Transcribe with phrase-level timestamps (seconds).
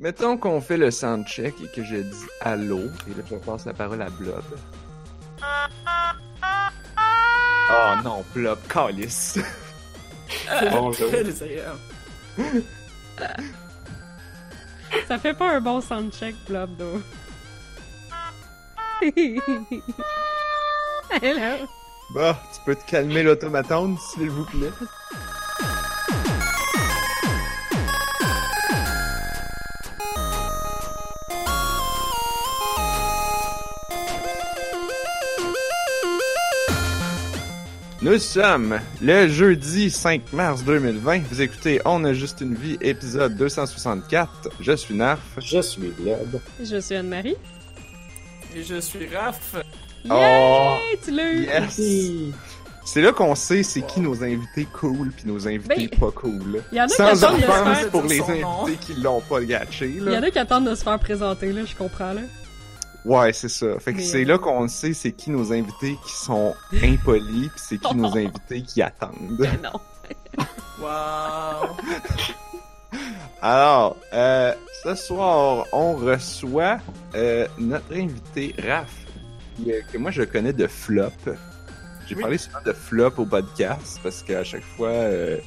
[0.00, 3.74] Mettons qu'on fait le soundcheck et que je dis allô, et là je passe la
[3.74, 4.42] parole à Blob.
[7.70, 9.38] Oh non, Blob, calice.
[10.72, 11.08] Bonjour.
[11.08, 11.78] Très désagréable.
[15.06, 17.02] Ça fait pas un bon soundcheck, Blob, though.
[21.22, 21.66] Hello.
[22.14, 24.72] Bah, tu peux te calmer l'automatone, s'il vous plaît.
[38.02, 41.22] Nous sommes le jeudi 5 mars 2020.
[41.30, 44.48] Vous écoutez On a juste une vie, épisode 264.
[44.60, 45.20] Je suis Narf.
[45.38, 46.40] Je suis Blob.
[46.62, 47.36] Je suis Anne-Marie.
[48.56, 49.56] Et je suis Raph.
[50.04, 50.10] Yay!
[50.10, 51.42] Oh, tu l'as eu!
[51.44, 51.80] yes!
[52.86, 56.62] C'est là qu'on sait c'est qui nos invités cool puis nos invités Ben, pas cool.
[56.72, 57.90] Il y en a qui Sans attendent de se offense faire...
[57.90, 58.64] pour les nom.
[58.64, 60.18] invités qui l'ont pas gâché, Il y là.
[60.18, 62.22] en a qui attendent de se faire présenter, là, je comprends, là.
[63.04, 63.78] Ouais, c'est ça.
[63.80, 67.60] Fait que Mais, c'est là qu'on sait c'est qui nos invités qui sont impolis puis
[67.68, 69.36] c'est qui nos invités qui attendent.
[69.38, 69.80] Ben non.
[70.80, 71.76] Wow.
[73.42, 74.52] Alors, euh,
[74.82, 76.78] ce soir, on reçoit
[77.14, 78.90] euh, notre invité Raph,
[79.56, 81.10] qui, euh, que moi je connais de Flop.
[82.06, 82.20] J'ai Oui.
[82.22, 85.38] parlé souvent de Flop au podcast parce qu'à chaque fois, euh,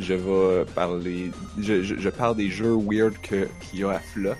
[0.00, 1.30] je vais parler,
[1.60, 4.34] je, je, je parle des jeux weird qu'il y a à Flop.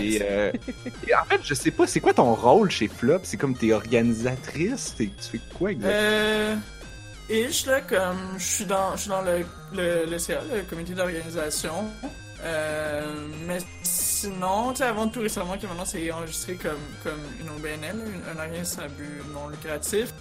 [0.00, 0.52] Et, euh,
[1.08, 3.20] et en fait, je sais pas, c'est quoi ton rôle chez Flop?
[3.24, 4.94] C'est comme t'es organisatrice?
[4.96, 6.00] T'es- tu fais quoi exactement?
[6.02, 6.56] Euh.
[7.30, 10.94] Ish, là, comme je suis dans, je suis dans le, le, le CA, le comité
[10.94, 11.84] d'organisation.
[12.42, 17.50] Euh, mais sinon, tu sais, avant tout récemment, que maintenant c'est enregistré comme, comme une
[17.50, 20.12] OBNL, une- un organisme à but non lucratif.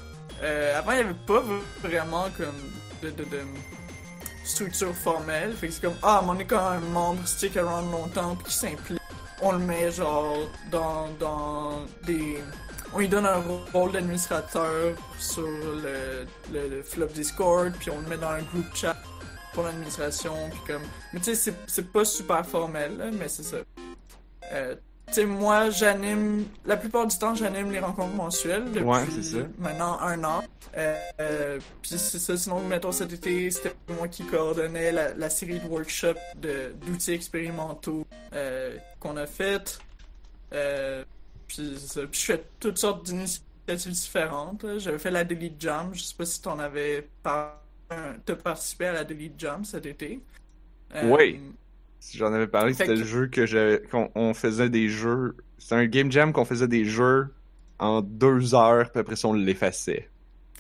[0.44, 1.42] Euh, avant, il n'y avait pas
[1.82, 2.56] vraiment comme
[3.02, 3.40] de, de, de
[4.44, 5.54] structure formelle.
[5.54, 8.52] Fait que c'est comme, ah, mais on est quand un membre stick around longtemps puis
[8.52, 9.00] qui s'implique.
[9.42, 10.38] On le met genre
[10.72, 12.44] dans, dans des
[12.94, 13.44] on lui donne un
[13.74, 18.74] rôle d'administrateur sur le, le, le flop Discord, puis on le met dans un groupe
[18.74, 18.96] chat
[19.54, 20.84] pour l'administration, puis comme...
[21.14, 23.58] Mais tu sais, c'est- pas super formel, là, mais c'est ça.
[24.54, 24.76] Euh,
[25.14, 26.46] sais, moi, j'anime...
[26.66, 29.38] La plupart du temps, j'anime les rencontres mensuelles depuis Ouais, c'est ça.
[29.58, 30.44] maintenant un an.
[30.76, 35.30] Euh, euh, puis c'est ça, sinon, mettons, cet été, c'était moi qui coordonnais la, la
[35.30, 39.80] série de workshops de- d'outils expérimentaux euh, qu'on a faites.
[40.54, 41.04] Euh,
[41.48, 41.76] puis,
[42.12, 44.66] je fais toutes sortes d'initiatives différentes.
[44.78, 45.90] J'avais fait la Delete Jam.
[45.94, 47.62] Je sais pas si t'en avais par...
[48.26, 50.22] t'as participé à la Delete Jam cet été.
[50.96, 51.40] Euh, Oui.
[52.12, 55.36] Si J'en avais parlé, c'était que- le jeu que j'avais, qu'on on faisait des jeux.
[55.58, 57.34] C'était un game jam qu'on faisait des jeux
[57.80, 60.10] en deux heures, puis après ça on l'effaçait.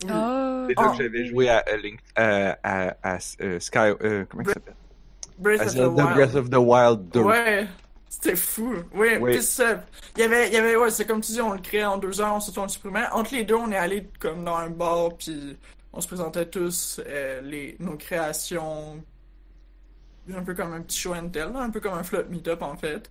[0.03, 0.09] oui.
[0.11, 0.91] Ah, C'est là Ah.
[0.97, 4.75] que j'avais joué à, à Link, à, à, à, euh, Sky, euh, comment il s'appelle?
[5.39, 6.13] Breath À of the Wild.
[6.15, 7.19] Breath of the Wild 2.
[7.21, 7.67] Ouais,
[8.09, 8.75] c'était fou.
[8.93, 9.31] Oui, Oui.
[9.31, 9.85] puis ça.
[10.17, 11.97] Il y avait, il y avait, ouais, c'est comme tu dis, on le créait en
[11.97, 13.05] deux heures, on le supprimait.
[13.13, 15.57] Entre les deux, on est allé comme dans un bar, puis
[15.93, 19.01] on se présentait tous euh, les, nos créations.
[20.33, 22.75] Un peu comme un petit show and tell, un peu comme un flop meetup en
[22.75, 23.09] fait.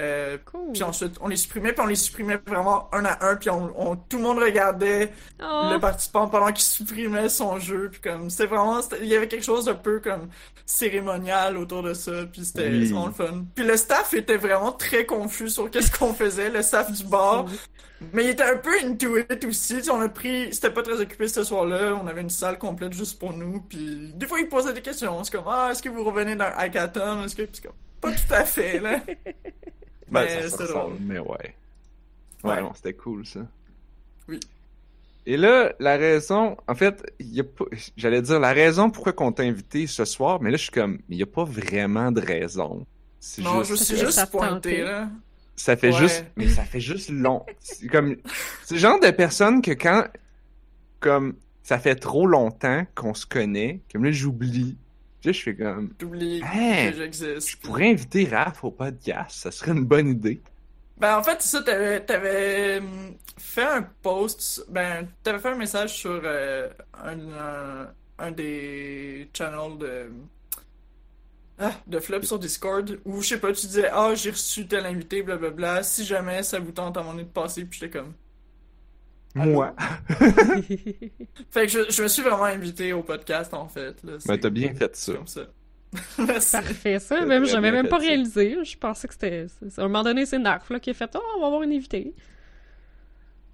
[0.00, 0.72] Euh, cool.
[0.72, 3.72] puis ensuite, on les supprimait, puis on les supprimait vraiment un à un, puis on,
[3.76, 5.12] on- tout le monde regardait
[5.42, 9.14] Oh, le participant pendant qu'il supprimait son jeu puis comme c'était vraiment c'était- il y
[9.14, 10.28] avait quelque chose d'un peu comme
[10.64, 12.84] cérémonial autour de ça puis c'était Oui.
[12.86, 13.44] vraiment le fun.
[13.54, 17.46] Puis le staff était vraiment très confus sur qu'est-ce qu'on faisait le staff du bar.
[18.14, 21.28] Mais il était un peu into it aussi on a pris c'était pas très occupé
[21.28, 24.72] ce soir-là on avait une salle complète juste pour nous puis des fois ils posaient
[24.72, 27.62] des questions c'est comme ah est-ce que vous revenez d'un hackathon est-ce que puis c'est
[27.64, 29.00] comme pas tout à fait là
[30.10, 31.54] Ben, mais ça drôle mais ouais.
[32.42, 33.40] Ouais, c'était cool ça.
[34.28, 34.40] Oui.
[35.26, 37.64] Et là, la raison, en fait, il y a pas,
[37.96, 40.98] j'allais dire la raison pourquoi qu'on t'a invité ce soir, mais là je suis comme,
[41.10, 42.86] il y a pas vraiment de raison.
[43.20, 45.08] C'est non juste- je suis Ça juste te pointé là
[45.56, 45.98] Ça fait Ouais.
[45.98, 47.44] juste, mais ça fait juste long.
[47.60, 48.16] C'est comme,
[48.64, 50.04] c'est le genre de personne que quand,
[51.00, 54.76] comme, ça fait trop longtemps qu'on se connaît, comme là j'oublie.
[55.24, 59.72] Je fais comme, t'oublies Hey, que j'existe je pourrais inviter Raph au podcast, ça serait
[59.72, 60.40] une bonne idée.
[60.96, 65.56] Ben, en fait, c'est ça, t'avais, t'avais hum, fait un post, ben, t'avais fait un
[65.56, 66.68] message sur euh,
[67.02, 70.10] un, un, un des channels de,
[71.58, 74.86] ah, de Flop sur Discord, où, je sais pas, tu disais, ah, j'ai reçu tel
[74.86, 78.14] invité, blablabla, si jamais ça vous tente à mon nez de passer, puis j'étais comme...
[79.34, 79.74] Moi.
[81.50, 84.12] Fait que je, je me suis vraiment invité au podcast, en fait, là.
[84.12, 85.12] Ben, c'est- t'as bien fait ça.
[85.14, 85.42] comme ça.
[86.16, 87.24] Parfait, ça.
[87.24, 88.06] Même, j'avais bien même pas ça.
[88.06, 88.56] réalisé.
[88.64, 89.46] Je pensais que c'était.
[89.76, 91.72] À un moment donné, c'est Narf là, qui a fait Oh, on va avoir une
[91.72, 92.14] invitée.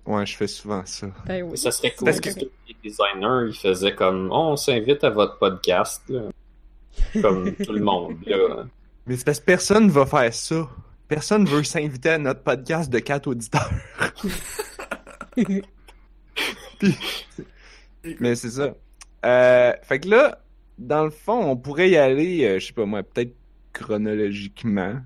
[0.07, 1.09] Ouais, je fais souvent ça.
[1.27, 1.57] Ben oui.
[1.59, 5.39] Ça serait cool Parce que les designers, ils faisaient comme, oh, on s'invite à votre
[5.39, 6.23] podcast, là.
[7.21, 8.65] Comme tout le monde, là.
[9.07, 10.69] Mais c'est parce que personne va faire ça.
[11.09, 13.71] Personne veut s'inviter à notre podcast de quatre auditeurs.
[15.37, 15.63] Puis-
[18.21, 18.75] Mais c'est ça.
[19.25, 20.39] Euh, fait que là,
[20.79, 23.35] dans le fond, on pourrait y aller, euh, je sais pas moi, peut-être
[23.73, 24.97] chronologiquement.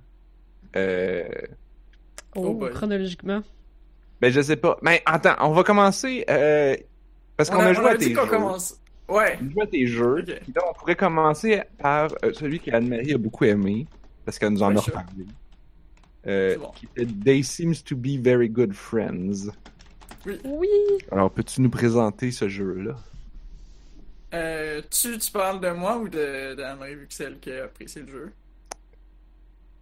[0.76, 1.24] Euh,
[2.36, 3.42] Oh, Oh chronologiquement.
[4.20, 4.78] ben je sais pas.
[4.82, 6.76] Mais attends, on va commencer euh,
[7.36, 8.30] parce On qu'on a, a, on joué à a dit tes qu'on jeux.
[8.30, 8.76] commence.
[9.08, 9.36] Ouais.
[9.42, 10.18] On a joué à tes jeux.
[10.20, 10.40] Ok.
[10.44, 13.86] Puis là, on pourrait commencer par euh, celui qu'Anne-Marie a beaucoup aimé
[14.24, 15.24] parce qu'elle nous en Ouais, a reparlé.
[16.28, 16.70] Euh, C'est bon.
[16.76, 19.50] Qui était They Seems to be very good friends.
[20.26, 20.68] Oui.
[21.10, 22.96] Alors, peux-tu nous présenter ce jeu-là?
[24.34, 27.50] Euh, tu, tu parles de moi ou de, de Anne-Marie vu que c'est elle qui
[27.50, 28.32] a apprécié le jeu?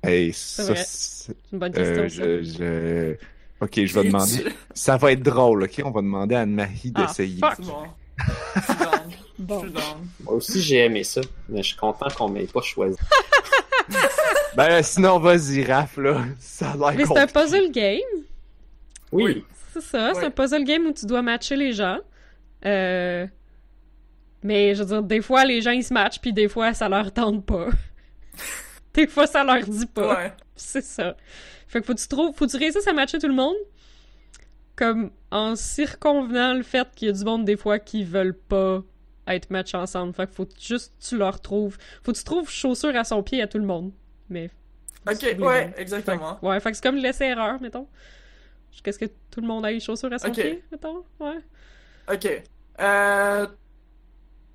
[0.02, 0.84] Hey, ça, vrai.
[0.86, 2.42] c'est- une bonne question, euh, ça.
[2.42, 3.16] je, je-
[3.60, 4.44] Ok, je vais demander.
[4.44, 5.82] tu- Ça va être drôle, ok?
[5.84, 7.40] On va demander à Anne-Marie Ah, d'essayer.
[7.40, 7.54] fuck.
[7.56, 7.82] C'est bon.
[8.56, 9.10] Je suis down.
[9.38, 9.60] Je Bon.
[9.62, 10.08] suis down.
[10.24, 12.96] Moi aussi, j'ai aimé ça, mais je suis content qu'on m'ait pas choisi.
[14.56, 16.24] Ben, sinon, vas-y, Raph, là.
[16.40, 18.00] Ça a l'air Mais c'est un puzzle game.
[19.12, 19.44] Oui, Oui.
[19.80, 20.26] C'est ça, c'est Ouais.
[20.26, 21.98] un puzzle game où tu dois matcher les gens.
[22.64, 23.26] Euh...
[24.42, 26.88] Mais je veux dire, des fois les gens ils se matchent, puis des fois ça
[26.88, 27.68] leur tente pas.
[28.94, 30.14] des fois ça leur dit pas.
[30.16, 30.32] Ouais.
[30.54, 31.16] C'est ça.
[31.66, 33.56] Fait que faut que tu trouves, faut que tu réussisses à matcher tout le monde.
[34.76, 38.82] Comme en circonvenant le fait qu'il y a du monde des fois qui veulent pas
[39.26, 40.14] être matchés ensemble.
[40.14, 41.76] Fait que faut juste que tu leur trouves.
[42.02, 43.92] Faut que tu trouves chaussure à son pied à tout le monde.
[44.30, 44.50] Mais.
[45.10, 46.38] Ok, ouais, exactement.
[46.42, 47.88] Ouais, fait que c'est comme laisser erreur, mettons.
[48.78, 50.34] Jusqu'à ce que tout le monde ait les chaussures à son Ok.
[50.34, 51.02] pied, mettons?
[51.18, 51.38] Ouais.
[52.12, 52.42] Ok.
[52.80, 53.46] Euh...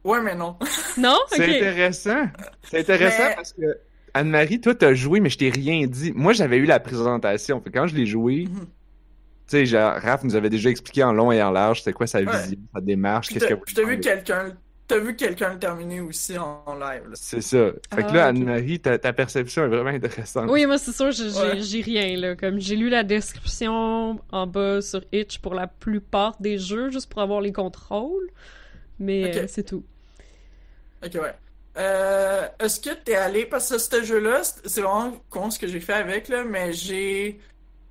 [0.06, 0.56] Ouais, mais non.
[0.98, 1.18] Non?
[1.28, 2.28] C'est intéressant.
[2.64, 3.78] C'est intéressant Mais- parce que
[4.14, 6.14] Anne-Marie, toi, t'as joué, mais je t'ai rien dit.
[6.16, 7.60] Moi, j'avais eu la présentation.
[7.62, 8.60] Fait que quand je l'ai joué, Mhm.
[8.62, 8.68] tu
[9.48, 12.20] sais, genre, Raph nous avait déjà expliqué en long et en large c'était quoi sa
[12.22, 12.26] Ouais.
[12.44, 14.56] vision, sa démarche, qu'est-ce que puis t'as vu quelqu'un...
[14.88, 17.16] T'as vu quelqu'un le terminer aussi en, en live, là.
[17.16, 17.72] C'est ça.
[17.94, 18.36] Fait que Ah, là, ok.
[18.36, 20.50] Anne-Marie, ta, ta perception est vraiment intéressante.
[20.50, 21.60] Oui, moi, c'est sûr, j'ai j'ai- Ouais.
[21.62, 22.36] j'ai rien, là.
[22.36, 27.10] Comme, j'ai lu la description en bas sur Itch pour la plupart des jeux, juste
[27.10, 28.30] pour avoir les contrôles.
[29.00, 29.38] Mais Ok.
[29.38, 29.84] euh, c'est tout.
[31.06, 31.34] Ok, ouais.
[31.78, 35.68] Euh, est-ce que t'es allé, parce que ce jeu-là, c'est c'est vraiment con ce que
[35.68, 37.40] j'ai fait avec, là, mais j'ai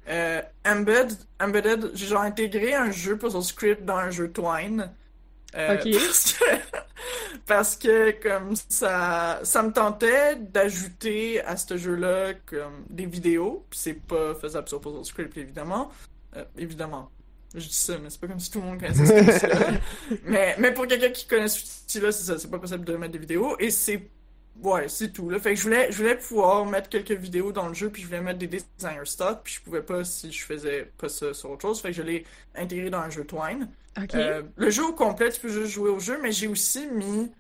[0.09, 4.91] euh, embed, embedded, j'ai genre intégré un jeu puzzle script dans un jeu Twine.
[5.55, 5.77] Euh.
[5.77, 5.85] Parce
[6.33, 6.45] que,
[7.47, 13.79] parce que comme ça, ça me tentait d'ajouter à ce jeu-là comme des vidéos, puis
[13.79, 15.91] c'est pas faisable sur puzzle script évidemment,
[16.37, 17.11] Euh, évidemment.
[17.55, 19.71] Je dis ça, mais c'est pas comme si tout le monde connaissait ce outil-là.
[20.25, 23.13] mais, mais pour quelqu'un qui connaît cet outil-là, c'est ça, c'est pas possible de mettre
[23.13, 24.09] des vidéos, et c'est
[24.61, 25.29] Ouais, c'est tout.
[25.31, 25.39] Là.
[25.39, 28.07] Fait que je voulais, je voulais pouvoir mettre quelques vidéos dans le jeu, puis je
[28.07, 31.51] voulais mettre des designer stock, puis je pouvais pas si je faisais pas ça sur
[31.51, 31.81] autre chose.
[31.81, 33.69] Fait que je l'ai intégré dans un jeu Twine.
[34.01, 34.15] Ok.
[34.15, 37.31] Euh, le jeu au complet, tu peux juste jouer au jeu, mais j'ai aussi mis.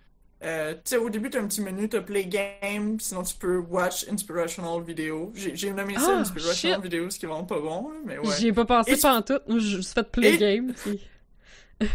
[0.43, 3.59] euh, tu sais, au début, t'as un petit menu, t'as play game, sinon tu peux
[3.59, 5.31] watch inspirational video.
[5.37, 6.83] J'ai nommé ça Ah, inspirational shit.
[6.85, 8.35] video, ce qui est vraiment pas bon, mais ouais.
[8.39, 9.39] J'y ai pas pensé tu- pendant tout.
[9.47, 10.73] Moi, j'ai juste fait play Et- game.
[10.75, 11.01] puis-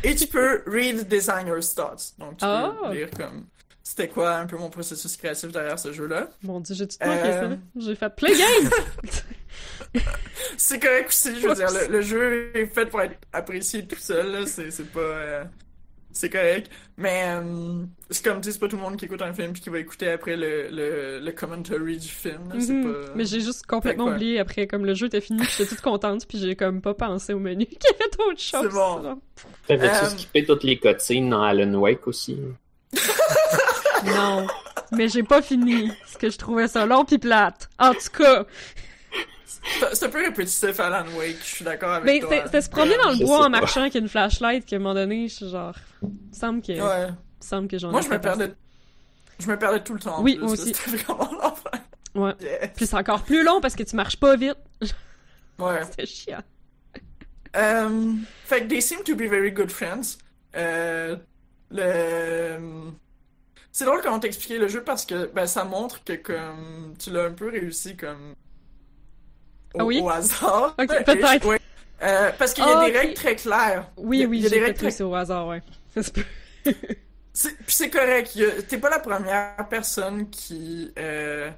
[0.03, 2.13] Et tu peux read designer's thoughts.
[2.17, 2.73] Donc tu Ah.
[2.83, 3.45] peux lire comme.
[3.89, 6.27] C'était quoi un peu mon processus créatif derrière ce jeu-là?
[6.43, 7.57] Mon dieu, j'ai tout manqué Euh, ça.
[7.77, 8.69] J'ai fait play game!
[10.57, 13.95] C'est correct aussi, je veux dire, le, le jeu est fait pour être apprécié tout
[13.97, 14.99] seul, c'est c'est pas...
[14.99, 15.43] euh,
[16.11, 19.21] c'est correct, mais euh, c'est comme, tu sais, c'est pas tout le monde qui écoute
[19.21, 22.83] un film puis qui va écouter après le, le, le commentary du film, là, Mhm.
[22.91, 23.11] pas...
[23.15, 26.27] Mais j'ai juste complètement oublié après, comme le jeu était fini, puis j'étais toute contente,
[26.27, 28.63] puis j'ai comme pas pensé au menu qu'il y avait d'autres choses.
[28.63, 29.21] C'est bon.
[29.67, 32.37] T'avais-tu Euh, skippé toutes les cotines dans Alan Wake aussi?
[34.05, 34.47] Non.
[34.91, 37.69] Mais j'ai pas fini, parce que je trouvais ça long pis plate.
[37.79, 38.45] En tout cas,
[39.93, 42.29] C'est un peu répétitif Alan Wake, je suis d'accord avec mais toi.
[42.29, 44.79] c'était c'était se promener dans le Je bois en marchant avec une flashlight qu'à un
[44.79, 45.75] moment donné, je suis genre...
[46.03, 47.07] Il me semble que, il Ouais.
[47.07, 47.11] me
[47.41, 48.53] semble que j'en Moi, ai je me perdais...
[49.39, 50.21] Je me perdais tout le temps.
[50.23, 50.73] Oui, plus, moi aussi.
[50.73, 51.71] C'était vraiment l'enfer.
[52.15, 52.33] Ouais.
[52.41, 52.69] Yes.
[52.75, 54.55] Puis c'est encore plus long parce que tu marches pas vite.
[55.59, 55.83] Ouais.
[55.89, 56.41] C'était chiant.
[57.55, 58.13] Euh,
[58.45, 60.17] fait que they seem to be very good friends.
[60.55, 61.15] Euh,
[61.71, 62.57] le...
[63.77, 67.25] C'est drôle comment t'expliquer le jeu parce que ben, ça montre que comme tu l'as
[67.25, 68.33] un peu réussi comme
[69.75, 69.99] au, Ah oui?
[70.01, 70.75] au hasard.
[70.79, 71.45] Ok, Ish, peut-être.
[71.45, 71.59] ouais.
[72.01, 73.87] Euh, parce qu'il y a Ah, des règles très claires.
[73.97, 75.61] Oui, oui, il y a j'ai des fait règles très ça au hasard, ouais.
[75.93, 76.23] Ça se peut.
[77.33, 78.35] C'est- Puis c'est correct.
[78.37, 81.51] a- T'es pas la première personne qui euh,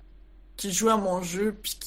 [0.57, 1.77] qui joue à mon jeu puis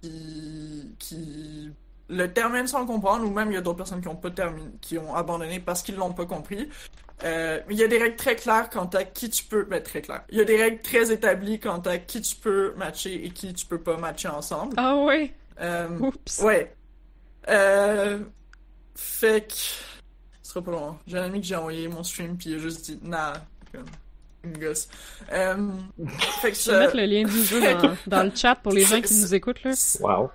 [0.00, 1.70] qui, qui
[2.08, 4.70] le termine sans comprendre ou même il y a d'autres personnes qui ont pas terminé,
[4.80, 6.68] qui ont abandonné parce qu'ils l'ont pas compris.
[7.24, 10.02] Euh, il y a des règles très claires quant à qui tu peux, ben très
[10.02, 10.24] claires.
[10.30, 13.52] Il y a des règles très établies quant à qui tu peux matcher et qui
[13.54, 14.74] tu peux pas matcher ensemble.
[14.76, 15.32] Ah ouais?
[15.60, 16.40] Euh, Oups.
[16.42, 16.74] Ouais.
[17.48, 18.18] Euh...
[18.94, 19.54] Fait que...
[20.42, 20.98] Ce sera pas long.
[21.06, 23.34] J'ai un ami que j'ai envoyé mon stream puis il a juste dit nah.
[23.72, 23.86] Comme,
[24.44, 24.88] me gosse.
[25.32, 25.70] Euh,
[26.40, 28.84] fait que Je vais mettre le lien du jeu dans, dans le chat pour les
[28.84, 29.72] gens qui nous écoutent, là.
[30.00, 30.30] Wow.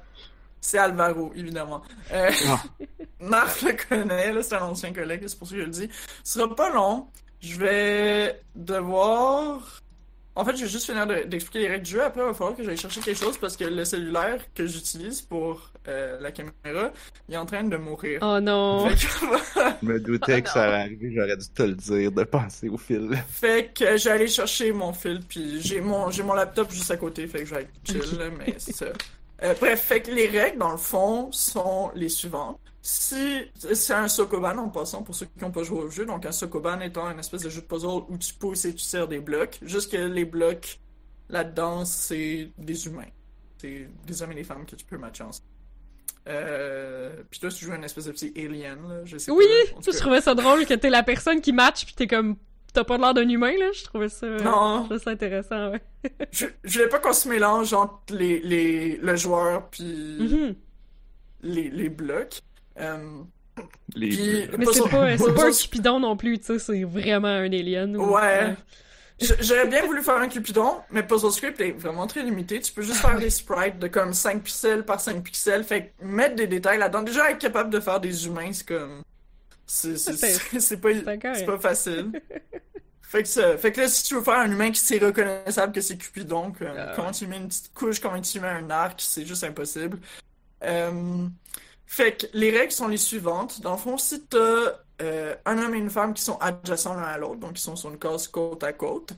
[0.62, 1.82] C'est Alvaro, évidemment.
[2.12, 2.64] Euh, Ah.
[3.20, 5.90] Marc le connaît, là, c'est un ancien collègue, c'est pour ça que je le dis.
[6.24, 7.08] Ce sera pas long.
[7.42, 9.82] Je vais devoir...
[10.36, 12.04] En fait, je vais juste finir de- d'expliquer les règles du jeu.
[12.04, 15.20] Après, il va falloir que j'aille chercher quelque chose parce que le cellulaire que j'utilise
[15.24, 16.92] pour euh, la caméra,
[17.28, 18.20] il est en train de mourir.
[18.22, 18.88] Oh non.
[19.82, 22.78] Je me doutais que ça allait arriver, j'aurais dû te le dire, de passer au
[22.78, 23.18] fil.
[23.32, 26.98] fait que j'ai allé chercher mon fil, puis j'ai mon, j'ai mon laptop juste à
[26.98, 28.86] côté, fait que je vais être chill, là, mais c'est ça.
[29.44, 32.60] Euh, bref, fait que les règles, dans le fond, sont les suivantes.
[32.82, 36.26] Si c'est un Sokoban en passant pour ceux qui n'ont pas joué au jeu, donc
[36.26, 39.08] un Sokoban étant un espèce de jeu de puzzle où tu pousses et tu tires
[39.08, 40.80] des blocs, juste que les blocs
[41.30, 43.10] là-dedans, c'est des humains.
[43.58, 45.48] C'est des hommes et des femmes que tu peux matcher ensemble.
[46.30, 47.24] Euh...
[47.30, 49.92] Puis toi, tu joues un espèce de petit alien, là, je sais Oui, pas.
[49.92, 52.38] Je trouvais ça drôle que t'es la personne qui match pis t'es comme
[52.78, 53.72] t'as pas l'air d'un humain là.
[53.74, 54.38] Je trouvais ça, Non.
[54.38, 55.72] je trouvais ça intéressant.
[55.72, 55.82] Ouais.
[56.32, 60.56] Je, je voulais pas qu'on se mélange entre les, les, le joueur puis Mhm.
[61.42, 62.40] les, les blocs.
[62.80, 62.98] Euh,
[63.96, 66.84] Les Puis- Mais c'est pas, c'est pas pas un cupidon non plus, tu sais, c'est
[66.84, 67.98] vraiment un alien.
[67.98, 68.54] ou- Ouais.
[69.20, 72.60] J'aurais bien voulu faire un Cupidon, mais Puzzle Script est vraiment très limité.
[72.60, 75.64] Tu peux juste faire des sprites de comme 5 pixels par 5 pixels.
[75.64, 77.02] Fait que mettre des détails là-dedans.
[77.02, 79.02] Déjà, être capable de faire des humains, c'est comme.
[79.68, 80.90] C'est pas,
[81.36, 82.12] c'est pas facile.
[83.02, 85.72] Fait que, ça, fait que là, si tu veux faire un humain qui c'est reconnaissable
[85.72, 86.92] que c'est Cupidon, que- Ah.
[86.94, 89.98] comment tu mets une petite couche, comment tu mets un arc, c'est juste impossible.
[90.66, 91.26] Euh,
[91.86, 93.62] fait que les règles sont les suivantes.
[93.62, 97.04] Dans le fond, si t'as euh, un homme et une femme qui sont adjacents l'un
[97.04, 99.14] à l'autre, donc ils sont sur une case côte à côte,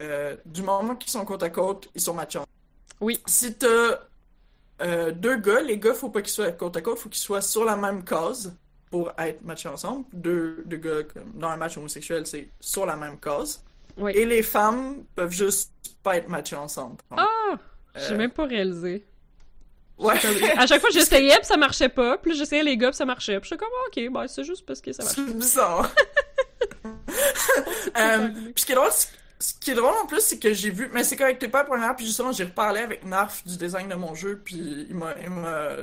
[0.00, 2.38] euh, du moment qu'ils sont côte à côte, ils sont matchés.
[3.02, 3.20] Oui.
[3.26, 3.98] Si t'as
[4.80, 7.42] euh, deux gars, les gars, faut pas qu'ils soient côte à côte, faut qu'ils soient
[7.42, 8.56] sur la même case
[8.90, 10.04] pour être matchés ensemble.
[10.12, 11.02] Deux, deux gars,
[11.34, 13.16] dans un match homosexuel, c'est sur la même.
[13.98, 14.12] Oui.
[14.14, 16.96] Et les femmes peuvent juste pas être matchées ensemble.
[17.16, 17.26] Ah!
[17.94, 19.06] J'ai Euh, même pas réalisé.
[19.98, 20.14] Ouais.
[20.58, 22.18] À chaque fois, j'essayais pis ça marchait pas.
[22.18, 23.40] Puis j'essayais les gars pis ça marchait.
[23.40, 25.16] Pis j'étais comme, ah, ok, ben c'est juste parce que ça marche.
[25.16, 25.90] C'est bizarre.
[27.96, 30.52] Euh, puis ce qui est drôle, c'est- ce qui est drôle en plus, c'est que
[30.54, 33.44] j'ai vu, mais c'est correct, t'es pas la première, puis justement, j'ai reparlé avec Narf
[33.44, 35.14] du design de mon jeu, puis il m'a,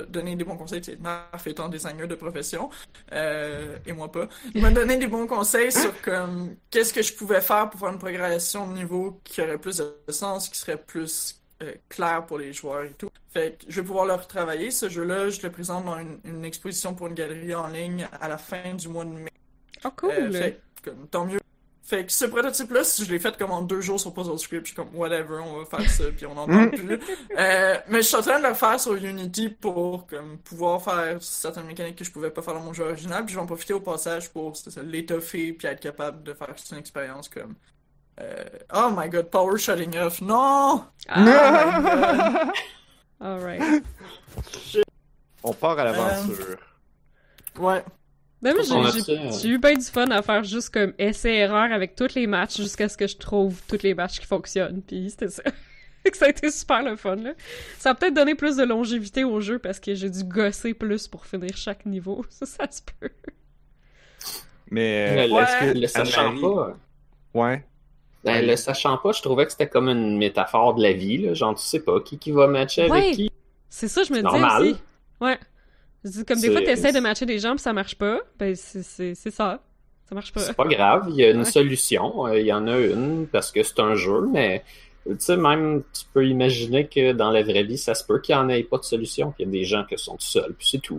[0.08, 2.68] donné des bons conseils, sais, Narf étant designer de profession,
[3.12, 4.28] euh, et moi pas.
[4.54, 7.90] Il m'a donné des bons conseils sur comme, qu'est-ce que je pouvais faire pour faire
[7.90, 12.38] une progression de niveau qui aurait plus de sens, qui serait plus euh, clair pour
[12.38, 13.08] les joueurs et tout.
[13.32, 16.44] Fait que je vais pouvoir le retravailler, ce jeu-là, je le présente dans une, une
[16.44, 19.32] exposition pour une galerie en ligne à la fin du mois de mai.
[19.84, 20.10] Oh, cool!
[20.10, 21.38] Euh, fait comme, tant mieux.
[21.86, 24.62] Fait que ce prototype-là, si je l'ai fait comme en deux jours sur Puzzle Script,
[24.64, 26.98] je suis comme whatever, on va faire ça, puis on n'en parle plus.
[27.38, 31.22] Euh, mais je suis en train de le faire sur Unity pour comme, pouvoir faire
[31.22, 33.46] certaines mécaniques que je pouvais pas faire dans mon jeu original, puis je vais en
[33.46, 37.54] profiter au passage pour l'étoffer, puis être capable de faire toute une expérience comme.
[38.20, 40.84] euh, Oh my god, power shutting off, non!
[41.08, 42.50] Ah,
[43.20, 43.84] Oh alright.
[45.42, 46.56] On part à l'aventure.
[47.58, 47.84] Ouais.
[48.44, 52.14] Ben, j'ai- euh, j'ai eu bien du fun à faire juste comme essai-erreur avec tous
[52.14, 54.82] les matchs jusqu'à ce que je trouve tous les matchs qui fonctionnent.
[54.86, 55.42] Puis c'était ça.
[56.12, 57.32] Ça a été super le fun, là.
[57.78, 61.08] Ça a peut-être donné plus de longévité au jeu parce que j'ai dû gosser plus
[61.08, 62.22] pour finir chaque niveau.
[62.30, 63.08] Ça, ça se peut.
[64.70, 66.76] Mais Le, euh, le- est-ce que le sachant pas,
[67.34, 67.64] Ouais.
[68.24, 71.34] ben, le sachant pas, je trouvais que c'était comme une métaphore de la vie, là.
[71.34, 72.98] Genre, tu sais pas qui, qui va matcher Ouais.
[73.04, 73.30] avec qui.
[73.68, 74.62] C'est ça, je me disais Normal.
[74.62, 74.76] aussi.
[75.20, 75.38] Ouais.
[76.26, 78.20] Comme des fois, t'essaies de matcher des gens pis ça marche pas.
[78.38, 79.60] Ben, c'est- ça.
[80.08, 80.40] Ça marche pas.
[80.40, 81.44] C'est pas grave, il y a une Ouais.
[81.44, 82.26] solution.
[82.26, 84.62] euh, Il y en a une parce que c'est un jeu, mais
[85.06, 88.34] tu sais, même tu peux imaginer que dans la vraie vie, ça se peut qu'il
[88.34, 90.54] n'y en ait pas de solution, qu'il y a des gens qui sont tout seuls,
[90.58, 90.98] puis c'est tout.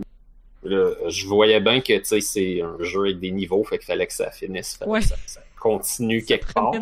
[0.64, 3.86] Là, je voyais bien que tu sais, c'est un jeu avec des niveaux, fait qu'il
[3.86, 5.00] fallait que ça finisse, fallait Ouais.
[5.00, 6.72] que ça, ça continue quelque part.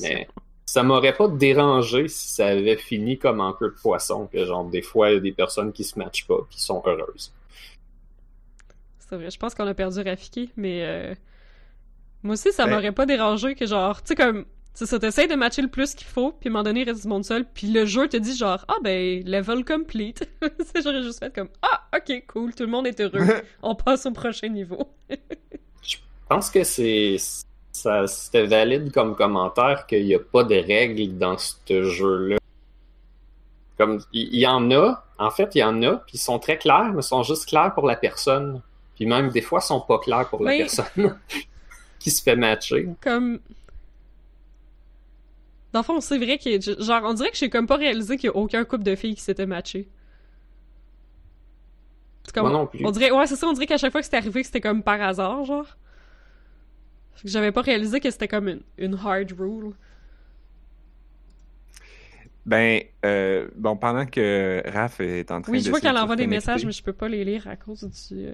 [0.00, 0.28] Mais
[0.66, 4.64] ça m'aurait pas dérangé si ça avait fini comme en queue de poisson, que genre
[4.66, 7.32] des fois il y a des personnes qui se matchent pas, qui sont heureuses.
[9.12, 11.14] C'est vrai, je pense qu'on a perdu Rafiki, mais euh,
[12.22, 15.28] moi aussi, ça Ben- m'aurait pas dérangé que genre, tu sais, comme, c'est ça, t'essayes
[15.28, 17.22] de matcher le plus qu'il faut, puis à un moment donné, il reste du monde
[17.22, 20.26] seul, puis le jeu te dit genre, ah ben, level complete.
[20.82, 23.20] J'aurais juste fait comme, ah, ok, cool, tout le monde est heureux,
[23.62, 24.88] on passe au prochain niveau.
[25.82, 27.16] Je pense que c'est
[27.70, 32.38] c'était valide comme commentaire qu'il n'y a pas de règles dans ce jeu-là.
[33.76, 36.38] Comme il il y, en a, en fait, il y en a, puis ils sont
[36.38, 38.62] très clairs, mais ils sont juste clairs pour la personne.
[38.94, 40.58] Puis même des fois, ils sont pas clairs pour la Oui.
[40.58, 41.18] personne
[41.98, 42.88] qui se fait matcher.
[43.00, 43.40] Comme.
[45.72, 48.26] Dans le fond, c'est vrai que, genre, on dirait que j'ai comme pas réalisé qu'il
[48.26, 49.88] y a aucun couple de filles qui s'était matché.
[52.24, 52.84] C'est comme- Moi non plus.
[52.84, 54.82] On dirait, ouais, c'est ça, on dirait qu'à chaque fois que c'était arrivé, c'était comme
[54.82, 55.66] par hasard, genre.
[57.22, 59.72] Que j'avais pas réalisé que c'était comme une, une hard rule.
[62.44, 65.56] Ben, euh, bon, pendant que Raph est en train de.
[65.56, 67.84] Oui, je vois qu'elle envoie des messages, mais je peux pas les lire à cause
[68.10, 68.26] du.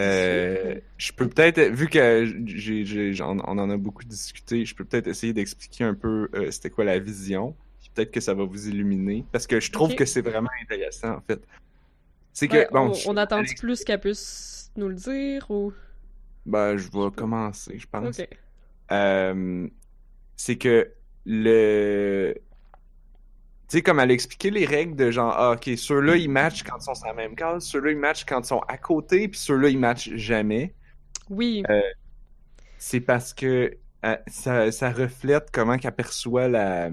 [0.00, 5.06] Euh, je peux peut-être, vu que j'ai, on en a beaucoup discuté, je peux peut-être
[5.08, 7.54] essayer d'expliquer un peu euh, c'était quoi la vision.
[7.94, 11.20] Peut-être que ça va vous illuminer, parce que je trouve que c'est vraiment intéressant en
[11.20, 11.42] fait.
[12.32, 15.50] C'est que Ouais, bon, on, je- on attend Alex- plus qu'elle puisse nous le dire
[15.50, 15.74] ou?
[16.46, 18.18] ben, je vais commencer, je pense.
[18.18, 18.28] Ok.
[18.92, 19.68] Euh,
[20.36, 20.90] c'est que
[21.26, 22.34] le.
[23.72, 26.76] Tu sais, comme elle expliquait les règles de genre, ah, ok, ceux-là ils matchent quand
[26.78, 29.40] ils sont sur la même case, ceux-là ils matchent quand ils sont à côté, puis
[29.40, 30.74] ceux-là ils matchent jamais.
[31.30, 31.62] Oui.
[31.70, 31.80] Euh,
[32.76, 36.90] C'est parce que euh, ça, ça reflète comment qu'elle perçoit la.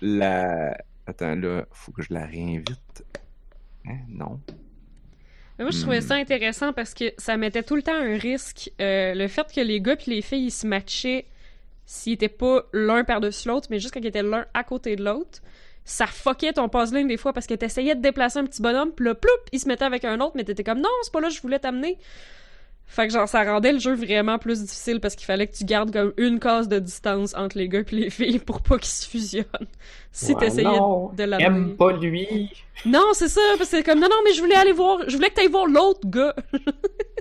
[0.00, 0.76] La.
[1.06, 3.04] Attends, là, faut que je la réinvite.
[3.86, 3.98] Hein?
[4.08, 4.40] Non.
[5.58, 6.08] Mais moi, je trouvais Hmm.
[6.08, 8.70] ça intéressant parce que ça mettait tout le temps un risque.
[8.80, 11.26] Euh, le fait que les gars puis les filles, ils se matchaient
[11.86, 15.04] s'ils étaient pas l'un par-dessus l'autre, mais juste quand ils étaient l'un à côté de
[15.04, 15.42] l'autre,
[15.84, 19.04] ça fuckait ton puzzling des fois parce que t'essayais de déplacer un petit bonhomme, puis
[19.06, 21.28] là, ploup, il se mettait avec un autre, mais t'étais comme non, c'est pas là,
[21.28, 21.98] je voulais t'amener.
[22.86, 25.64] Fait que genre, ça rendait le jeu vraiment plus difficile parce qu'il fallait que tu
[25.64, 28.90] gardes comme une case de distance entre les gars puis les filles pour pas qu'ils
[28.90, 29.46] se fusionnent.
[30.12, 31.44] Si Ouais, t'essayais non, de l'amener.
[31.46, 32.50] Aime pas lui.
[32.84, 35.16] Non, c'est ça, parce que c'est comme non, non, mais je voulais aller voir, je
[35.16, 36.34] voulais que t'ailles voir l'autre gars.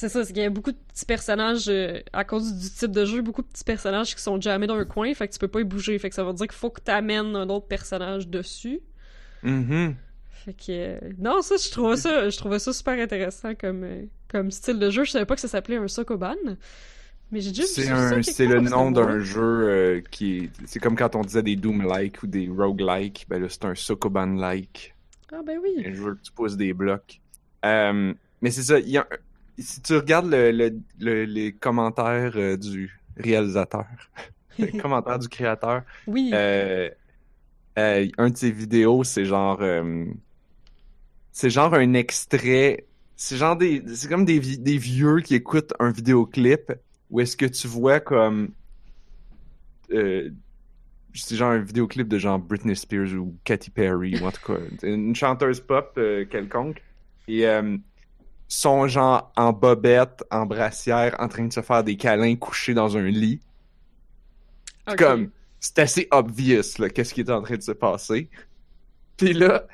[0.00, 2.90] c'est ça, c'est qu'il y a beaucoup de petits personnages, euh, à cause du type
[2.90, 5.38] de jeu, beaucoup de petits personnages qui sont jamais dans un coin, fait que tu
[5.38, 7.66] peux pas y bouger, fait que ça veut dire qu'il faut que t'amènes un autre
[7.66, 8.80] personnage dessus.
[9.42, 9.94] Mhm.
[10.30, 14.04] Fait que euh, non, ça je trouvais ça, je trouvais ça super intéressant comme euh,
[14.28, 15.04] comme style de jeu.
[15.04, 16.34] Je savais pas que ça s'appelait un Sokoban,
[17.30, 17.62] mais j'ai vu
[18.22, 22.26] C'est le nom d'un jeu qui est, c'est comme quand on disait des Doom-like ou
[22.26, 24.94] des roguelike, ben là c'est un Sokoban-like,
[25.30, 25.84] Ah ben oui.
[25.86, 27.20] un jeu que tu poses des blocs.
[27.62, 29.06] Mais c'est ça, il y a,
[29.62, 33.86] si tu regardes le, le- le- les commentaires euh, du réalisateur,
[34.58, 36.30] les commentaires du créateur, Oui.
[36.34, 36.90] euh,
[37.78, 39.62] euh, un de ses vidéos, c'est genre,
[41.32, 45.72] c'est genre un extrait, c'est genre des, c'est comme des, vi- des vieux qui écoutent
[45.78, 46.72] un vidéoclip
[47.10, 48.52] où est-ce que tu vois comme,
[51.14, 54.58] c'est genre un vidéoclip de genre Britney Spears ou Katy Perry ou en tout cas
[54.82, 55.98] une chanteuse pop
[56.30, 56.82] quelconque
[57.26, 57.44] et
[58.50, 62.96] sont genre en bobette, en brassière, en train de se faire des câlins couchés dans
[62.96, 63.40] un lit.
[64.98, 68.28] Comme, c'est assez obvious, là, qu'est-ce qui est en train de se passer.
[69.16, 69.66] Puis là,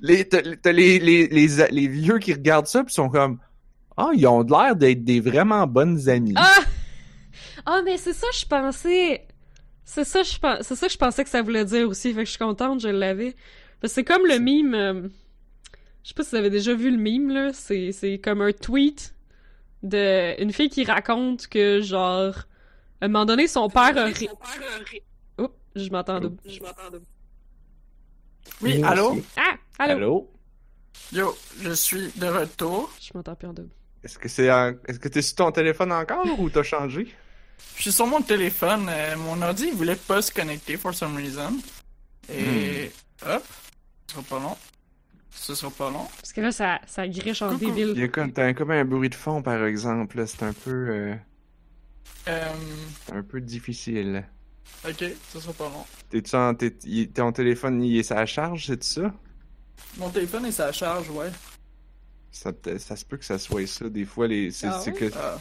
[0.00, 3.38] les, t'as, t'as les, les, les, les vieux qui regardent ça, puis sont comme,
[3.98, 6.34] ah, ils ont l'air d'être des vraiment bonnes amies.
[6.36, 6.60] Ah!
[7.66, 9.26] Ah, mais c'est ça, je pensais.
[9.84, 10.62] C'est ça, je pense...
[10.62, 12.14] c'est ça que je pensais que ça voulait dire aussi.
[12.14, 13.36] Fait que je suis contente, je l'avais.
[13.80, 15.10] Parce que c'est comme le mime.
[16.06, 17.52] Je sais pas si vous avez déjà vu le mime, là.
[17.52, 19.12] C'est, c'est comme un tweet
[19.82, 22.32] de une fille qui raconte que, genre,
[23.00, 24.04] à un moment donné, son père a.
[24.04, 24.28] ri-
[25.38, 26.36] Oups, je m'entends double.
[28.62, 29.20] Oui, allô?
[29.36, 29.56] Ah!
[29.80, 29.94] Allô?
[29.96, 30.30] Allô?
[31.12, 32.88] Yo, je suis de retour.
[33.00, 33.70] Je m'entends plus en double.
[34.04, 37.08] Est-ce que c'est, en- est-ce que t'es sur ton téléphone encore ou t'as changé?
[37.74, 38.86] Je suis sur mon téléphone.
[38.88, 41.52] euh, mon ordi, il voulait pas se connecter for some reason.
[42.32, 42.92] Et
[43.26, 43.42] hop,
[44.06, 44.56] ce sera pas long.
[45.38, 46.06] Ce sera pas long.
[46.16, 47.64] Parce que là, ça, ça griche en Coucou.
[47.66, 48.02] Il y débile.
[48.04, 51.14] a comme, t'as comme un bruit de fond, par exemple, là, c'est un peu, euh,
[52.28, 52.52] Euh,
[53.12, 54.24] un peu difficile.
[54.88, 55.84] ok, ce sera pas long.
[56.10, 56.72] T'es-tu en, t'es,
[57.14, 59.12] ton téléphone, il est à la charge, c'est ça?
[59.98, 61.30] Mon téléphone est sa charge, ouais.
[62.32, 63.88] Ça, peut- ça se peut que ça soit ça.
[63.88, 65.38] Des fois, les, c'est, Ah c'est que Ah.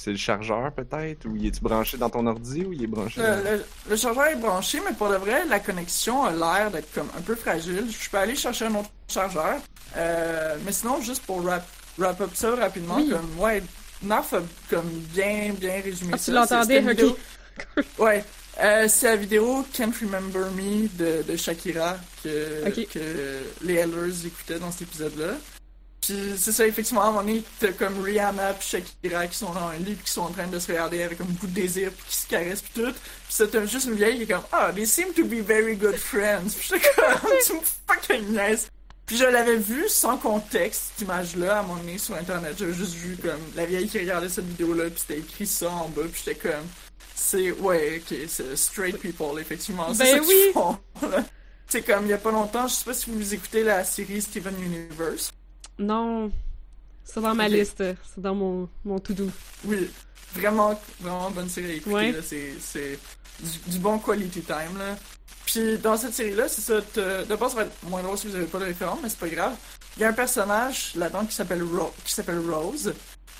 [0.00, 1.26] C'est le chargeur, peut-être?
[1.26, 3.26] Ou il est-tu branché dans ton ordi ou il est branché dans...
[3.44, 6.92] Le, le- le chargeur est branché, mais pour de vrai, la connexion a l'air d'être
[6.94, 7.84] comme un peu fragile.
[7.90, 9.56] Je peux aller chercher un autre chargeur.
[9.96, 11.66] Euh, mais sinon, juste pour wrap,
[11.98, 13.10] wrap up ça rapidement, Oui.
[13.10, 13.62] comme, ouais,
[14.02, 16.24] Narf a comme bien, bien résumé Ah, ça.
[16.24, 16.88] tu l'entendais, ok.
[16.90, 17.18] vidéo-
[17.98, 18.24] Ouais.
[18.62, 24.58] Euh, c'est la vidéo Can't Remember Me de, de Shakira que, que les Elders écoutaient
[24.58, 25.34] dans cet épisode-là.
[26.00, 29.52] Puis c'est ça, effectivement, à un moment donné, t'as comme Rihanna puis Shakira qui sont
[29.52, 31.90] dans un lit qui sont en train de se regarder avec un beaucoup de désir
[31.90, 32.92] puis qui se caressent puis tout.
[32.92, 35.96] Puis c'est juste une vieille qui est comme «Ah, they seem to be very good
[35.96, 38.68] friends.» Puis j'étais comme «Tu me fucking nice.»
[39.06, 42.54] Puis je l'avais vu sans contexte, cette image-là, à moment donné, sur Internet.
[42.58, 45.88] J'avais juste vu comme la vieille qui regardait cette vidéo-là puis c'était écrit ça en
[45.88, 46.66] bas puis j'étais comme...
[47.14, 47.50] C'est...
[47.52, 49.92] Ouais, ok, c'est straight people, effectivement.
[49.92, 51.10] C'est Ben ça qu'ils oui.
[51.68, 54.22] C'est comme, il y a pas longtemps, je sais pas si vous écoutez la série
[54.22, 55.30] Steven Universe.
[55.78, 56.30] Non.
[57.04, 57.82] C'est dans ma liste.
[58.14, 59.30] C'est dans mon, mon to-do.
[59.64, 59.90] Oui,
[60.34, 61.94] vraiment, vraiment bonne série à écouter.
[61.94, 62.14] Ouais.
[62.22, 62.98] C'est, c'est
[63.40, 64.76] du, du bon quality time.
[64.78, 64.96] Là.
[65.46, 66.74] Puis dans cette série-là, c'est ça.
[66.94, 69.18] De base, ça va être moins drôle si vous avez pas de référence, mais c'est
[69.18, 69.54] pas grave.
[69.96, 72.92] Il y a un personnage là-dedans qui s'appelle Ro- qui s'appelle Rose,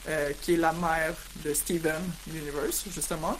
[0.08, 3.36] euh, qui est la mère de Steven Universe, justement.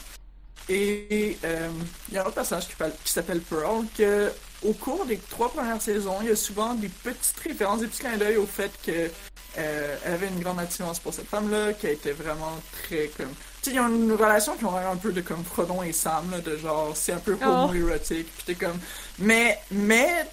[0.68, 1.70] Et euh,
[2.08, 4.30] il y a un autre personnage qui, qui s'appelle Pearl, que
[4.62, 8.00] au cours des trois premières saisons, il y a souvent des petites références, des petits
[8.00, 9.10] clins d'œil au fait que
[9.58, 13.32] euh, elle avait une grande attirance pour cette femme-là, qui été vraiment très comme.
[13.62, 16.30] Tu sais, ils ont une relation qui ont un peu de comme Frodon et Sam,
[16.30, 17.44] là, de genre, c'est un peu Oh.
[17.44, 18.78] homo-érotique, pis t'es comme.
[19.18, 20.26] Mais, mais.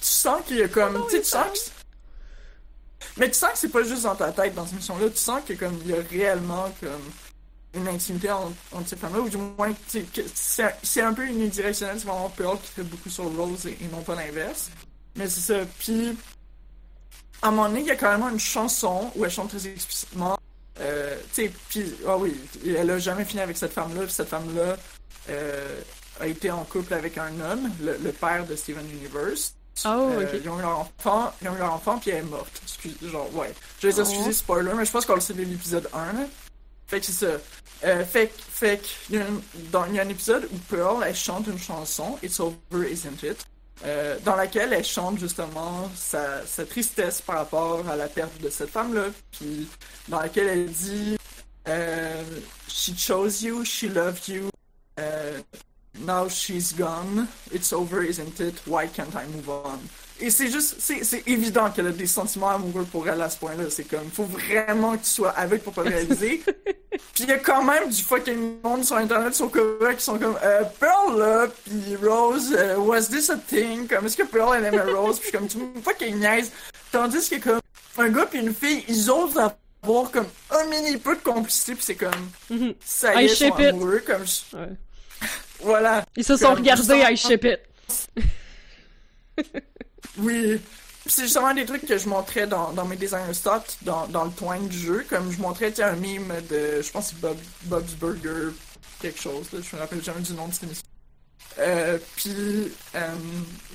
[0.00, 1.04] Tu sens qu'il y a comme.
[1.06, 1.58] Tu sais, tu sens que.
[3.18, 5.42] Mais tu sens que c'est pas juste dans ta tête dans cette mission-là, tu sens
[5.46, 7.10] que comme il y a réellement comme
[7.74, 9.72] une intimité entre, entre ces femmes-là, ou du moins
[10.34, 14.02] c'est un- peu unidirectionnel, c'est vraiment Pearl qui fait beaucoup sur Rose et, et non
[14.02, 14.70] pas l'inverse.
[15.16, 15.60] Mais c'est ça.
[15.78, 16.16] Puis
[17.42, 20.36] à un moment donné, il y a carrément une chanson où elle chante très explicitement.
[20.80, 22.34] Euh, tu sais, puis, ah oui,
[22.66, 24.76] elle a jamais fini avec cette femme-là, puis cette femme-là
[25.28, 25.80] euh,
[26.20, 29.54] a été en couple avec un homme, le, le père de Steven Universe.
[29.84, 30.40] Oh, Euh, ok.
[30.42, 32.60] Ils ont eu leur enfant, ils ont eu leur enfant, puis elle est morte.
[32.64, 33.52] Excuse, genre, ouais.
[33.80, 34.02] Je vais les Oh.
[34.02, 36.26] excuser, spoiler, mais je pense qu'on le sait dès l'épisode 1, là.
[36.88, 37.36] Fait que c'est ça.
[37.84, 42.40] Euh, fait fait il y, a un- épisode où Pearl, elle chante une chanson, It's
[42.40, 43.46] Over, Isn't It?
[43.84, 48.70] euh, dans laquelle elle chante justement sa, tristesse par rapport à la perte de cette
[48.70, 49.68] femme-là, puis
[50.08, 51.16] dans laquelle elle dit
[51.68, 52.24] euh,
[52.68, 54.50] She chose you, she loved you,
[56.00, 58.60] now she's gone, it's over, isn't it?
[58.66, 59.78] Why can't I move on?
[60.20, 63.64] Et c'est juste, c'est, évident qu'elle a des sentiments amoureux pour elle à ce point-là.
[63.70, 66.42] C'est comme, faut vraiment que tu sois aveugle pour pas le réaliser.
[67.14, 69.58] Puis il y a quand même du fucking monde sur Internet, sur qui
[70.04, 73.86] sont comme, euh, Pearl là, puis Rose, euh, was this a thing?
[73.86, 75.20] Comme, est-ce que Pearl elle aimait Rose?
[75.20, 76.50] Puis comme, tu me fucking niaise.
[76.90, 77.60] Tandis que comme,
[77.98, 79.38] un gars puis une fille, ils osent
[79.82, 82.10] avoir comme un mini peu de complicité, puis c'est comme,
[82.50, 82.74] Mhm.
[82.84, 83.66] ça y est, ils sont it.
[83.66, 84.68] amoureux, comme, je- Ouais.
[85.60, 86.04] voilà.
[86.16, 87.60] Ils se sont Comme, regardés, I ship it.
[90.18, 90.60] Oui.
[91.06, 94.30] C'est justement des trucs que je montrais dans, dans mes design stats, dans, dans le
[94.30, 95.06] point du jeu.
[95.08, 98.52] Comme je montrais, un meme de, je pense que c'est Bob, Bob's Burger,
[99.00, 100.84] quelque chose, là, je me rappelle jamais du nom de cette émission.
[101.60, 103.14] Euh, puis, euh,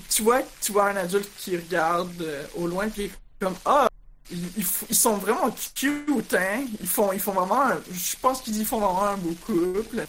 [0.09, 3.87] tu vois, tu vois un adulte qui regarde euh, au loin, puis comme, ah,
[4.31, 6.65] ils, ils sont vraiment cute, hein.
[6.79, 10.05] Ils font, ils font vraiment, je pense qu'ils font vraiment un beau couple.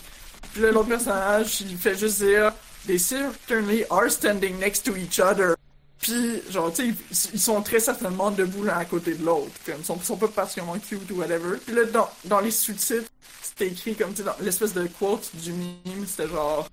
[0.52, 2.52] Puis l'autre personnage, il fait juste dire,
[2.86, 5.56] they certainly are standing next to each other.
[6.04, 9.50] Puis, genre, tu sais, ils- sont très certainement debout l'un à côté de l'autre.
[9.64, 11.56] Comme, ils sont, pas particulièrement cute ou whatever.
[11.64, 13.08] Puis là, dans, dans les sous-titres,
[13.42, 16.68] c'était écrit comme, tu sais, dans l'espèce de quote du meme, c'était genre...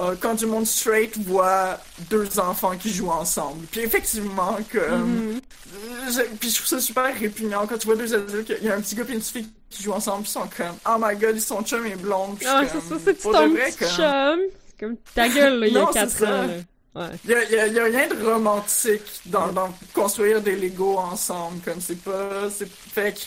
[0.00, 1.78] euh, quand du monde straight voit
[2.10, 3.64] deux enfants qui jouent ensemble.
[3.70, 5.40] Puis effectivement, comme...
[5.74, 8.70] Euh, je- Puis je trouve ça super répugnant quand tu vois deux adultes, il y
[8.70, 10.76] a un petit gars et une petite fille qui jouent ensemble, puis ils sont comme,
[10.86, 12.36] oh my god, ils sont chum et blondes.
[12.46, 14.40] Ah, c'est ça, c'est ton vrai, petit comme- chum.
[14.68, 16.26] C'est comme ta gueule, là, il y a Non, c'est 4 ça.
[16.26, 16.42] ans.
[16.46, 16.54] là.
[16.94, 17.10] Ouais.
[17.24, 20.96] Il y a, y a- y a rien de romantique dans, dans construire des Legos
[20.98, 23.20] ensemble, comme c'est pas, c'est fait que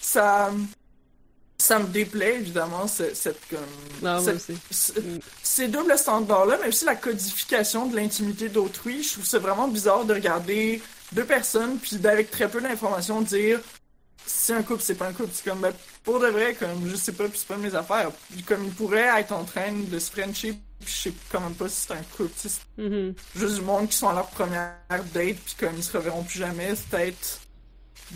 [0.00, 0.50] ça,
[1.58, 3.60] ça me déplaît évidemment ce- cette comme,
[4.02, 4.58] Non, cette- aussi.
[4.70, 4.92] ce-
[5.42, 10.04] ces doubles standards-là, mais aussi la codification de l'intimité d'autrui, je trouve ça vraiment bizarre
[10.04, 13.60] de regarder deux personnes puis d'avec très peu d'informations dire
[14.26, 15.30] c'est un couple, c'est pas un couple.
[15.32, 15.72] C'est comme ben,
[16.04, 18.10] pour de vrai, comme je sais pas, puis c'est pas mes affaires.
[18.46, 20.54] Comme ils pourraient être en train de se frencher,
[20.86, 22.30] je sais quand même pas si c'est un couple.
[22.78, 23.14] Mhm.
[23.36, 26.38] juste du monde qui sont à leur première date puis comme ils se reverront plus
[26.38, 27.40] jamais, c'est peut-être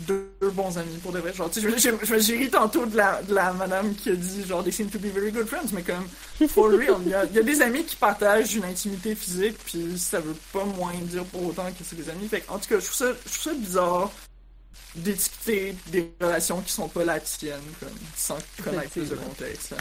[0.01, 1.33] deux, bons amis pour de vrai.
[1.33, 4.45] Genre, tu sais, je- j'ai- ri tantôt de la, de la madame qui a dit
[4.45, 6.07] genre they seem to be very good friends, mais comme
[6.49, 10.19] for real, il y y a des amis qui partagent une intimité physique puis ça
[10.19, 12.27] veut pas moins dire pour autant que c'est des amis.
[12.27, 14.11] Fait en tout cas, je trouve ça, je trouve ça bizarre
[14.95, 19.71] d'étiqueter des relations qui sont pas la tienne, comme sans connaître plus de contexte.
[19.71, 19.77] là.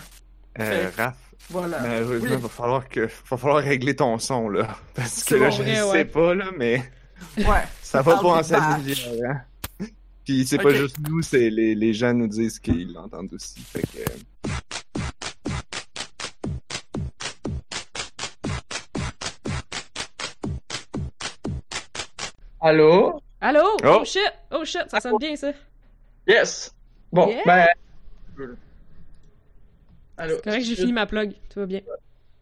[0.59, 1.16] Euh, Raph,
[1.51, 1.81] Voilà.
[1.81, 2.40] malheureusement, Oui.
[2.42, 4.77] va falloir que, va falloir régler ton son, là.
[4.95, 6.05] Parce que là, bon, je sais ouais.
[6.05, 6.83] pas, là, mais
[7.38, 7.45] Ouais.
[7.83, 9.40] ça va pas en s'amuser, hein.
[10.25, 10.75] Puis c'est pas Ok.
[10.77, 13.61] juste nous, c'est les, les gens nous disent qu'ils l'entendent aussi.
[13.61, 14.03] Fait que...
[22.61, 23.21] Allô?
[23.40, 23.77] Allô?
[23.85, 23.99] Oh.
[24.01, 24.33] Oh shit!
[24.51, 25.53] Oh shit, ça sonne bien ça.
[26.27, 26.75] Yes!
[27.12, 27.42] Bon, Yeah.
[27.47, 28.57] ben.
[30.18, 31.33] C'est correct, j'ai fini ma plug.
[31.50, 31.81] Tout va bien.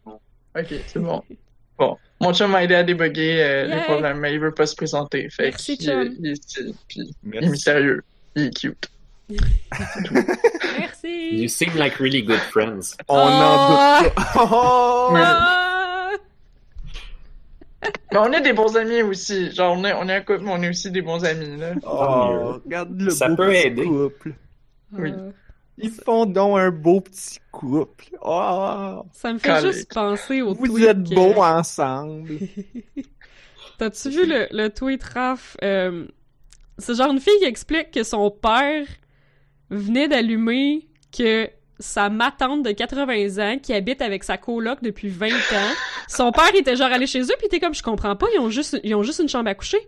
[0.05, 1.21] Ok, c'est bon.
[1.77, 4.77] Bon, mon chum m'a aidé à débugger euh, les problèmes, mais il veut pas se
[4.77, 5.29] présenter.
[5.29, 6.15] Fait Merci, chum.
[6.19, 8.01] il est ici, puis il est mystérieux.
[8.37, 8.89] Il est cute.
[10.79, 11.31] Merci!
[11.41, 12.95] You seem like really good friends.
[13.09, 13.99] On Ah.
[13.99, 14.49] en doute pas.
[14.51, 15.13] Oh!
[15.17, 16.11] Ah!
[18.13, 19.51] Mais on est des bons amis aussi.
[19.51, 21.73] Genre, on est, on est un couple, mais on est aussi des bons amis, là.
[21.85, 23.83] Oh, regarde le Ça beau peut petit aider.
[23.83, 24.33] couple.
[24.93, 25.11] Oui.
[25.13, 25.31] Ah.
[25.77, 28.05] Ils font donc un beau petit couple.
[28.21, 32.37] Oh, Ça me fait juste penser au vous tweet êtes que- beaux ensemble.
[33.77, 35.57] T'as-tu vu le, le tweet, Raph?
[35.63, 36.05] Euh,
[36.77, 38.85] c'est genre une fille qui explique que son père
[39.69, 45.27] venait d'allumer que sa matante de 80 ans qui habite avec sa coloc depuis 20
[45.27, 45.73] ans.
[46.07, 48.49] Son père était genre allé chez eux, puis t'es comme, je comprends pas, ils ont
[48.49, 49.79] juste, ils ont juste une chambre à coucher.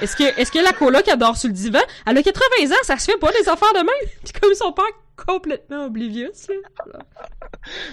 [0.00, 1.80] Est-ce que, est-ce que la coloc adore sur le divan?
[2.06, 2.40] Elle a 80
[2.70, 4.10] ans, ça se fait pas des affaires de même!
[4.24, 4.84] C'est comme son père
[5.16, 6.98] complètement oblivious, là.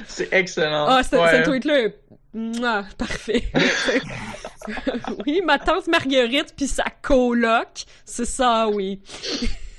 [0.07, 0.85] C'est excellent.
[0.87, 1.43] Ah, ce, Ouais.
[1.43, 1.89] ce tweet-là,
[2.33, 3.43] mouah, parfait.
[5.25, 9.01] oui, ma tante Marguerite puis sa coloc, c'est ça, oui.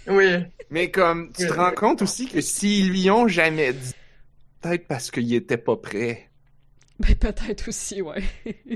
[0.07, 0.45] Oui.
[0.71, 3.93] Mais comme, tu te rends compte aussi que s'ils lui ont jamais dit,
[4.61, 6.29] peut-être parce qu'il était pas prêt.
[7.01, 8.23] Ben, peut-être aussi, ouais.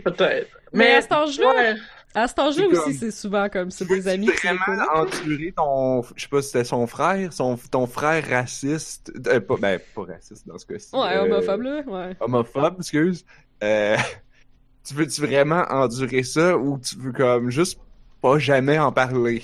[0.03, 0.49] Peut-être.
[0.73, 1.75] Mais à cet âge-là, ouais.
[2.15, 5.53] À cet âge-là aussi, comme- c'est souvent comme c'est des amis qui sont vraiment endurer
[5.57, 9.81] ton, je sais pas si c'était son frère, son, ton frère raciste, euh, pas, ben,
[9.95, 10.95] pas raciste dans ce cas-ci.
[10.95, 12.17] Ouais, euh, homophobe, là, ouais.
[12.21, 13.25] homophobe, excuse.
[13.63, 13.97] Euh,
[14.87, 17.81] tu veux-tu vraiment endurer ça ou tu veux comme juste
[18.21, 19.43] pas jamais en parler?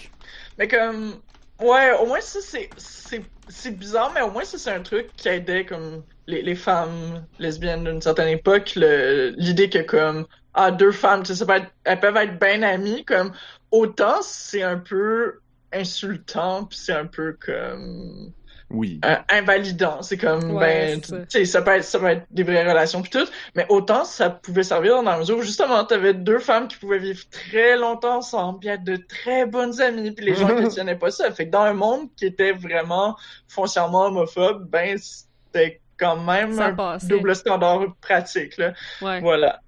[0.59, 1.15] Mais comme,
[1.61, 5.09] ouais, au moins ça c'est, c'est, c'est bizarre, mais au moins ça c'est un truc
[5.17, 10.27] qui aidait comme les, les femmes lesbiennes d'une certaine époque, le, l'idée que comme,
[10.63, 13.33] ah, deux femmes, tu sais, ça peut être, elles peuvent être bien amies, comme,
[13.71, 15.41] autant c'est un peu
[15.73, 18.33] insultant, puis c'est un peu comme,
[18.71, 19.01] Oui.
[19.05, 20.03] euh, invalidant.
[20.03, 23.03] C'est comme, Ouais, ben, tu sais, ça peut être, ça peut être des vraies relations
[23.03, 26.69] puis tout, mais autant ça pouvait servir dans la mesure où justement t'avais deux femmes
[26.69, 30.49] qui pouvaient vivre très longtemps ensemble, puis être de très bonnes amies, puis les gens
[30.57, 31.31] questionnaient pas ça.
[31.33, 33.17] Fait que dans un monde qui était vraiment
[33.49, 37.07] foncièrement homophobe, ben c'était quand même Ça un passait.
[37.09, 38.73] double standard pratique là.
[39.03, 39.21] Ouais.
[39.21, 39.61] Voilà.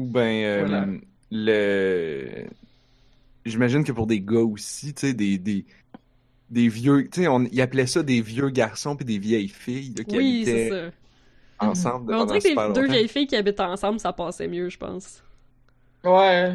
[0.00, 0.86] Ou ben, euh, Voilà.
[1.30, 2.46] le.
[3.44, 5.64] J'imagine que pour des gars aussi, tu sais, des, des,
[6.50, 7.08] des vieux.
[7.10, 10.16] Tu sais, on- ils appelaient ça des vieux garçons puis des vieilles filles là, qui
[10.16, 10.92] Oui, c'est habitaient
[11.60, 11.66] ça.
[11.66, 14.48] ensemble Mais on pendant dirait que les deux vieilles filles qui habitent ensemble, ça passait
[14.48, 15.22] mieux, je pense.
[16.04, 16.54] Ouais.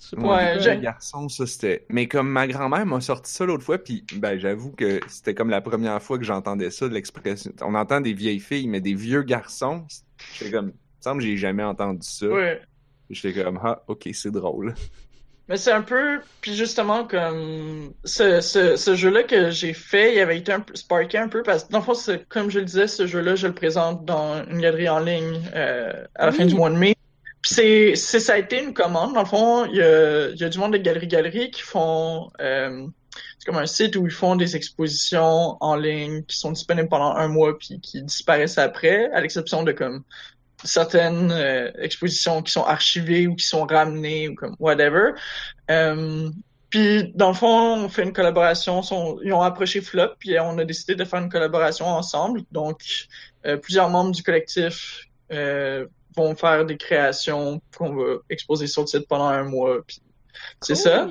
[0.00, 0.28] Je sais Ouais, pas.
[0.36, 1.86] Ouais, les j'ai- vieux garçons, ça c'était.
[1.90, 5.50] Mais comme ma grand-mère m'a sorti ça l'autre fois, puis ben j'avoue que c'était comme
[5.50, 7.52] la première fois que j'entendais ça, de l'expression.
[7.62, 9.86] On entend des vieilles filles, mais des vieux garçons,
[10.34, 10.68] j'étais comme.
[10.68, 12.26] Il me semble que j'ai jamais entendu ça.
[12.28, 12.60] Ouais.
[13.12, 14.74] J'étais comme ah ok c'est drôle.
[15.48, 20.20] Mais c'est un peu, puis justement comme ce, ce, ce jeu-là que j'ai fait, il
[20.20, 22.60] avait été un peu sparké un peu parce que dans le fond, c'est- comme je
[22.60, 26.32] le disais, ce jeu-là, je le présente dans une galerie en ligne euh, à la
[26.32, 26.38] Oui.
[26.38, 26.94] fin du mois de mai.
[27.42, 29.14] Puis c'est, c'est ça a été une commande.
[29.14, 31.62] Dans le fond, il y a, il y a du monde de galerie galerie qui
[31.62, 32.86] font euh,
[33.38, 37.16] c'est comme un site où ils font des expositions en ligne qui sont disponibles pendant
[37.16, 40.04] un mois puis qui disparaissent après, à l'exception de comme
[40.64, 45.12] certaines euh, expositions qui sont archivées ou qui sont ramenées ou comme whatever.
[45.70, 46.28] Euh,
[46.70, 48.82] puis dans le fond, on fait une collaboration.
[48.82, 52.42] sont- ils ont approché Flop, puis on a décidé de faire une collaboration ensemble.
[52.50, 52.80] Donc
[53.46, 58.86] euh, plusieurs membres du collectif euh, vont faire des créations qu'on va exposer sur le
[58.86, 59.78] site pendant un mois.
[59.86, 59.98] Puis
[60.60, 61.04] c'est ça.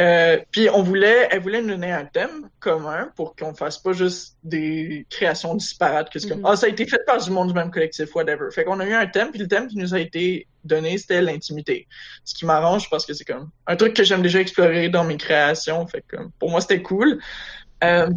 [0.00, 3.92] Euh, puis on voulait, elle voulait nous donner un thème commun pour qu'on fasse pas
[3.92, 6.46] juste des créations disparates que c'est comme Mhm.
[6.46, 8.50] ah ça a été fait par du monde du même collectif whatever.
[8.50, 11.20] Fait qu'on a eu un thème puis le thème qui nous a été donné c'était
[11.20, 11.86] l'intimité.
[12.24, 15.18] Ce qui m'arrange parce que c'est comme un truc que j'aime déjà explorer dans mes
[15.18, 15.86] créations.
[15.86, 17.20] Fait que pour moi c'était cool.
[17.84, 18.08] Euh,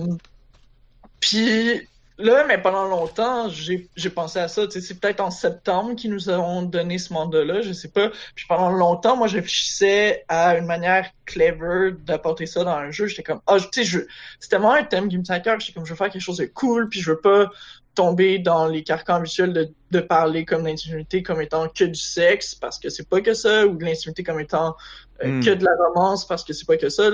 [1.20, 1.88] puis
[2.18, 4.64] là, mais pendant longtemps, j'ai pensé à ça.
[4.70, 8.10] C'est peut-être en septembre qu'ils nous ont donné ce mandat-là, je sais pas.
[8.36, 13.08] Puis pendant longtemps, moi, je réfléchissais à une manière clever d'apporter ça dans un jeu.
[13.08, 14.06] J'étais comme, ah, tu sais,
[14.40, 15.60] c'est tellement un thème qui me tient à cœur.
[15.60, 17.50] J'étais comme, je veux faire quelque chose de cool, puis je veux pas
[17.96, 22.56] tomber dans les carcans habituels de, de parler comme d'intimité comme étant que du sexe,
[22.56, 24.76] parce que c'est pas que ça, ou de l'intimité comme étant
[25.24, 25.44] euh, Hmm.
[25.44, 27.10] que de la romance, parce que c'est pas que ça.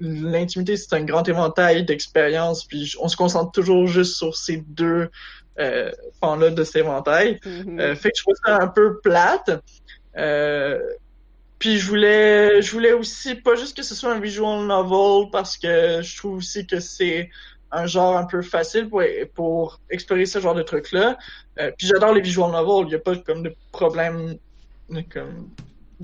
[0.00, 5.10] L'intimité, c'est un grand éventail d'expériences, puis on se concentre toujours juste sur ces deux
[5.58, 7.38] euh, pans-là de cet éventail.
[7.44, 7.78] Mhm.
[7.78, 9.50] Euh, fait que je trouve ça un peu plate.
[10.16, 10.80] Euh,
[11.58, 15.56] puis je voulais, je voulais aussi pas juste que ce soit un visual novel parce
[15.56, 17.30] que je trouve aussi que c'est
[17.70, 19.02] un genre un peu facile pour,
[19.34, 21.16] pour explorer ce genre de trucs-là.
[21.60, 22.86] Euh, puis j'adore les visual novels.
[22.86, 24.36] Il n'y a pas comme de problème
[25.10, 25.48] comme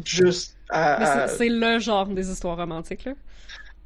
[0.04, 3.12] juste à, c'est- le genre des histoires romantiques, là.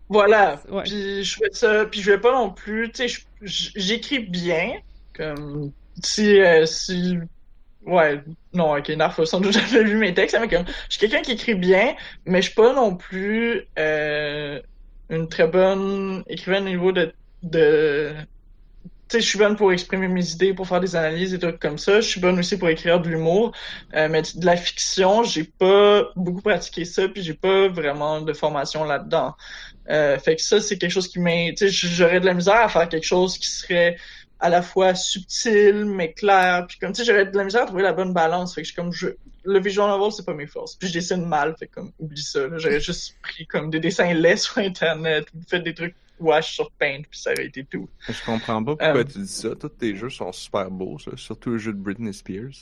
[0.09, 0.61] voilà.
[0.70, 0.83] Ouais.
[0.85, 1.87] Puis je fais ça.
[1.87, 2.90] Puis je vais pas non plus.
[2.92, 4.75] Tu sais, j'écris bien.
[5.14, 5.72] Comme
[6.03, 7.18] si euh, si
[7.85, 8.22] ouais
[8.55, 11.33] non ok Narf sans doute jamais vu mes textes mais comme je suis quelqu'un qui
[11.33, 11.94] écrit bien
[12.25, 14.59] mais je suis pas non plus euh,
[15.11, 17.12] une très bonne écrivaine au niveau de
[19.20, 22.01] je suis bonne pour exprimer mes idées pour faire des analyses et trucs comme ça
[22.01, 23.53] je suis bonne aussi pour écrire de l'humour
[23.94, 28.33] euh, mais de la fiction j'ai pas beaucoup pratiqué ça puis j'ai pas vraiment de
[28.33, 29.35] formation là-dedans
[29.88, 31.55] euh, fait que ça, c'est quelque chose qui m'est...
[31.66, 33.96] J'aurais de la misère à faire quelque chose qui serait
[34.40, 36.66] à la fois subtil, mais clair.
[36.68, 38.55] Puis comme, tu sais, j'aurais de la misère à trouver la bonne balance.
[38.55, 39.09] Fait que je comme, je...
[39.44, 40.75] le visual novel, c'est pas mes forces.
[40.77, 42.40] Puis je dessine mal, fait comme, oublie ça.
[42.57, 47.03] J'aurais juste pris comme des dessins laids sur Internet, fait des trucs wash sur Paint,
[47.11, 47.88] puis ça aurait été tout.
[48.09, 49.05] Je comprends pas pourquoi Euh.
[49.05, 49.51] tu dis ça.
[49.59, 51.11] Tous tes jeux sont super beaux, ça.
[51.16, 52.53] Surtout le jeu de Britney Spears.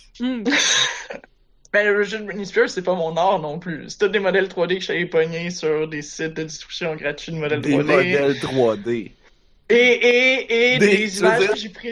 [1.72, 3.84] Mais le jeu de Britney Spears, c'est pas mon art non plus.
[3.88, 7.36] C'est tous des modèles 3D que j'avais pognés sur des sites de distribution gratuits de
[7.38, 7.76] modèles Des 3D.
[7.76, 9.12] modèles 3D.
[9.68, 11.88] Et, et, et Des- des, images que j'ai pris.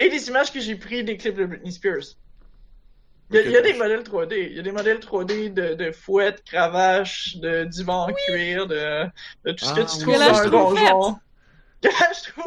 [0.00, 2.04] Et des images que j'ai pris des clips de Britney Spears.
[3.30, 3.46] Il y, a, Ok.
[3.46, 4.34] il y a des modèles 3D.
[4.50, 9.04] Il y a des modèles 3D de, de fouettes, cravaches, de divans en cuir, de,
[9.44, 10.02] de tout ce Ah, que tu oui.
[10.02, 11.16] trouves dans un donjon.
[11.82, 11.90] Il.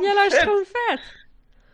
[0.02, 1.00] Il a l'air schtroumpfette.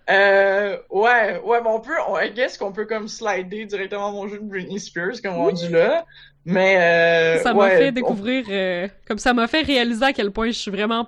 [0.09, 4.27] Euh, ouais, ouais, mais on peut, on, I guess qu'on peut comme slider directement mon
[4.27, 6.05] jeu de Britney Spears comme rendu là.
[6.45, 10.11] Mais, euh, Ça m'a ouais, fait on- découvrir, euh, comme ça m'a fait réaliser à
[10.11, 11.07] quel point je suis vraiment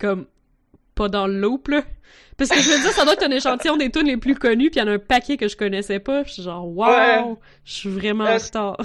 [0.00, 0.26] comme
[0.96, 1.82] pas dans le loop là.
[2.36, 4.70] Parce que je me dis ça doit être un échantillon des tunes les plus connues,
[4.70, 6.22] puis il y en a un paquet que je connaissais pas.
[6.22, 7.24] Puis je suis genre wow, Ouais.
[7.64, 8.76] je suis vraiment Euh, en retard.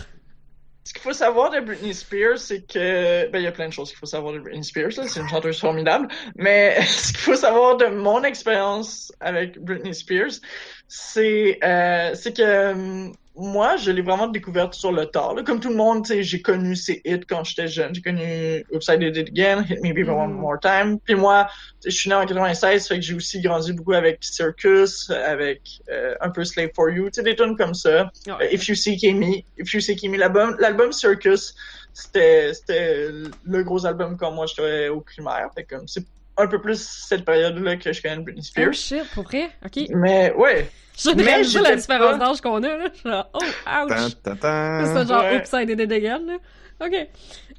[0.86, 3.74] Ce qu'il faut savoir de Britney Spears, c'est que, ben, il y a plein de
[3.74, 5.04] choses qu'il faut savoir de Britney Spears, là.
[5.08, 6.08] C'est une chanteuse formidable.
[6.36, 10.32] Mais ce qu'il faut savoir de mon expérience avec Britney Spears,
[10.88, 15.44] c'est, euh, que, hum, moi, je l'ai vraiment découverte sur le tard, là.
[15.44, 17.96] Comme tout le monde, tu sais, j'ai connu ses hits quand j'étais jeune.
[17.96, 20.39] J'ai connu Did It Again, Hit Me Baby One Mhm.
[20.39, 21.00] More Time.
[21.00, 21.48] Puis moi,
[21.86, 26.15] je suis né en 96, fait que j'ai aussi grandi beaucoup avec Circus, avec, euh,
[26.20, 27.89] un peu Slave for You, tu sais, des tunes comme ça.
[28.28, 28.54] Euh, Ouais.
[28.54, 31.54] If You Seek Me, If You Seek Me, l'album, l'album Circus,
[31.94, 33.08] c'était, c'était
[33.44, 35.50] le gros album quand moi j'étais au primaire.
[35.56, 36.04] Fait comme, c'est
[36.39, 38.73] un peu plus cette période-là que je connais Britney Oh Spears.
[38.73, 39.49] shit, pour vrai?
[39.65, 39.84] Ok.
[39.89, 42.86] Mais ouais, Je ne Mais pas la différence pas- d'âge qu'on a, là.
[43.06, 44.10] Genre, oh, ouch!
[44.23, 45.38] C'est ça, genre, Ouais.
[45.38, 46.38] oups, I did it again, là.
[46.86, 47.08] Ok.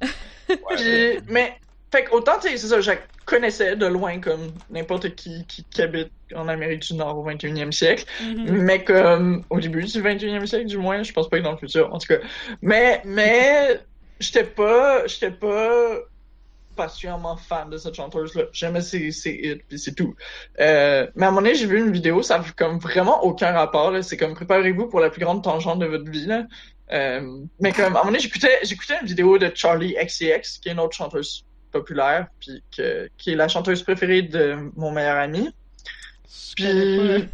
[1.29, 1.55] Mais,
[1.91, 2.91] fait que autant, tu sais, c'est ça, je
[3.25, 7.71] connaissais de loin comme n'importe qui, qui qui habite en Amérique du Nord au 21e
[7.71, 8.05] siècle.
[8.21, 8.45] Mhm.
[8.63, 11.57] Mais comme au début du 21e siècle, du moins, je pense pas que dans le
[11.57, 12.19] futur, en tout cas.
[12.61, 13.79] Mais, mais,
[14.19, 15.95] j'étais pas, j'étais pas
[16.81, 18.45] particulièrement fan de cette chanteuse-là.
[18.53, 20.15] J'aimais ses, ses hits, puis c'est tout.
[20.59, 23.51] Euh, mais à un moment donné, j'ai vu une vidéo, ça fait comme vraiment aucun
[23.51, 23.93] rapport.
[24.03, 26.47] C'est comme, préparez-vous pour la plus grande tangente de votre vie, là.
[26.91, 30.69] Euh, mais comme, à un moment donné, j'écoutais, j'écoutais une vidéo de Charlie XCX, qui
[30.69, 35.53] est une autre chanteuse populaire, puis qui est la chanteuse préférée de mon meilleur ami.
[36.55, 37.29] Puis,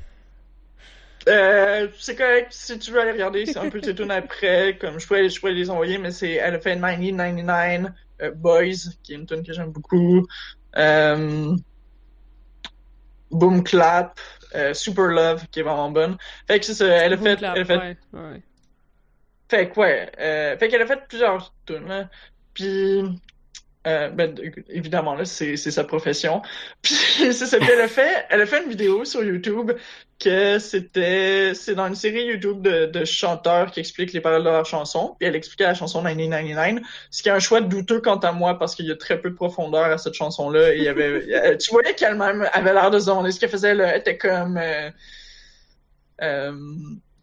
[1.27, 4.99] euh, c'est correct, si tu veux aller regarder, c'est un peu tes tunes après, comme
[4.99, 7.93] je pourrais, je pourrais les envoyer, mais c'est, elle a fait 1999, euh,
[8.35, 10.25] Boys, qui est une tune que j'aime beaucoup,
[10.77, 11.55] euh,
[13.31, 14.19] Boom Clap,
[14.55, 16.17] euh, Super Love, qui est vraiment bonne.
[16.47, 17.23] Fait que c'est ça, elle a pas.
[17.23, 18.43] fait, Boom clap, elle a fait ouais, ouais.
[19.49, 22.09] fait que ouais, euh, fait qu'elle a fait plusieurs tunes, là.
[22.53, 23.03] Puis
[23.87, 24.35] euh, ben
[24.69, 26.41] évidemment là, c'est c'est sa profession.
[26.81, 29.71] Puis c'est ça qu'elle a fait, elle a fait une vidéo sur YouTube
[30.19, 34.49] que c'était c'est dans une série YouTube de, de chanteurs qui expliquent les paroles de
[34.49, 35.15] leurs chansons.
[35.19, 38.59] Puis elle expliquait la chanson 1999, ce qui est un choix douteux quant à moi
[38.59, 40.73] parce qu'il y a très peu de profondeur à cette chanson là.
[40.73, 43.49] Et il y avait, a- tu voyais qu'elle-même avait l'air de se demander ce qu'elle
[43.49, 43.93] faisait là.
[43.93, 44.89] Elle était comme euh,
[46.21, 46.51] euh,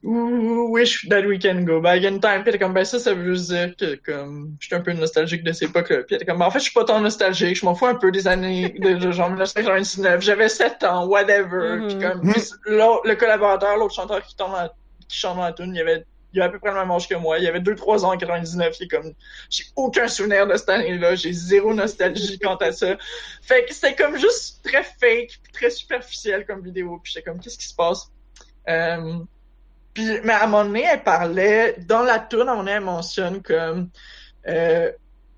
[0.05, 2.43] wish that we can go back in time.
[2.43, 5.43] Puis elle comme, ben ça, ça veut dire que comme, je suis un peu nostalgique
[5.43, 6.03] de cette époque-là.
[6.03, 7.95] Puis elle comme, ben, en fait, je suis pas tant nostalgique, je m'en fous un
[7.95, 10.21] peu des années de, de genre 1999.
[10.21, 11.79] J'avais 7 ans, whatever.
[11.79, 11.87] Mhm.
[11.87, 14.55] Puis comme, puis le collaborateur, l'autre chanteur qui, tombe
[15.09, 17.09] qui chante dans la tune, il avait, il a à peu près le même âge
[17.09, 17.39] que moi.
[17.39, 18.77] Il avait 2-3 ans en 99.
[18.81, 19.15] Il est comme,
[19.49, 21.15] j'ai aucun souvenir de cette année-là.
[21.15, 22.99] J'ai zéro nostalgie quant à ça.
[23.41, 27.01] Fait que c'était comme juste très fake, puis très superficiel comme vidéo.
[27.03, 28.11] Puis j'étais comme, qu'est-ce qui se passe?
[28.69, 29.19] Euh,
[29.95, 32.73] puis, mais à un moment donné, elle parlait, dans la tune, à un moment donné,
[32.73, 33.89] elle mentionne comme,
[34.49, 34.91] euh,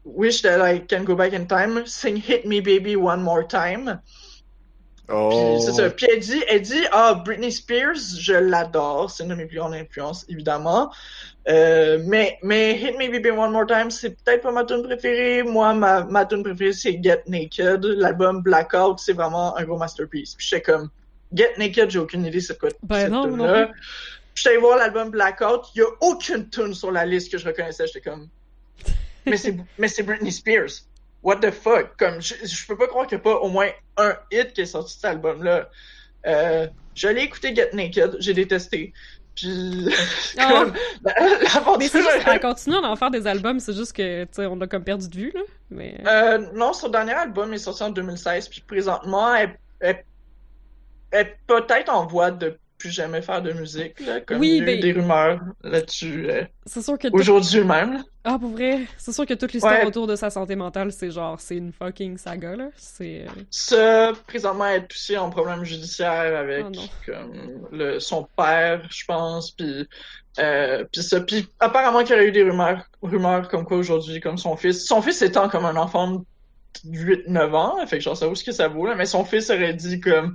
[0.05, 4.01] wish that I can go back in time, sing Hit Me Baby One More Time.
[5.09, 5.29] Oh.
[5.31, 5.91] Puis c'est ça.
[5.91, 9.59] Puis elle dit, elle dit, ah, Britney Spears, je l'adore, c'est une de mes plus
[9.59, 10.93] grandes influences, évidemment.
[11.49, 15.43] Euh, mais, mais Hit Me Baby One More Time, c'est peut-être pas ma tune préférée.
[15.45, 17.85] Moi, ma, ma tune préférée, c'est Get Naked.
[17.85, 20.35] L'album Blackout, c'est vraiment un gros masterpiece.
[20.35, 20.91] Puis j'étais comme,
[21.33, 23.69] Get Naked, j'ai aucune idée c'est quoi Ben cette non.
[24.37, 27.39] Je suis allé voir l'album Blackout, il y a aucune tune sur la liste que
[27.39, 27.87] je reconnaissais.
[27.87, 28.29] J'étais comme,
[29.27, 30.85] mais c'est, mais c'est Britney Spears.
[31.23, 31.97] What the fuck?
[31.99, 34.61] Comme, je, je peux pas croire qu'il n'y a pas au moins un hit qui
[34.61, 35.71] est sorti de cet album-là.
[36.27, 38.93] Euh, j'allais écouter Get Naked, j'ai détesté.
[39.35, 39.89] Puis,
[40.39, 40.49] Ah.
[40.51, 40.73] comme,
[41.05, 41.79] l'aventure...
[41.79, 44.57] Mais c'est juste, elle continue d'en faire des albums, c'est juste que, tu sais, on
[44.57, 45.41] l'a comme perdu de vue, là.
[45.71, 45.99] Mais.
[46.07, 50.05] Euh, non, son dernier album est sorti en 2016, puis présentement, elle, elle,
[51.11, 54.57] elle est peut-être en voie de plus jamais faire de musique, là, comme Oui, il
[54.57, 57.09] y a eu ben- des rumeurs là-dessus euh, C'est sûr que.
[57.09, 57.95] tout- aujourd'hui même.
[57.95, 58.01] là.
[58.25, 59.87] Ah, pour vrai, c'est sûr que toute l'histoire Ouais.
[59.87, 62.69] autour de sa santé mentale, c'est genre, c'est une fucking saga, là.
[62.77, 63.23] C'est.
[63.23, 66.89] euh, Ça, présentement, elle est aussi en problème judiciaire avec Oh non.
[67.07, 69.89] comme, le, son père, je pense, puis
[70.39, 74.21] euh, puis ça, puis apparemment qu'il y aurait eu des rumeurs, rumeurs comme quoi aujourd'hui,
[74.21, 76.23] comme son fils, son fils étant comme un enfant
[76.85, 79.49] 8-9 ans, fait que genre ça vaut ce que ça vaut, là, mais son fils
[79.51, 80.35] aurait dit comme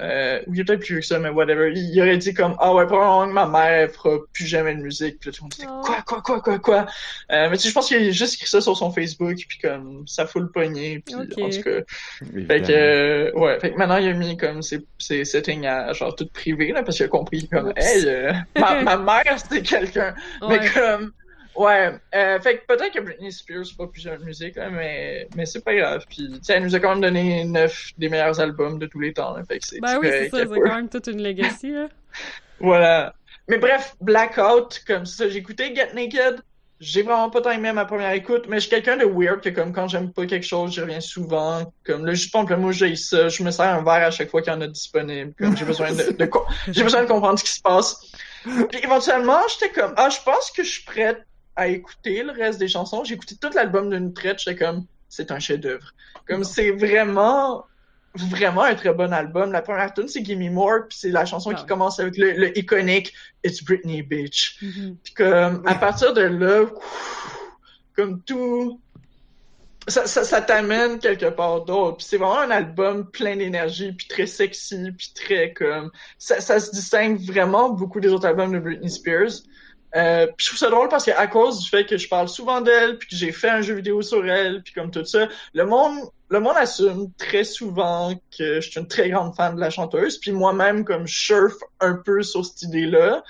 [0.00, 1.70] euh, ou il est peut-être plus vieux que ça, mais whatever.
[1.74, 5.18] Il, aurait dit comme ah ouais, probablement que ma mère fera plus jamais de musique.
[5.20, 5.80] Puis là, tout le monde dit Oh.
[5.84, 6.86] quoi, quoi, quoi, quoi, quoi?
[7.30, 9.58] Euh, mais tu sais, je pense qu'il a juste écrit ça sur son Facebook, puis
[9.58, 11.38] comme ça fout le poignet, puis Ok.
[11.40, 11.70] en tout cas.
[12.22, 12.46] Évidemment.
[12.48, 15.92] Fait que euh, ouais, fait que maintenant il a mis comme ses, ses settings à
[15.92, 17.74] genre tout privé là, parce qu'il a compris comme Oups.
[17.76, 20.14] hey, euh, ma, ma mère c'était quelqu'un.
[20.40, 20.58] Ouais.
[20.58, 21.12] Mais comme
[21.54, 25.28] Ouais, euh, fait que peut-être que Britney Spears c'est pas plus de musique, là, mais,
[25.36, 26.04] mais c'est pas grave.
[26.08, 29.00] Puis, tu sais, elle nous a quand même donné neuf des meilleurs albums de tous
[29.00, 31.22] les temps, là, fait que c'est Ben oui, c'est ça, c'est quand même toute une
[31.22, 31.88] legacy, là.
[32.60, 33.14] Voilà.
[33.48, 36.40] Mais bref, Blackout, comme ça, j'ai écouté Get Naked.
[36.78, 39.40] J'ai vraiment pas tant aimé à ma première écoute, mais je suis quelqu'un de weird
[39.40, 41.72] que comme quand j'aime pas quelque chose, j'y reviens souvent.
[41.84, 43.28] Comme le jus de pamplemousse, j'ai ça.
[43.28, 45.32] Je me sers un verre à chaque fois qu'il y en a disponible.
[45.38, 46.30] Comme j'ai besoin de, de
[46.72, 48.12] j'ai besoin de comprendre ce qui se passe.
[48.42, 51.22] Puis éventuellement, j'étais comme, ah, je pense que je suis prête
[51.56, 53.04] à écouter le reste des chansons.
[53.04, 54.38] J'ai écouté tout l'album d'une traite.
[54.38, 55.92] J'étais comme, c'est un chef-d'œuvre.
[56.26, 57.64] Comme c'est vraiment,
[58.14, 59.52] vraiment un très bon album.
[59.52, 61.68] La première tune c'est Gimme More, puis c'est la chanson Ah qui ouais.
[61.68, 63.12] commence avec le, le iconique
[63.44, 64.58] It's Britney Bitch.
[64.62, 64.96] Mhm.
[65.02, 66.66] Puis comme à partir de là,
[67.94, 68.80] comme tout,
[69.88, 71.98] ça, ça, ça t'amène quelque part d'autre.
[71.98, 76.60] Puis c'est vraiment un album plein d'énergie, puis très sexy, puis très comme ça, ça
[76.60, 79.42] se distingue vraiment beaucoup des autres albums de Britney Spears.
[79.94, 82.60] Euh, je trouve ça drôle parce que à cause du fait que je parle souvent
[82.60, 85.66] d'elle, puis que j'ai fait un jeu vidéo sur elle, puis comme tout ça, le
[85.66, 89.68] monde, le monde assume très souvent que je suis une très grande fan de la
[89.68, 93.22] chanteuse, puis moi-même comme je surfe un peu sur cette idée-là,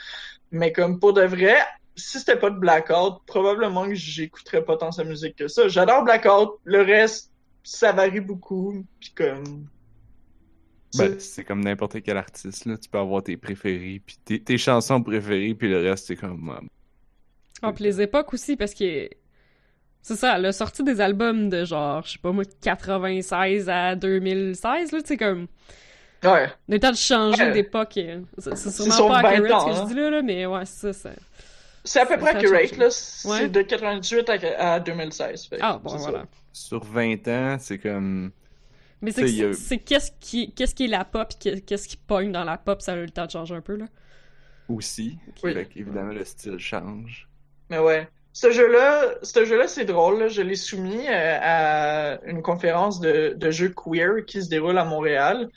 [0.52, 1.56] mais comme pour de vrai,
[1.96, 5.66] si c'était pas de Blackout, probablement que j'écouterais pas tant sa musique que ça.
[5.66, 7.32] J'adore Blackout, le reste,
[7.64, 9.66] ça varie beaucoup, puis comme...
[10.98, 12.76] Ben, c'est comme n'importe quel artiste, là.
[12.76, 16.50] Tu peux avoir tes préférés, puis tes, tes chansons préférées, puis le reste, c'est comme...
[16.50, 16.66] euh,
[17.62, 19.08] Ah, puis les époques aussi, parce que
[20.02, 23.94] c'est ça, elle a sorti des albums de genre, je sais pas moi, 96 à
[23.94, 25.46] 2016, là, tu sais, comme,
[26.24, 26.48] Ouais.
[26.68, 27.52] le temps de changer Ouais.
[27.52, 27.96] d'époque.
[27.96, 29.82] euh, C'est sûrement sur pas 20 accurate ce ans, que hein.
[29.82, 31.10] je dis là, là, mais ouais, c'est ça.
[31.10, 31.10] ça.
[31.84, 32.90] C'est à peu près accurate, là.
[32.90, 33.48] C'est Ouais.
[33.48, 35.46] de 98 à, à 2016.
[35.46, 35.96] fait que Ah, bon, ça.
[36.10, 36.26] voilà.
[36.52, 38.30] Sur 20 ans, c'est comme...
[39.02, 42.44] Mais c'est a- qu'est-ce qui, qu'est-ce qui est la pop, pis qu'est-ce qui pogne dans
[42.44, 43.86] la pop, ça a eu le temps de changer un peu, là.
[44.68, 45.18] Aussi.
[45.42, 45.52] Oui.
[45.52, 47.28] Fait qu'évidemment, le style change.
[47.68, 48.08] Mais ouais.
[48.32, 50.20] Ce jeu-là, ce jeu-là, c'est drôle.
[50.20, 50.28] là.
[50.28, 54.84] Je l'ai soumis euh, à une conférence de, de jeux queer qui se déroule à
[54.84, 55.50] Montréal.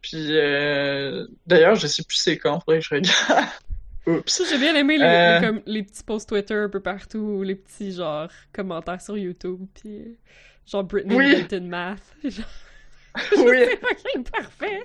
[0.00, 3.48] Puis, euh, d'ailleurs, je sais plus c'est quand, faudrait que je regarde.
[4.06, 4.42] Oups.
[4.48, 5.40] J'ai bien aimé les, Euh.
[5.40, 9.18] les, comme, les petits posts Twitter un peu partout, ou les petits, genre, commentaires sur
[9.18, 10.14] YouTube, pis euh,
[10.64, 11.60] genre Britney Oui.
[11.62, 11.98] math.
[12.24, 12.44] Genre,
[13.36, 13.64] Oui.
[13.70, 14.82] c'est fucking parfait!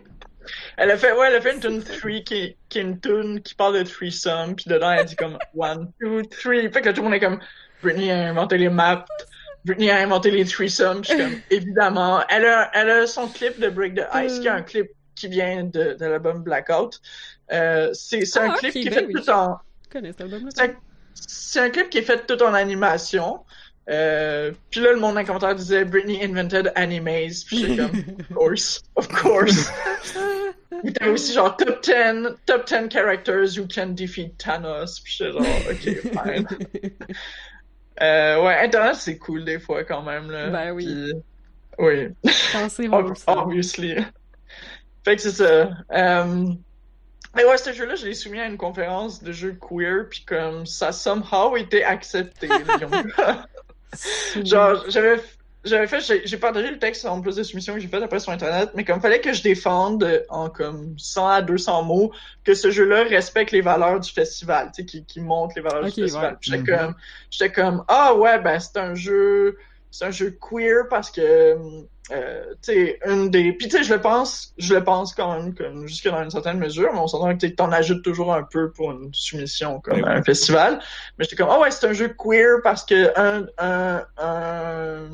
[0.78, 3.42] Elle a fait, ouais, elle a fait une tune 3 qui, qui est une tune
[3.42, 6.70] qui parle de threesome, puis dedans elle dit comme one, two, three.
[6.72, 7.40] Fait que là, tout le monde est comme
[7.84, 9.06] Britney a inventé les maps,
[9.66, 11.02] Britney a inventé les threesomes.
[11.02, 14.40] Puis je suis comme évidemment, elle a, elle a son clip de Break the Ice,
[14.40, 17.00] qui est un clip qui vient de, de l'album Blackout.
[17.52, 19.14] Euh, c'est c'est un Ah, clip qui est ben fait oui.
[19.14, 19.60] tout en,
[20.60, 20.74] un,
[21.14, 23.46] c'est un clip qui est fait tout en animation.
[23.90, 27.06] Euh, puis là, le monde dans les commentaires disait Britney invented animes.
[27.48, 29.72] Puis j'étais comme, of course, of course.
[30.84, 31.94] Puis t'avais aussi genre top 10,
[32.46, 35.00] top 10 characters who can defeat Thanos.
[35.04, 36.48] Puis j'étais genre, ok, fine.
[38.02, 40.50] Euh, ouais, Internet c'est cool des fois quand même, là.
[40.50, 40.86] Ben oui.
[40.86, 41.14] Puis,
[41.78, 42.08] oui,
[42.54, 43.38] Pensez ob- wholesome.
[43.38, 43.96] obviously.
[45.04, 45.70] Fait que c'est ça.
[45.92, 46.46] Euh,
[47.36, 50.66] Mais ouais, ce jeu-là, je l'ai soumis à une conférence de jeux queer, puis comme
[50.66, 52.48] ça a somehow été accepté.
[52.48, 53.46] là.
[54.44, 55.22] Genre, j'avais,
[55.64, 58.32] j'avais fait, j'ai, partagé le texte en plus de soumissions que j'ai fait après sur
[58.32, 62.12] Internet, mais comme fallait que je défende en comme 100 à 200 mots
[62.44, 65.86] que ce jeu-là respecte les valeurs du festival, tu sais, qui, qui montre les valeurs
[65.86, 66.34] du festival.
[66.34, 66.38] ouais.
[66.42, 66.66] J'étais Mhm.
[66.66, 66.96] comme,
[67.30, 69.58] j'étais comme, ah ouais, ben c'est un jeu,
[69.92, 71.56] c'est un jeu queer parce que,
[72.12, 72.54] euh,
[73.06, 76.08] une des, puis tu sais, je le pense, je le pense quand même, comme jusque
[76.08, 78.92] dans une certaine mesure, mais on s'entend que tu t'en ajoutes toujours un peu pour
[78.92, 80.80] une soumission comme à un festival.
[81.18, 85.08] Mais j'étais comme, ah ouais, c'est un jeu queer parce que un, un, un,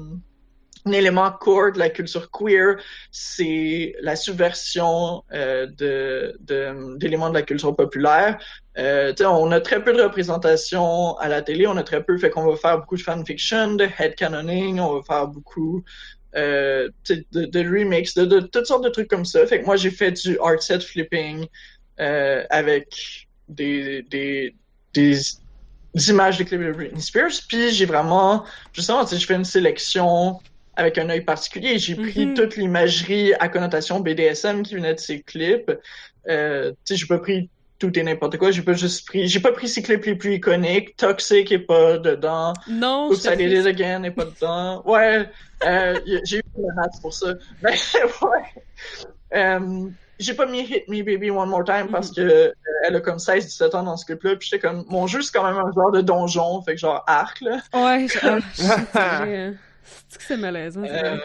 [0.87, 2.77] un élément core de la culture queer,
[3.11, 8.39] c'est la subversion euh, de de- d'éléments de, la culture populaire.
[8.77, 12.29] Euh, on a très peu de représentation à la télé, on a très peu, fait
[12.29, 15.83] qu'on va faire beaucoup de fanfiction, de headcanoning, on va faire beaucoup
[16.35, 19.45] euh, de, de remix, de, de toutes sortes de trucs comme ça.
[19.47, 21.45] Fait que moi, j'ai fait du art set flipping
[21.99, 24.55] euh, avec des, des,
[24.93, 25.19] des,
[26.09, 27.31] images de clips de Britney Spears.
[27.47, 30.39] Puis j'ai vraiment, justement, tu sais, je fais une sélection
[30.75, 31.79] avec un œil particulier.
[31.79, 32.33] J'ai pris Mhm.
[32.35, 35.71] toute l'imagerie à connotation BDSM qui venait de ces clips.
[36.29, 37.49] Euh, tu sais, j'ai pas pris
[37.79, 38.51] tout et n'importe quoi.
[38.51, 40.95] J'ai pas juste pris, j'ai pas pris ces clips les plus iconiques.
[40.97, 42.53] Toxic est pas dedans.
[42.67, 44.81] Non, Oops, I Did It Again est pas dedans.
[44.85, 45.29] Ouais,
[45.65, 47.33] euh, j'ai eu le match pour ça.
[47.61, 47.71] Mais
[48.21, 48.63] ouais.
[49.35, 52.51] Euh, j'ai pas mis Hit Me Baby One More Time parce que euh,
[52.87, 54.35] elle a comme 16-17 ans dans ce clip-là.
[54.35, 57.03] Puis j'étais comme, mon jeu c'est quand même un genre de donjon, fait que genre
[57.07, 57.59] arc là.
[57.73, 58.19] Ouais, c'est-
[60.17, 60.81] que c'est malaisant.
[60.81, 61.19] vrai?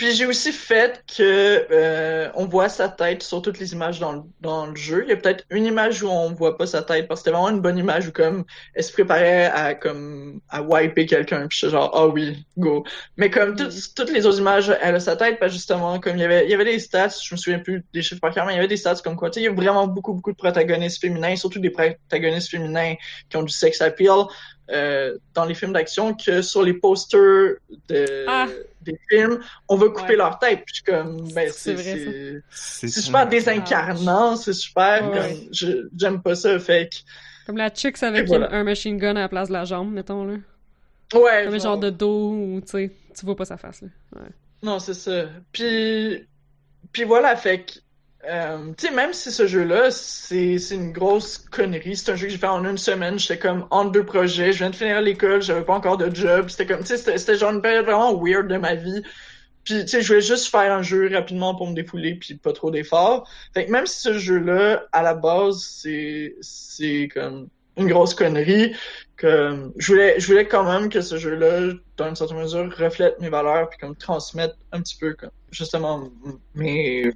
[0.00, 4.12] Puis j'ai aussi fait que euh, on voit sa tête sur toutes les images dans
[4.12, 5.02] le, dans le jeu.
[5.04, 7.36] Il y a peut-être une image où on voit pas sa tête parce que c'était
[7.36, 11.46] vraiment une bonne image où comme elle se préparait à comme à wiper quelqu'un.
[11.48, 12.82] Puis j'étais genre ah oui go.
[13.18, 16.22] Mais comme toutes, toutes les autres images, elle a sa tête parce justement comme il
[16.22, 18.46] y avait il y avait des stats, je me souviens plus des chiffres par cœur,
[18.46, 20.14] mais il y avait des stats comme quoi tu sais il y a vraiment beaucoup
[20.14, 22.94] beaucoup de protagonistes féminins, surtout des protagonistes féminins
[23.28, 24.24] qui ont du sex appeal.
[24.72, 27.56] Euh, dans les films d'action que sur les posters
[27.88, 28.46] de, Ah.
[28.82, 30.16] des films, on va couper Ouais.
[30.16, 30.62] leur tête.
[30.64, 31.50] Puis je suis comme, ben,
[32.50, 35.18] C'est super désincarnant, c'est super, Ouais.
[35.18, 36.96] comme, je- j'aime pas ça, fait que,
[37.46, 40.34] Comme la chicks avec un machine gun à la place de la jambe, mettons, là.
[41.14, 41.44] ouais.
[41.46, 43.88] Comme un genre de dos où, tu sais, tu vois pas sa face, là.
[44.16, 44.28] Ouais.
[44.62, 45.24] Non, c'est ça.
[45.52, 46.26] Puis,
[46.92, 47.72] puis voilà, fait que,
[48.28, 52.32] euh, tu sais, même si ce jeu-là, c'est, une grosse connerie, c'est un jeu que
[52.32, 55.40] j'ai fait en une semaine, j'étais comme entre deux projets, je viens de finir l'école,
[55.40, 58.48] j'avais pas encore de job, c'était comme, tu sais, c'était, genre une période vraiment weird
[58.48, 59.02] de ma vie.
[59.64, 62.52] Puis, tu sais, je voulais juste faire un jeu rapidement pour me défouler, puis pas
[62.52, 63.28] trop d'efforts.
[63.54, 68.74] Fait que même si ce jeu-là, à la base, c'est, c'est comme une grosse connerie,
[69.16, 73.18] que je voulais, je voulais quand même que ce jeu-là, dans une certaine mesure, reflète
[73.20, 76.10] mes valeurs, puis comme transmette un petit peu, comme, justement,
[76.54, 77.12] mes,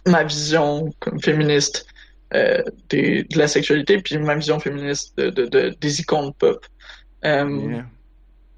[0.06, 1.86] ma vision comme féministe
[2.34, 6.64] euh, des, de la sexualité, puis ma vision féministe de, de, de- des icônes pop.
[7.22, 7.46] Yeah.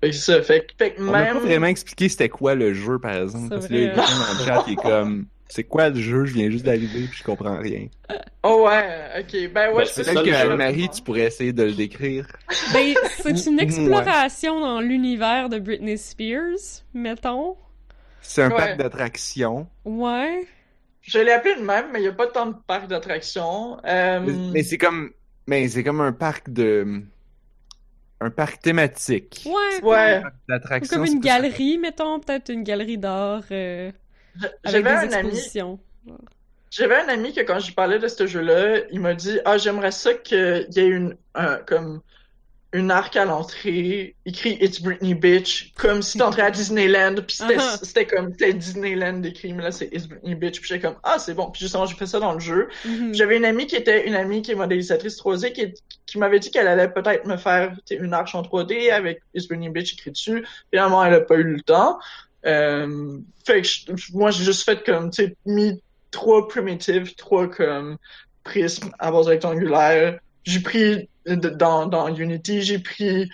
[0.00, 1.34] fait que c'est ça, fait, que- fait que On n'a même...
[1.34, 3.44] pas vraiment expliqué c'était quoi le jeu, par exemple.
[3.44, 5.90] C'est Parce que là, il y a dans le chat qui est comme c'est quoi
[5.90, 7.86] le jeu, je viens juste d'arriver puis je comprends rien.
[8.42, 10.34] Oh ouais, ok, ben ouais, Ben, c'est Peut-être que jeu.
[10.36, 12.26] Anne-Marie, tu pourrais essayer de le décrire.
[12.72, 17.56] Ben, c'est une exploration dans l'univers de Britney Spears, mettons.
[18.22, 18.56] C'est un Ouais.
[18.56, 19.68] parc d'attractions.
[19.84, 20.44] Ouais.
[21.06, 23.78] Je l'ai appelé de même, mais il n'y a pas tant de parcs d'attractions.
[23.84, 25.12] Euh, Mais, mais c'est comme
[25.46, 27.02] mais c'est comme un parc de
[28.20, 29.44] un parc thématique.
[29.46, 29.82] Ouais.
[29.84, 30.14] Ouais.
[30.16, 30.96] Un parc d'attractions.
[30.96, 33.92] Comme une galerie, mettons, peut-être une galerie d'art euh,
[34.42, 35.78] avec J'avais des un ami, expositions.
[36.70, 39.92] j'avais un ami que quand je parlais de ce jeu-là, il m'a dit ah j'aimerais
[39.92, 42.00] ça qu'il y ait une un- comme
[42.76, 47.56] une arc à l'entrée écrit It's Britney Bitch comme si t'entrais à Disneyland puis c'était
[47.56, 47.78] Uh-huh.
[47.82, 51.18] c'était comme c'était Disneyland écrit mais là c'est It's Britney Bitch puis j'étais comme ah
[51.18, 53.14] c'est bon puis justement j'ai fait ça dans le jeu Mhm.
[53.14, 55.74] J'avais une amie qui était une amie qui est modélisatrice 3D qui,
[56.06, 59.70] qui m'avait dit qu'elle allait peut-être me faire une arche en 3D avec Is Britney
[59.70, 60.44] Bitch écrit dessus.
[60.70, 61.98] Finalement, elle a pas eu le temps.
[62.44, 67.48] Euh, fait que je- moi, j'ai juste fait comme, tu sais, mis trois primitives, trois
[67.48, 67.96] comme
[68.44, 70.18] prismes à base rectangulaire.
[70.46, 73.28] J'ai pris dans, dans Unity, j'ai pris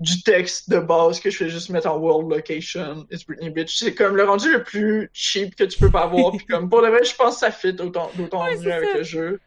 [0.00, 3.06] du texte de base que je fais juste mettre en world location.
[3.10, 3.76] It's Britney Bitch.
[3.78, 6.32] C'est comme le rendu le plus cheap que tu peux pas avoir.
[6.36, 8.90] Puis comme pour le vrai, je pense que ça fit d'autant, d'autant Ouais, mieux avec
[8.90, 8.98] ça.
[8.98, 9.40] le jeu.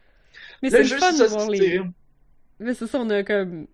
[0.62, 1.82] Mais c'est fun de ça, voir c'est- les...
[2.60, 3.66] Mais c'est ça, on a comme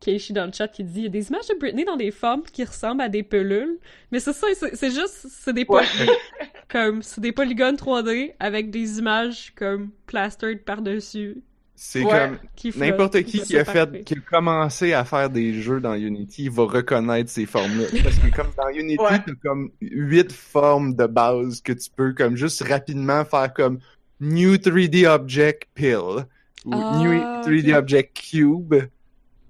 [0.00, 2.10] Keishi dans le chat qui dit il y a des images de Britney dans des
[2.10, 3.78] formes qui ressemblent à des pelules.
[4.12, 5.82] Mais c'est ça, c'est c'est juste, c'est des, Ouais.
[6.68, 11.38] comme, c'est des polygones 3D avec des images comme plastered par-dessus
[11.76, 12.10] C'est Ouais.
[12.10, 13.86] comme qui n'importe qui qui a parfait.
[13.92, 18.16] fait qui a commencé à faire des jeux dans Unity va reconnaître ces formes-là parce
[18.18, 19.18] que comme dans Unity Ouais.
[19.26, 23.80] t'as comme huit formes de base que tu peux comme juste rapidement faire comme
[24.20, 26.26] new 3D object pill
[26.64, 27.12] ou Ah, new
[27.42, 27.78] 3D ok.
[27.78, 28.74] object cube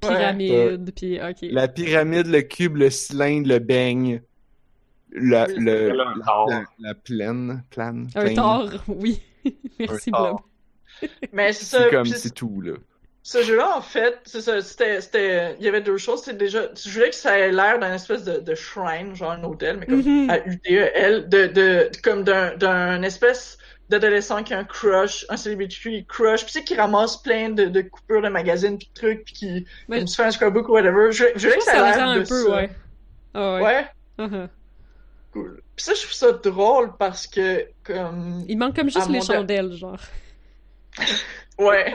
[0.01, 1.37] Pyramide, puis ok.
[1.51, 4.23] la pyramide le cube le cylindre le beigne
[5.13, 6.15] la, le, la,
[6.49, 9.21] la, la plaine plane Un tort, oui.
[9.79, 10.39] Merci, Blob.
[11.33, 11.85] Mais c'est ça.
[11.85, 12.73] c'est comme puis c'est tout là
[13.23, 16.23] Ce jeu-là, en fait, c'est ça, c'était, c'était, il y avait deux choses.
[16.25, 19.43] C'était déjà, je voulais que ça ait l'air d'un espèce de, de shrine, genre un
[19.45, 20.31] hôtel, mais comme Mhm.
[20.31, 23.57] à UTEL, de, de, comme d'un, d'un espèce
[23.91, 27.65] d'adolescent qui a un crush, un celebrity crush, puis tu sais, qui ramasse plein de,
[27.67, 30.69] de coupures de magazines pis de trucs, puis qui, Mais- comme tu fais un scrapbook
[30.69, 31.13] ou whatever.
[31.13, 32.51] Je, je voulais que ça ça l'air de un peu, ça.
[32.51, 32.71] ouais.
[33.35, 33.63] Ah ouais.
[33.63, 33.87] Ouais,
[34.19, 34.49] Uh-huh.
[35.33, 35.61] cool.
[35.77, 39.73] Puis ça, je trouve ça drôle parce que, comme, Il manque comme juste les chandelles,
[39.73, 39.99] genre.
[41.59, 41.95] Ouais.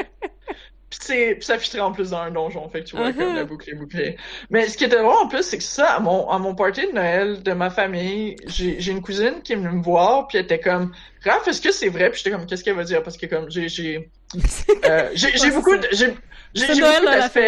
[0.90, 3.16] Puis puis ça fitterait en plus dans un donjon, fait que tu vois Uh-huh.
[3.18, 4.18] comme la boucle est bouclée.
[4.50, 6.88] Mais ce qui était drôle en plus, c'est que ça, à mon, à mon party
[6.88, 10.46] de Noël de ma famille, j'ai une cousine qui est venue me voir, puis elle
[10.46, 10.94] était comme
[11.24, 12.10] Raph, est-ce que c'est vrai?
[12.10, 13.04] Puis j'étais comme qu'est-ce qu'elle va dire?
[13.04, 14.10] Parce que comme j'ai j'ai
[14.86, 16.16] euh, j'ai beaucoup j'ai
[16.54, 17.40] j'ai beaucoup d'aspects.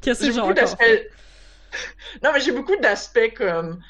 [0.00, 1.08] Qu'est-ce que j'ai
[2.22, 3.80] non mais j'ai beaucoup d'aspects comme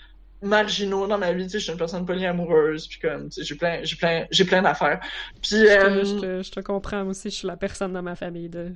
[0.42, 1.44] marginaux dans ma vie.
[1.44, 4.26] Tu sais, je suis une personne polyamoureuse, puis comme, tu sais, j'ai plein, j'ai plein,
[4.30, 5.00] j'ai plein d'affaires.
[5.40, 7.92] Puis, Je te, euh, je te- je te comprends moi aussi, je suis la personne
[7.92, 8.72] dans ma famille de.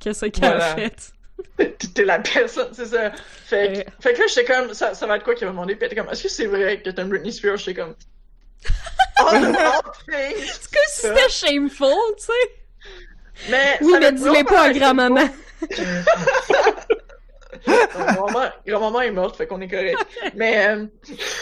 [0.00, 0.72] Qu'est-ce qu'elle Voilà.
[0.72, 1.12] a fait?
[1.94, 3.12] t'es la personne, c'est ça.
[3.44, 3.86] Fait, que- Ouais.
[4.00, 5.76] fait que là, j'étais comme, ça, ça va être quoi qu'il va demander?
[5.76, 7.56] Puis comme, est-ce que c'est vrai que t'aimes Britney Spears?
[7.58, 7.94] J'étais comme,
[9.20, 9.30] oh!
[10.12, 11.88] Est-ce que c'était shameful,
[12.18, 12.32] tu sais?
[13.50, 15.28] Mais, Oui, ça mais avait dis-le pas à grand-maman.
[17.66, 19.98] Grand-maman, grand-maman est morte, fait qu'on est correct.
[20.34, 20.86] Mais, euh,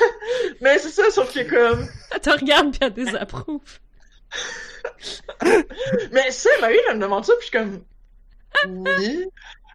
[0.60, 3.60] mais c'est ça, sauf que comme, Elle te regarde elle désapprouve.
[6.12, 7.84] mais ça, Marie, elle me demande ça, puis je suis comme,
[8.84, 9.26] oui.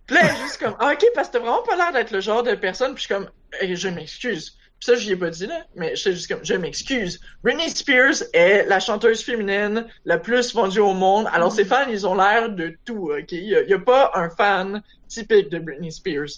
[0.07, 2.11] Puis là, elle est juste comme, ah, ok, parce que t'as vraiment pas l'air d'être
[2.11, 3.29] le genre de personne, puis je suis comme,
[3.61, 4.57] Eh, je m'excuse.
[4.83, 7.19] Ça, j'y ai pas dit, là, mais j'étais juste comme, je m'excuse.
[7.43, 12.07] Britney Spears est la chanteuse féminine la plus vendue au monde, alors ses fans, ils
[12.07, 13.31] ont l'air de tout, ok?
[13.31, 16.29] Il y a, il y a pas un fan typique de Britney Spears.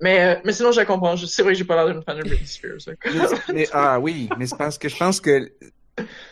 [0.00, 1.16] Mais, euh, mais sinon, je la comprends.
[1.16, 2.78] C'est vrai que j'ai pas l'air d'une fan de Britney Spears.
[2.88, 2.96] Mais-
[3.52, 5.52] mais- ah oui, mais c'est parce que je pense que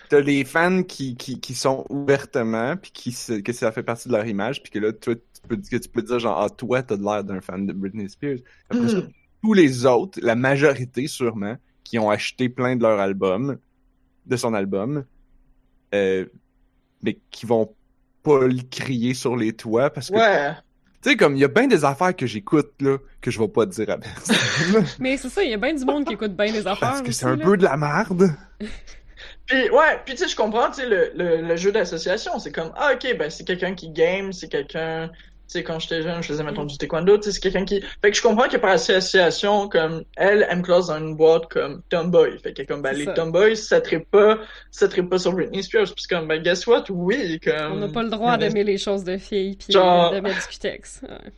[0.09, 4.09] t'as les fans qui, qui, qui sont ouvertement, puis qui se- que ça fait partie
[4.09, 6.51] de leur image, puis que là, toi, tu peux, que tu peux dire genre, ah,
[6.51, 8.39] toi, t'as l'air d'un fan de Britney Spears.
[8.69, 9.13] Après ça, Mhm.
[9.43, 13.59] Tous les autres, la majorité sûrement, qui ont acheté plein de leur album,
[14.27, 15.05] de son album,
[15.95, 16.25] euh,
[17.03, 17.75] mais qui vont
[18.23, 20.55] pas le crier sur les toits parce que, Ouais.
[21.03, 23.49] tu sais, comme, il y a bien des affaires que j'écoute, là, que je vais
[23.49, 24.37] pas dire à personne.
[25.01, 26.91] Mais c'est ça, il y a bien du monde qui écoute bien les affaires.
[26.91, 27.45] parce que c'est un là.
[27.45, 28.31] peu de la merde.
[29.47, 32.53] Puis ouais, puis tu sais, je comprends, tu sais, le, le, le jeu d'association, c'est
[32.53, 35.11] comme, ah ok, ben c'est quelqu'un qui game, c'est quelqu'un,
[35.53, 37.81] sais, quand j'étais jeune, je faisais, mettons, du taekwondo, tu sais, c'est quelqu'un qui...
[38.01, 41.49] Fait que je comprends que par association, comme, elle, elle me classe dans une boîte
[41.49, 42.39] comme tomboy.
[42.39, 44.39] Fait que comme, ben les tomboys, ça trippe pas,
[44.71, 47.73] ça trippe pas sur Britney Spears, puis comme, ben guess what, oui, comme...
[47.73, 50.47] On n'a pas le droit d'aimer les choses de filles pis Genre- de mettre du
[50.49, 51.01] cutex.
[51.03, 51.31] Ouais.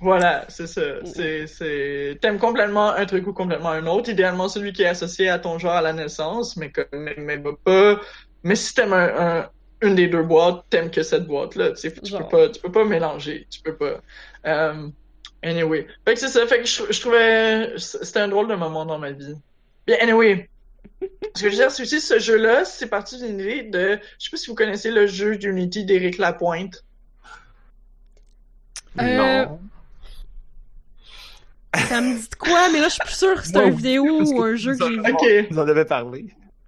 [0.00, 0.82] Voilà, c'est ça.
[1.04, 4.10] C'est, c'est, t'aimes complètement un truc ou complètement un autre.
[4.10, 7.38] Idéalement, celui qui est associé à ton genre à la naissance, mais comme, mais, mais
[7.64, 8.00] pas,
[8.42, 9.48] mais si t'aimes un, un-
[9.82, 11.72] une des deux boîtes, t'aimes que cette boîte-là.
[11.72, 13.46] Tu tu peux pas, tu peux pas mélanger.
[13.50, 14.00] Tu peux pas.
[14.46, 14.88] Euh,
[15.42, 15.86] anyway.
[16.04, 16.46] Fait que c'est ça.
[16.46, 19.34] Fait que je, je trouvais, c'était un drôle de moment dans ma vie.
[19.86, 20.48] Bien, anyway.
[21.34, 24.24] Ce que je veux dire, c'est aussi ce jeu-là, c'est parti d'une idée de, je
[24.24, 26.84] sais pas si vous connaissez le jeu d'Unity d'Éric Lapointe.
[29.00, 29.58] Euh, Non.
[31.88, 34.04] Ça me dit de quoi, mais là, je suis plus sûre que c'est oui, vidéo
[34.04, 35.00] ou un jeu que j'ai vu.
[35.00, 35.50] Ok.
[35.50, 36.26] Vous en avez parlé.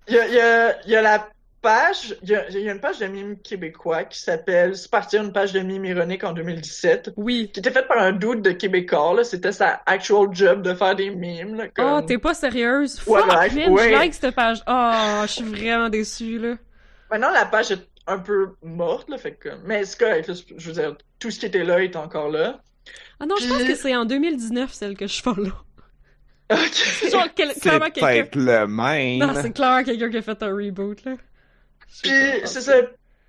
[0.08, 1.28] Il y a, il y a, il y a la
[1.64, 4.90] page, il y a, il y a une page de mime québécois qui s'appelle C'est
[4.90, 7.50] parti une page de mime ironique en 2017, Oui.
[7.52, 9.24] qui était faite par un dude de Québécois, là.
[9.24, 11.64] C'était sa actual job de faire des mimes, là.
[11.78, 13.00] Oh, t'es pas sérieuse?
[13.06, 13.84] Ouais, Fuck, man, ouais.
[13.84, 14.62] je like cette page.
[14.68, 16.54] Oh, je suis vraiment déçue, là.
[17.10, 19.18] Maintenant, la page est un peu morte, là.
[19.18, 20.34] Fait que, mais c'est correct, là.
[20.56, 22.60] Je veux dire, tout ce qui était là est encore là.
[23.18, 25.52] Ah non, je pense que c'est en 2019, celle que je follow.
[26.52, 26.58] Ok.
[26.74, 28.06] C'est genre, quel- C'est clairement quelqu'un...
[28.06, 29.18] peut-être le même.
[29.18, 31.12] Non, c'est clairement quelqu'un qui a fait un reboot, là.
[32.02, 32.12] Puis,
[32.44, 32.74] c'est ça.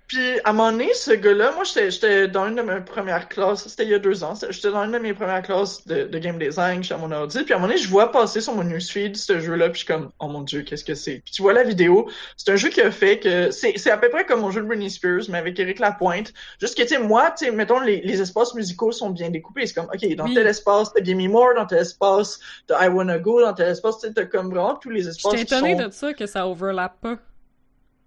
[0.08, 3.66] Puis, à un moment donné, ce gars-là, moi, j'étais, dans une de mes premières classes,
[3.66, 6.18] c'était il y a deux ans, j'étais dans une de mes premières classes de, de
[6.20, 8.54] game design, j'étais à mon ordi, puis à un moment donné, je vois passer sur
[8.54, 11.22] mon newsfeed ce jeu-là, puis je suis comme, oh mon dieu, qu'est-ce que c'est?
[11.24, 13.96] Puis tu vois la vidéo, c'est un jeu qui a fait que, c'est, c'est à
[13.96, 16.32] peu près comme mon jeu de Britney Spears, mais avec Eric Lapointe.
[16.60, 19.66] Juste que, tu sais, moi, tu sais, mettons, les, les espaces musicaux sont bien découpés,
[19.66, 20.34] c'est comme, ok, dans Oui.
[20.34, 22.38] tel espace, t'as Gimme More, dans tel espace,
[22.68, 25.34] t'as I Wanna Go, dans tel espace, tu sais, t'as comme vraiment tous les espaces
[25.36, 25.74] J'étais sont...
[25.74, 27.16] de ça, que ça overlap pas.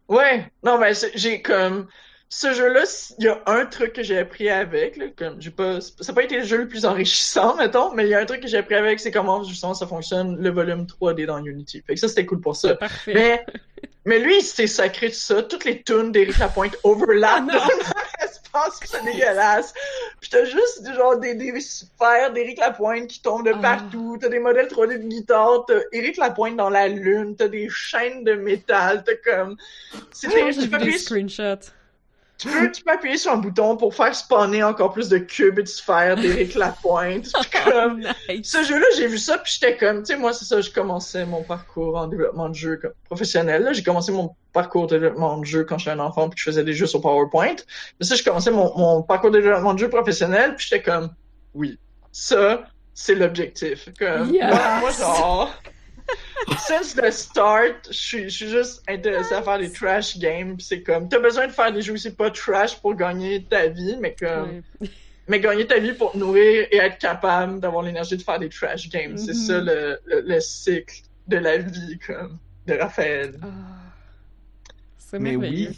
[0.09, 1.87] Ouais, non, mais c'est- j'ai comme
[2.29, 2.83] ce jeu-là,
[3.17, 6.13] il y a un truc que j'ai appris avec, là, comme j'ai pas, ça n'a
[6.13, 8.47] pas été le jeu le plus enrichissant, mettons, mais il y a un truc que
[8.47, 11.81] j'ai appris avec, c'est comment justement ça fonctionne le volume 3D dans Unity.
[11.85, 12.75] Fait que ça c'était cool pour ça.
[12.75, 13.13] Parfait.
[13.13, 13.45] Mais,
[14.05, 15.41] mais lui, il s'est sacré de ça.
[15.43, 19.73] Toutes les tunes d'Éric Lapointe overlap Ah dans l'espace, c'est dégueulasse.
[20.29, 23.59] T'as juste genre des, des sphères d'Éric Lapointe qui tombent de Ah.
[23.61, 24.17] partout.
[24.19, 25.65] T'as des modèles 3D de guitare.
[25.67, 27.35] T'as Éric Lapointe dans la lune.
[27.35, 29.03] T'as des chaînes de métal.
[29.05, 29.55] T'as comme...
[30.11, 30.51] C'était...
[30.51, 31.71] J'ai vu des screenshots.
[32.39, 35.59] Tu peux, tu peux appuyer sur un bouton pour faire spawner encore plus de cubes
[35.59, 37.27] et de sphères d'Éric Lapointe.
[37.51, 38.49] Puis comme, nice.
[38.49, 41.25] ce jeu-là, j'ai vu ça, puis j'étais comme, tu sais, moi, c'est ça, je commençais
[41.25, 43.67] mon parcours en développement de jeu comme professionnel.
[43.73, 46.63] J'ai commencé mon parcours de développement de jeu quand j'étais un enfant, puis je faisais
[46.63, 47.55] des jeux sur PowerPoint.
[47.99, 51.09] Mais ça, j'ai commencé mon, mon parcours de développement de jeu professionnel, puis j'étais comme,
[51.53, 51.77] oui,
[52.11, 52.61] ça,
[52.93, 53.89] c'est l'objectif.
[53.99, 54.45] Comme, Yes.
[54.45, 55.53] moi, moi, genre,
[56.67, 61.19] since the start, je suis, juste intéressé à faire des trash games, c'est comme, t'as
[61.19, 64.89] besoin de faire des jeux aussi pas trash pour gagner ta vie, mais comme, Ouais.
[65.27, 68.49] mais gagner ta vie pour te nourrir et être capable d'avoir l'énergie de faire des
[68.49, 69.17] trash games.
[69.17, 69.45] C'est Mhm.
[69.47, 73.37] ça le, le, le cycle de la vie, comme, de Raphaël.
[73.41, 73.47] Ah.
[74.97, 75.69] C'est Mais oui.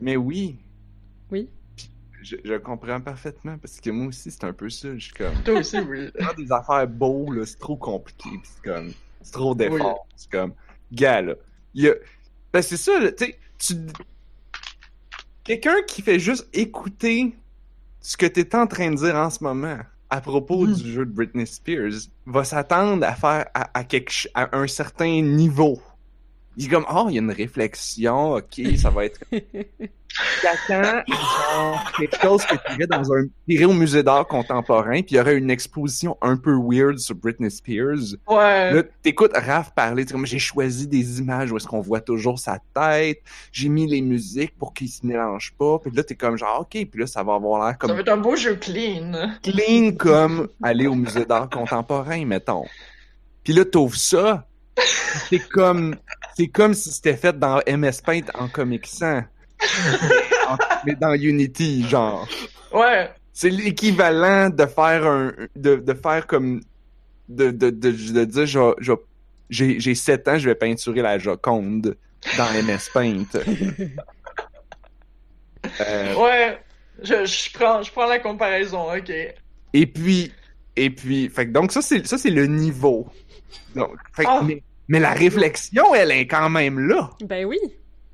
[0.00, 0.56] Mais oui.
[1.30, 1.48] Oui.
[2.24, 4.88] Je, je comprends parfaitement parce que moi aussi c'est un peu ça.
[4.96, 6.08] Je suis comme Toi aussi, oui.
[6.18, 8.30] faire des affaires beaux là, c'est trop compliqué.
[8.30, 10.06] Puis c'est comme C'est trop d'efforts.
[10.16, 10.54] C'est comme,
[10.90, 11.34] gars, là.
[11.74, 11.94] Il y a...
[12.52, 13.74] Ben, c'est ça, là, tu sais, tu...
[15.44, 17.34] Quelqu'un qui fait juste écouter
[18.00, 19.78] ce que t'es en train de dire en ce moment
[20.10, 20.74] à propos Mm.
[20.74, 25.20] du jeu de Britney Spears va s'attendre à faire à, à quelque à un certain
[25.22, 25.80] niveau.
[26.56, 29.20] Il est comme oh il y a une réflexion, ok ça va être.
[30.42, 35.12] T'attends genre quelque chose que tu irais dans un irais au musée d'art contemporain puis
[35.12, 38.14] il y aurait une exposition un peu weird sur Britney Spears.
[38.28, 38.72] Ouais.
[38.72, 42.60] Là, t'écoutes Raph parler, comme j'ai choisi des images où est-ce qu'on voit toujours sa
[42.74, 46.60] tête, j'ai mis les musiques pour qu'ils se mélangent pas, puis là t'es comme genre
[46.60, 49.32] ok, puis là ça va avoir l'air Ça comme va être un beau jeu clean.
[49.42, 52.66] clean comme aller au musée d'art contemporain, mettons.
[53.42, 54.46] Puis là t'ouvres ça,
[55.28, 55.96] c'est comme
[56.36, 59.22] c'est comme si c'était fait dans MS Paint en Comic Sans.
[60.86, 62.28] Mais dans Unity, genre.
[62.72, 63.10] Ouais.
[63.32, 66.60] C'est l'équivalent de faire un de, de faire comme
[67.28, 68.74] de, de, de, de dire
[69.50, 71.96] j'ai j'ai 7 ans, je vais peinturer la Joconde
[72.36, 73.24] dans MS Paint.
[75.80, 76.58] Euh, Ouais.
[77.02, 79.10] Je, je prends, je prends la comparaison, ok.
[79.72, 80.32] et puis
[80.76, 83.08] et puis fait que donc ça c'est ça c'est le niveau.
[83.74, 84.42] Donc fait Ah.
[84.44, 87.10] mais, mais la réflexion elle est quand même là.
[87.24, 87.58] Ben oui,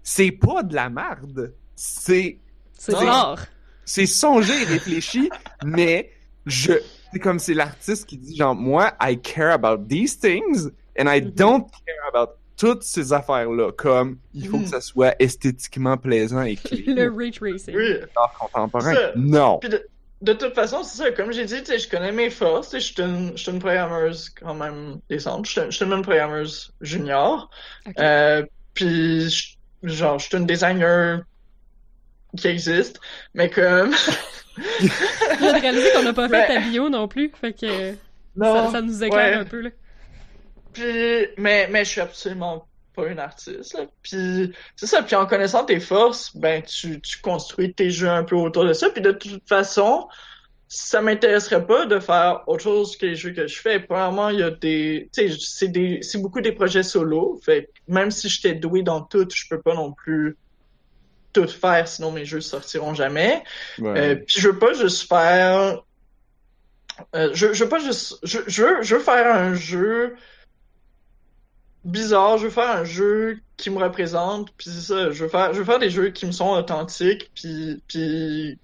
[0.02, 1.52] C'est pas de la merde.
[1.76, 2.38] C'est
[2.72, 3.46] c'est rare.
[3.84, 5.28] c'est songé et réfléchi,
[5.64, 6.10] mais
[6.46, 6.72] je
[7.12, 11.20] c'est comme c'est l'artiste qui dit genre moi I care about these things and I
[11.20, 11.30] Mhm.
[11.34, 16.42] don't care about toutes ces affaires là comme il faut que ça soit esthétiquement plaisant
[16.42, 17.74] et clean Le ray tracing.
[17.74, 17.94] Oui.
[18.16, 18.94] art contemporain.
[19.16, 19.58] Non.
[19.60, 19.82] Puis de,
[20.20, 21.12] de toute façon, c'est ça.
[21.12, 22.72] Comme j'ai dit, je connais mes forces.
[22.72, 25.46] Je suis une, je suis une programmeuse quand même décente.
[25.46, 27.50] Je suis- une programmeuse junior.
[27.98, 28.44] Euh,
[28.74, 31.22] puis, genre, je suis une designer
[32.36, 33.00] qui existe.
[33.34, 33.94] Mais comme...
[34.56, 37.92] Je viens de réaliser qu'on n'a pas fait ta bio non plus, fait que
[38.36, 38.66] non.
[38.66, 39.42] ça, ça nous éclaire ouais.
[39.42, 39.70] un peu là.
[40.72, 43.74] Puis, mais, mais je suis absolument pas une artiste.
[43.74, 43.86] Là.
[44.02, 45.02] Puis, c'est ça.
[45.02, 48.72] Puis en connaissant tes forces, ben, tu, tu construis tes jeux un peu autour de
[48.72, 48.90] ça.
[48.90, 50.08] Puis de toute façon,
[50.68, 53.80] ça m'intéresserait pas de faire autre chose que les jeux que je fais.
[53.80, 57.40] Premièrement, il y a des, tu sais, c'est des, c'est beaucoup des projets solo.
[57.44, 60.36] Fait que même si j'étais doué dans tout, je peux pas non plus
[61.32, 63.42] tout faire, sinon mes jeux sortiront jamais.
[63.80, 65.82] Euh, puis je veux pas juste faire.
[67.16, 68.18] Euh, je, je veux pas juste.
[68.22, 70.16] Je, je, veux, je veux faire un jeu
[71.84, 72.38] bizarre.
[72.38, 74.50] Je veux faire un jeu qui me représente.
[74.56, 75.10] Puis c'est ça.
[75.10, 75.52] Je veux faire.
[75.52, 77.30] Je veux faire des jeux qui me sont authentiques.
[77.34, 78.58] Puis puis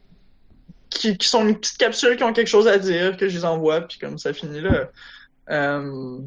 [0.90, 3.44] qui, qui sont une petite capsule qui ont quelque chose à dire que je les
[3.44, 3.82] envoie.
[3.82, 4.90] Puis comme ça finit là.
[5.50, 6.18] Euh,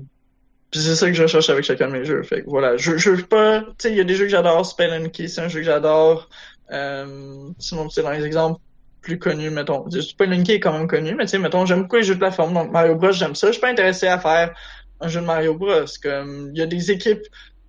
[0.72, 2.24] puis c'est ça que je recherche avec chacun de mes jeux.
[2.24, 2.78] Fait que voilà.
[2.78, 3.62] Je, veux pas.
[3.62, 4.66] Tu sais, il y a des jeux que j'adore.
[4.66, 6.30] Spell and Key, c'est un jeu que j'adore.
[6.72, 8.62] Euh, sinon, c'est dans les exemples
[9.02, 9.86] plus connus, mettons.
[9.86, 12.54] Qui est quand même connu, mais tu sais, mettons, j'aime beaucoup les jeux de plateforme,
[12.54, 13.48] donc Mario Bros, j'aime ça.
[13.48, 14.54] Je suis pas intéressé à faire
[15.02, 15.86] un jeu de Mario Bros.
[16.02, 17.24] Comme, il y a des équipes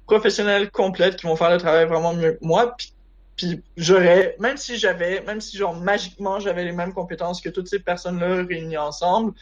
[0.06, 2.92] professionnelles complètes qui vont faire le travail vraiment mieux que moi, puis,
[3.36, 7.68] puis j'aurais, même si j'avais, même si genre magiquement j'avais les mêmes compétences que toutes
[7.68, 9.32] ces personnes-là réunies ensemble,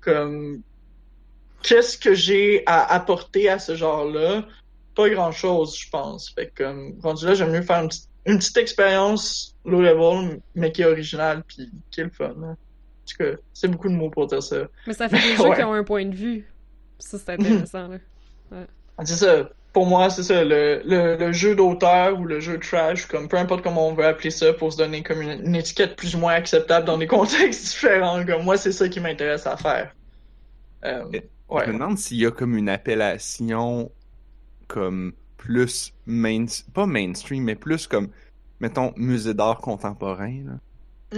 [0.00, 0.60] comme,
[1.62, 4.44] qu'est-ce que j'ai à apporter à ce genre-là?
[4.94, 6.30] Pas grand-chose, je pense.
[6.30, 10.40] Fait que, comme, rendu là, j'aime mieux faire une petite une petite expérience low level,
[10.54, 12.34] mais qui est originale, puis qui est le fun.
[12.42, 12.50] hein.
[12.50, 14.66] En tout cas, c'est beaucoup de mots pour dire ça.
[14.86, 15.56] Mais ça fait des jeux Ouais.
[15.56, 16.46] qui ont un point de vue.
[16.98, 17.98] Ça, c'est intéressant, là.
[19.04, 19.50] C'est ça.
[19.72, 20.44] Pour moi, c'est ça.
[20.44, 24.04] Le, le, le jeu d'auteur ou le jeu trash, comme peu importe comment on veut
[24.06, 27.06] appeler ça, pour se donner comme une, une étiquette plus ou moins acceptable dans des
[27.16, 28.24] contextes différents.
[28.24, 29.94] Comme moi, c'est ça qui m'intéresse à faire.
[30.84, 31.22] Euh, Je me
[31.54, 31.66] ouais.
[31.66, 33.90] demande s'il y a comme une appellation
[34.66, 36.44] comme plus main
[36.74, 38.10] pas mainstream, mais plus comme
[38.60, 40.58] mettons musée d'art contemporain là.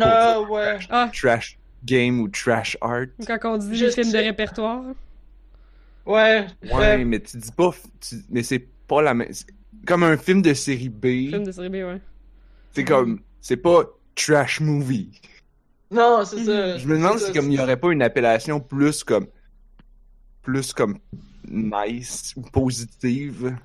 [0.01, 0.79] Ah, ouais.
[0.91, 3.07] Ah, Trash game ou trash art.
[3.27, 4.85] quand on dit Je des films de répertoire.
[6.07, 6.47] Ouais.
[6.73, 7.71] Ouais, mais tu dis pas
[8.01, 9.31] tu- mais c'est pas la même
[9.87, 11.05] comme un film de série B.
[11.31, 12.01] Film de série B, ouais.
[12.73, 13.85] C'est comme c'est pas
[14.15, 15.21] trash movie.
[15.91, 16.79] Non, c'est ça.
[16.79, 19.27] Je me demande si ça, comme il y aurait pas une appellation plus comme
[20.43, 20.99] plus comme
[21.49, 23.57] nice ou positive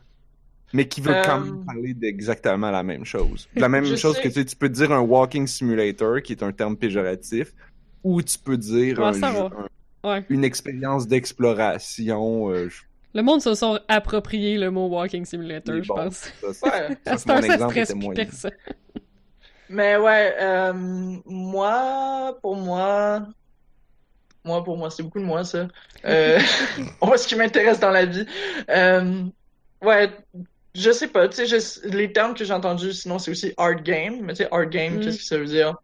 [0.73, 3.47] mais qui veut quand Euh, même parler d'exactement la même chose.
[3.55, 4.21] La même chose sais.
[4.23, 7.53] que tu sais, tu peux dire un walking simulator qui est un terme péjoratif
[8.03, 9.45] ou tu peux dire Ouais, un ça jeu- va.
[9.57, 9.67] un-
[10.05, 10.23] Ouais.
[10.29, 12.81] une expérience d'exploration euh, je-
[13.13, 16.17] Le monde se sont approprié le mot Walking Simulator, Mais je pense.
[16.41, 18.13] ça, ça, ça, mon ça exemple était moyen.
[18.25, 18.51] personne.
[19.69, 20.73] Mais ouais, euh,
[21.25, 23.27] moi, pour moi,
[24.43, 25.67] moi, pour moi, c'est beaucoup de moi, ça.
[26.05, 26.39] Euh,
[27.01, 28.27] on voit ce qui m'intéresse dans la vie.
[28.69, 29.23] Euh,
[29.83, 30.11] ouais,
[30.75, 34.19] je sais pas, tu sais, les termes que j'ai entendus, sinon c'est aussi art game.
[34.21, 34.99] Mais tu sais, art game, Mm.
[34.99, 35.75] qu'est-ce que ça veut dire?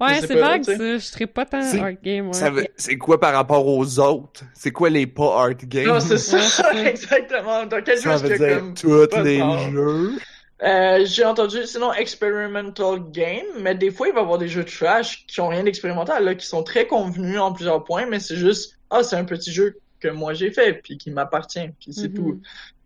[0.00, 0.76] Ouais, c'est vague ça.
[0.76, 2.28] Je serais pas tant art game.
[2.28, 2.70] Ouais.
[2.76, 4.42] C'est quoi par rapport aux autres?
[4.54, 5.86] C'est quoi les pas art games?
[5.86, 6.84] Non, c'est ça, Ouais, c'est ça.
[6.90, 7.66] exactement.
[7.66, 9.38] Dans quel jeu Ça est-ce veut dire comme tous les
[9.70, 10.12] jeux?
[10.62, 14.64] Euh, j'ai entendu, sinon experimental game, mais des fois il va y avoir des jeux
[14.64, 18.36] trash qui ont rien d'expérimental, là, qui sont très convenus en plusieurs points, mais c'est
[18.36, 22.08] juste, ah, c'est un petit jeu que moi j'ai fait, puis qui m'appartient, puis c'est
[22.10, 22.14] Mhm.
[22.14, 22.40] tout.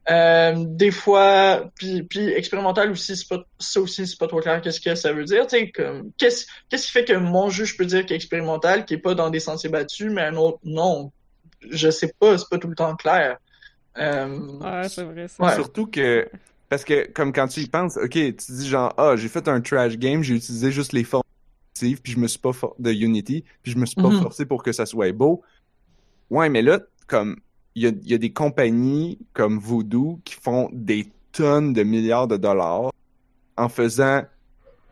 [0.09, 4.61] Euh, des fois, puis, puis expérimental aussi, c'est pas, ça aussi c'est pas trop clair
[4.61, 7.64] qu'est-ce que ça veut dire, tu sais, comme, qu'est-ce, qu'est-ce qui fait que mon jeu
[7.64, 10.36] je peux dire qu'il est expérimental, qui est pas dans des sentiers battus, mais un
[10.36, 11.11] autre non,
[11.68, 13.38] je sais pas, c'est pas tout le temps clair.
[13.98, 15.42] Euh, Ouais, c'est vrai ça.
[15.42, 15.54] Ouais.
[15.54, 16.28] Surtout que,
[16.68, 19.61] parce que comme quand tu y penses, ok, tu dis genre, ah, j'ai fait un
[19.61, 21.22] trash game, j'ai utilisé juste les formes
[21.78, 24.22] puis je me suis pas for- de Unity, puis je me suis pas Mhm.
[24.22, 25.42] forcé pour que ça soit beau.
[26.30, 27.36] Ouais, mais là, comme,
[27.76, 31.82] il y a, il y a des compagnies comme Voodoo qui font des tonnes de
[31.84, 32.90] milliards de dollars
[33.56, 34.22] en faisant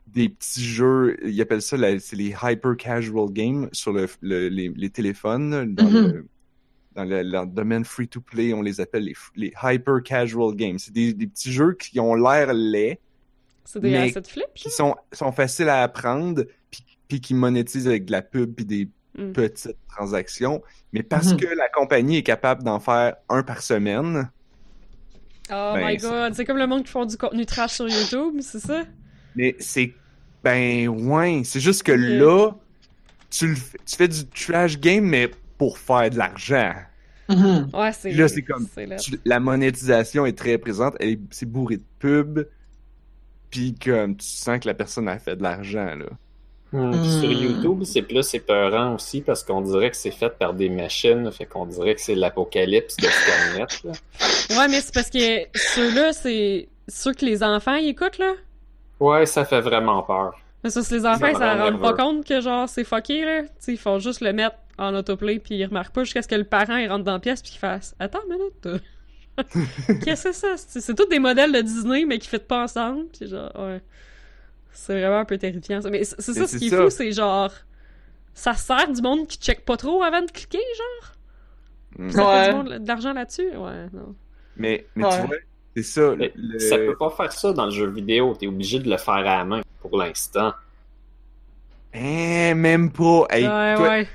[0.07, 4.69] des petits jeux, ils appellent ça, c'est les hyper casual games sur le, le- les,
[4.69, 6.13] les téléphones, dans, Mhm.
[6.13, 6.27] le,
[6.95, 10.79] dans le, domaine free-to-play, on les appelle les, les hyper casual games.
[10.79, 13.01] C'est des, des petits jeux qui ont l'air laids,
[13.65, 17.89] C'est des Mais- assets flip, qui sont, sont faciles à apprendre, puis, puis qui monétisent
[17.89, 19.33] avec de la pub puis des Mm.
[19.33, 20.63] petites transactions.
[20.93, 21.37] Mais parce Mhm.
[21.41, 24.31] que la compagnie est capable d'en faire un par semaine,
[25.51, 28.37] Oh Ben, my god, c'est comme le monde qui font du contenu trash sur YouTube,
[28.41, 28.83] c'est ça?
[29.37, 29.93] mais c'est...
[30.43, 32.53] Ben, ouais, c'est juste que là,
[33.31, 36.73] tu, le tu fais du trash game, mais pour faire de l'argent.
[37.29, 37.69] mhm.
[37.75, 38.13] Ouais, c'est.
[38.13, 38.67] Là, c'est comme-.
[39.01, 42.47] Tu- la monétisation est très présente, elle est- c'est bourré de pubs,
[43.51, 46.07] puis comme tu sens que la personne a fait de l'argent, là.
[46.75, 47.21] Hmm, puis Hmm.
[47.21, 51.31] Sur YouTube, c'est plus épeurant aussi parce qu'on dirait que c'est fait par des machines,
[51.31, 53.67] fait qu'on dirait que c'est l'apocalypse de Skynet.
[53.85, 53.93] là.
[54.59, 58.33] Ouais, mais c'est parce que ceux-là, c'est ceux que les enfants ils écoutent, là.
[58.99, 60.35] Ouais, ça fait vraiment peur.
[60.65, 62.85] Mais ça, c'est les enfants, Ça ils s'en rend rendent pas compte que genre c'est
[62.85, 63.43] fucké, là.
[63.69, 66.43] Ils font juste le mettre en autoplay puis ils remarquent pas jusqu'à ce que le
[66.45, 68.83] parent il rentre dans la pièce puis qu'il fasse Attends une minute.
[70.05, 70.57] Qu'est-ce que c'est ça?
[70.57, 73.05] C'est tous des modèles de Disney mais qui fit pas ensemble.
[73.17, 73.81] Puis genre, ouais.
[74.75, 75.89] C'est vraiment un peu terrifiant ça.
[75.89, 76.83] Mais c'est ça ce c'est qui est ça.
[76.83, 77.51] fou, c'est genre.
[78.35, 81.13] Ça sert du monde qui check pas trop avant de cliquer, genre?
[81.99, 82.11] Mm.
[82.11, 82.49] Ça fait Ouais.
[82.49, 83.49] du monde- de l'argent là-dessus?
[83.57, 84.15] Ouais, non.
[84.57, 85.21] Mais, mais Ouais.
[85.21, 85.37] tu vois,
[85.77, 86.15] c'est ça.
[86.19, 88.97] Mais le- Ça peut pas faire ça dans le jeu vidéo, t'es obligé de le
[88.97, 90.53] faire à la main pour l'instant.
[91.95, 93.27] Hein, même pas.
[93.31, 94.09] Hey, ouais, toi, ouais.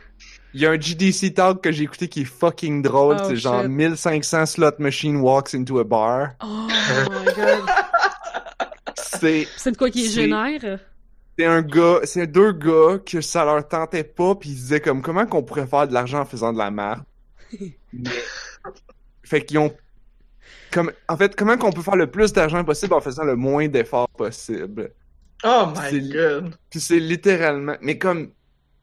[0.54, 3.18] Il y a un GDC Talk que j'ai écouté qui est fucking drôle.
[3.20, 3.70] Oh, c'est genre shit.
[3.70, 6.32] 1500 slot machine walks into a bar.
[6.44, 7.70] Oh my god.
[9.20, 10.80] C'est C'est de quoi qui est génère?
[11.38, 14.82] c'est un gars, c'est deux gars que ça leur tentait pas puis ils se disaient
[14.82, 17.04] comme comment qu'on pourrait faire de l'argent en faisant de la merde?
[17.94, 18.10] Mais-
[19.24, 19.74] fait qu'ils ont
[20.72, 23.68] comme en fait comment qu'on peut faire le plus d'argent possible en faisant le moins
[23.68, 24.92] d'efforts possible?
[25.44, 26.56] Oh my C'est- god.
[26.70, 28.32] Puis c'est littéralement mais comme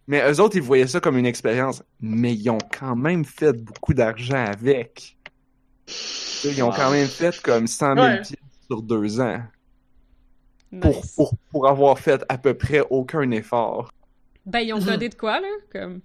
[0.09, 3.53] mais eux autres ils voyaient ça comme une expérience mais ils ont quand même fait
[3.53, 5.17] beaucoup d'argent avec.
[6.45, 8.17] Ils ont quand même fait comme 100 000 Ouais.
[8.23, 8.37] pièces
[8.69, 9.41] sur deux ans
[10.81, 11.15] pour, Nice.
[11.17, 13.93] pour, pour avoir fait à peu près aucun effort
[14.45, 15.49] Ben, ils ont codé de quoi, là?
[15.73, 16.01] Comme...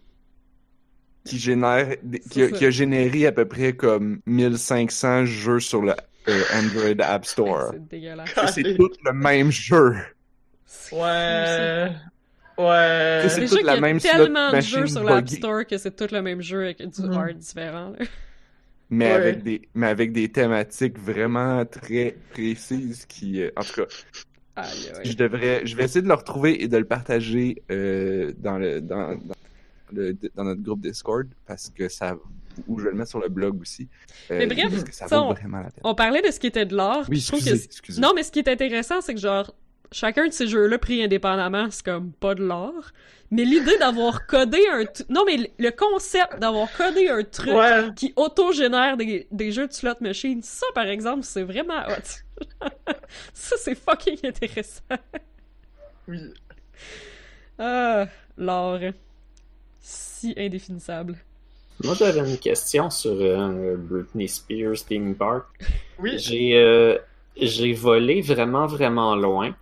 [1.25, 1.95] qui génère
[2.29, 2.57] qui a, ça.
[2.57, 5.93] qui a généré à peu près comme 1500 jeux sur le
[6.27, 7.71] euh, Android App Store.
[7.73, 8.29] C'est dégueulasse.
[8.53, 9.95] C'est tout le même jeu.
[10.91, 11.91] Ouais.
[12.57, 13.25] Ouais.
[13.29, 15.27] C'est toute la qu'il y a même slot tellement de jeux sur l'App.
[15.29, 17.13] Store que c'est tout le même jeu avec du Mhm.
[17.13, 17.93] art différent.
[17.97, 18.05] là.
[18.89, 19.11] Mais Ouais.
[19.13, 23.87] avec des mais avec des thématiques vraiment très précises qui euh, en tout cas
[25.03, 28.81] Je devrais je vais essayer de le retrouver et de le partager euh, dans le
[28.81, 29.33] dans, dans,
[29.93, 32.15] le- dans notre groupe Discord parce que ça
[32.67, 33.87] ou je vais le mettre sur le blog aussi
[34.29, 35.81] euh, Mais bref, parce que ça ça, vaut on- vraiment la peine.
[35.83, 37.05] On parlait de ce qui était de l'art.
[37.09, 38.01] Oui, je trouve excusez, que excusez.
[38.01, 39.53] Non, mais ce qui est intéressant, c'est que genre,
[39.91, 42.91] chacun de ces jeux-là pris indépendamment, c'est comme pas de l'art.
[43.31, 44.83] Mais l'idée d'avoir codé un...
[45.09, 47.87] Non, mais le concept d'avoir codé un truc Ouais.
[47.95, 52.19] qui auto-génère des, des jeux de slot machine, ça, par exemple, c'est vraiment hot.
[53.33, 54.81] Ça, c'est fucking intéressant.
[56.07, 56.33] Oui.
[57.57, 58.93] Ah, l'art.
[59.79, 61.17] Si indéfinissable.
[61.83, 65.45] Moi, j'avais une question sur euh, Britney Spears Theme Park.
[65.99, 66.17] Oui.
[66.19, 66.97] J'ai euh,
[67.35, 69.55] j'ai volé vraiment, vraiment loin.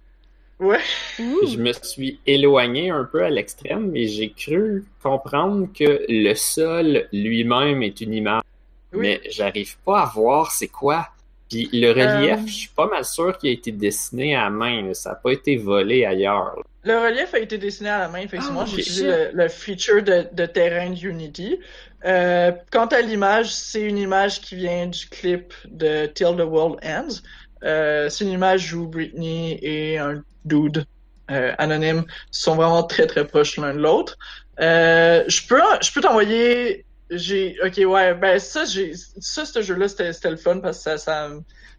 [0.59, 0.79] Ouais.
[1.19, 1.47] Ouh.
[1.47, 7.07] Je me suis éloigné un peu à l'extrême, mais j'ai cru comprendre que le sol
[7.13, 8.43] lui-même est une image.
[8.91, 8.99] Oui.
[9.01, 11.07] Mais j'arrive pas à voir c'est quoi.
[11.49, 12.47] Puis le relief, Euh.
[12.47, 14.83] je suis pas mal sûr qu'il a été dessiné à main.
[14.87, 14.93] là.
[14.93, 16.53] Ça n'a pas été volé ailleurs.
[16.57, 16.63] là.
[16.83, 18.61] Le relief a été dessiné à la main, effectivement.
[18.61, 21.59] Ah, J'ai utilisé le, le feature de, de terrain d'Unity.
[22.05, 26.77] Euh, quant à l'image, c'est une image qui vient du clip de Till the World
[26.85, 27.21] Ends.
[27.63, 30.85] Euh, c'est une image où Britney et un dude
[31.31, 34.17] euh, anonymes sont vraiment très très proches l'un de l'autre.
[34.61, 39.75] Euh, je peux je peux t'envoyer j'ai ok ouais ben ça j'ai ça ce jeu
[39.75, 41.29] là c'était c'était le fun parce que ça, ça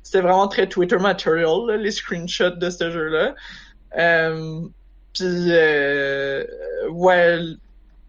[0.02, 3.34] c'était vraiment très Twitter material là, les screenshots de ce jeu là
[3.98, 4.62] euh,
[5.14, 6.44] puis euh,
[6.90, 7.38] ouais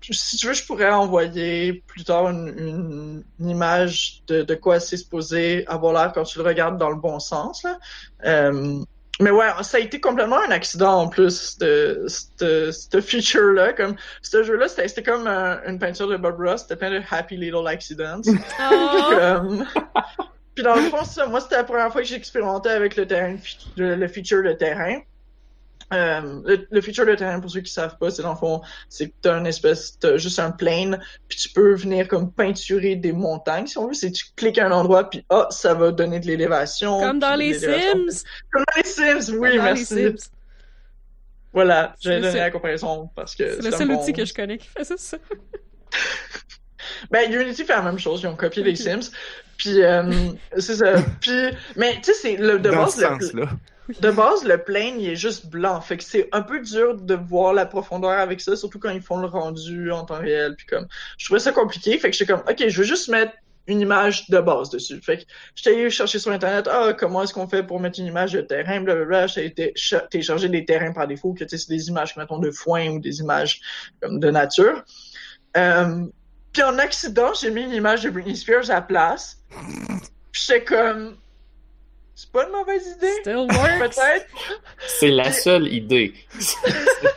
[0.10, 4.80] si tu veux je pourrais envoyer plus tard une, une, une image de, de quoi
[4.80, 7.78] c'est supposé avoir l'air quand tu le regardes dans le bon sens là.
[8.26, 8.84] Euh,
[9.22, 13.74] mais ouais, ça a été complètement un accident en plus, de ce feature-là.
[13.74, 17.38] Comme, ce jeu-là, c'était comme un, une peinture de Bob Ross, c'était plein de happy
[17.38, 18.22] little accidents.
[18.74, 19.10] Oh.
[19.18, 19.66] comme...
[20.56, 23.08] Puis dans le fond, ça, moi, c'était la première fois que j'ai expérimenté avec le
[23.08, 23.38] terrain,
[23.78, 25.00] le, le feature de terrain.
[25.94, 28.62] Euh, le, le, feature de terrain, pour ceux qui savent pas, c'est dans le fond,
[28.88, 32.96] c'est que t'as une espèce, t'as juste un plane, puis tu peux venir comme peinturer
[32.96, 33.94] des montagnes, si on veut.
[33.94, 37.00] C'est tu cliques à un endroit, puis ah, ça va donner de l'élévation.
[37.00, 38.24] Comme dans les Sims!
[38.52, 39.86] Comme dans les Sims, oui, Comme merci.
[39.86, 40.30] Sims.
[41.54, 44.58] Voilà, j'ai donné la comparaison parce que C'est le seul bon- outil que je connais
[44.58, 45.18] qui faisait ça.
[47.10, 49.12] Ben, Unity fait la même chose, ils ont copié les Sims.
[49.58, 50.04] Puis, euh,
[50.58, 50.96] c'est ça.
[51.22, 53.50] Puis, mais tu sais, c'est le de Dans base, ce le, sens-là.
[54.00, 55.82] De base, le plane, il est juste blanc.
[55.82, 59.02] Fait que c'est un peu dur de voir la profondeur avec ça, surtout quand ils
[59.02, 60.56] font le rendu en temps réel.
[60.56, 60.88] Puis comme,
[61.18, 61.98] je trouvais ça compliqué.
[61.98, 63.34] Fait que j'étais comme, ok, je veux juste mettre
[63.68, 65.00] une image de base dessus.
[65.02, 65.24] Fait que
[65.56, 68.42] j'étais allé chercher sur Internet, ah, comment est-ce qu'on fait pour mettre une image de
[68.42, 69.28] terrain, blablabla.
[69.28, 69.54] J'ai
[70.10, 73.00] télécharger des terrains par défaut, que tu sais, c'est des images, mettons, de foin ou
[73.00, 73.62] des images
[74.02, 74.84] comme de nature.
[75.58, 76.06] Euh,
[76.54, 79.38] puis en accident, j'ai mis une image de Britney Spears à la place.
[80.34, 81.18] J'étais comme,
[82.16, 83.12] c'est pas une mauvaise idée.
[83.22, 83.48] Still!
[83.48, 84.62] Peut-être.
[84.88, 86.14] C'est la seule idée.
[86.40, 86.58] ça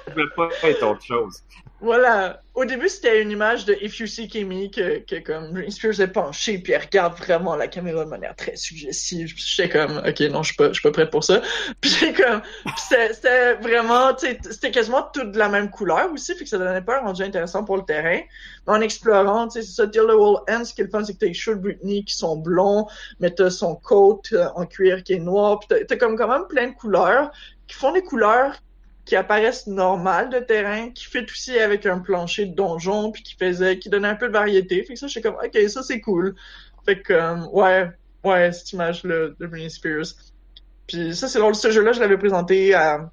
[0.07, 1.43] pouvait pas être autre chose.
[1.85, 2.41] Voilà.
[2.55, 6.01] Au début, c'était une image de If You See Kimmy que, que comme Britney Spears
[6.01, 9.35] est penchée puis elle regarde vraiment la caméra de manière très suggestive.
[9.37, 11.43] J'étais comme, ok, non, je suis pas, je suis pas prête pour ça.
[11.83, 12.41] Puis comme,
[12.79, 17.01] c'était vraiment, c'était quasiment toutes de la même couleur aussi, fait que ça donnait pas
[17.01, 18.21] un rendu intéressant pour le terrain.
[18.67, 20.91] Mais en explorant, tu sais, c'est ça, Till the World Ends, ce qui est le
[20.91, 22.87] fun, c'est que t'as les cheveux de Britney qui sont blonds,
[23.21, 26.47] mais t'as son coat euh, en cuir qui est noir, puis t'as comme quand même
[26.49, 27.31] plein de couleurs
[27.67, 28.55] qui font des couleurs
[29.05, 33.35] qui apparaissent normales de terrain, qui fit aussi avec un plancher de donjon, puis qui
[33.35, 34.83] faisait, qui donnait un peu de variété.
[34.83, 36.35] Fait que ça, j'étais comme, ok, ça c'est cool.
[36.85, 37.91] Fait que, euh, ouais,
[38.25, 40.07] ouais, cette image-là de Britney Spears.
[40.87, 43.11] Puis ça, c'est drôle, ce jeu-là, je l'avais présenté à,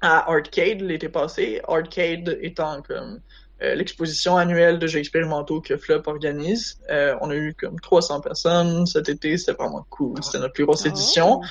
[0.00, 1.60] à Arcade l'été passé.
[1.68, 3.20] Arcade étant comme
[3.62, 6.78] euh, l'exposition annuelle de jeux expérimentaux que Flop organise.
[6.90, 10.22] Euh, on a eu comme 300 personnes cet été, c'était vraiment cool.
[10.22, 11.40] C'était notre plus grosse édition.
[11.42, 11.46] Oh.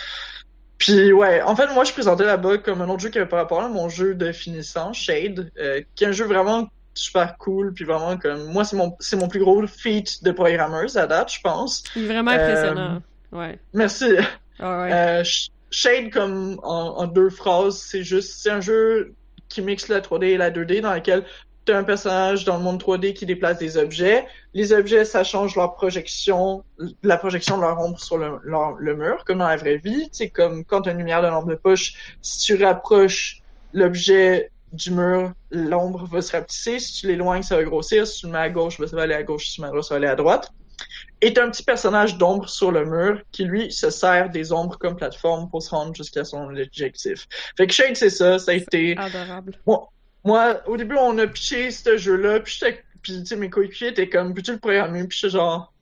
[0.80, 3.38] Puis ouais, en fait, moi, je présentais là-bas comme un autre jeu qui avait pas
[3.38, 7.74] rapport à mon jeu de finissant, Shade, euh, qui est un jeu vraiment super cool,
[7.74, 11.32] puis vraiment comme moi, c'est mon c'est mon plus gros feat de programmeuse à date,
[11.32, 11.84] je pense.
[11.96, 13.02] Vraiment Euh, impressionnant.
[13.32, 13.60] Ouais.
[13.74, 14.16] Merci.
[14.60, 14.92] Ah ouais.
[14.92, 19.14] Euh, Sh- Shade, comme en, en deux phrases, c'est juste, c'est un jeu
[19.50, 21.24] qui mixe la 3D et la 2D dans lequel
[21.70, 24.26] tu as un personnage dans le monde 3D qui déplace des objets.
[24.54, 26.64] Les objets, ça change leur projection,
[27.04, 30.10] la projection de leur ombre sur le, leur- le mur, comme dans la vraie vie.
[30.12, 33.42] C'est comme quand tu as une lumière de lampe de poche, si tu rapproches
[33.74, 36.80] l'objet du mur, l'ombre va se rapetisser.
[36.80, 38.06] Si tu l'éloignes, ça va grossir.
[38.06, 39.48] Si tu le mets à gauche, ben, ça va aller à gauche.
[39.48, 40.52] Si tu le mets à droite, ça va aller à droite.
[41.22, 44.78] Et t'as un petit personnage d'ombre sur le mur qui, lui, se sert des ombres
[44.78, 47.28] comme plateforme pour se rendre jusqu'à son objectif.
[47.58, 48.40] Fait que Shade, c'est ça.
[48.40, 48.96] Ça a été...
[48.98, 49.60] Adorable.
[50.24, 52.84] Moi, au début, on a pitché ce jeu-là, puis j'étais...
[53.02, 55.06] Puis, tu sais, mes coéquipiers étaient comme, peux-tu le programmer?
[55.06, 55.74] Puis j'étais genre...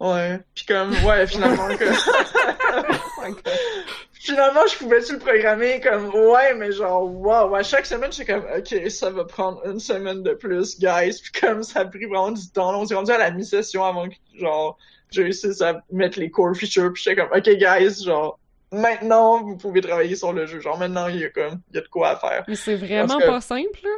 [0.00, 0.38] Ouais.
[0.54, 1.84] Puis comme, ouais, finalement, que...
[4.28, 5.80] finalement, je pouvais-tu le programmer?
[5.80, 9.80] Comme, ouais, mais genre, wow, à chaque semaine, j'étais comme, ok, ça va prendre une
[9.80, 11.20] semaine de plus, guys.
[11.22, 12.72] Puis comme, ça a pris vraiment du temps.
[12.72, 14.78] Là, on s'est rendu à la mi-session avant que, genre,
[15.10, 16.92] j'ai réussi à mettre les core features.
[16.92, 18.38] Puis j'étais comme, ok, guys, genre,
[18.72, 20.60] maintenant, vous pouvez travailler sur le jeu.
[20.60, 22.44] Genre, maintenant, il y a comme, il y a de quoi à faire.
[22.48, 23.90] Mais c'est vraiment que- pas simple, là.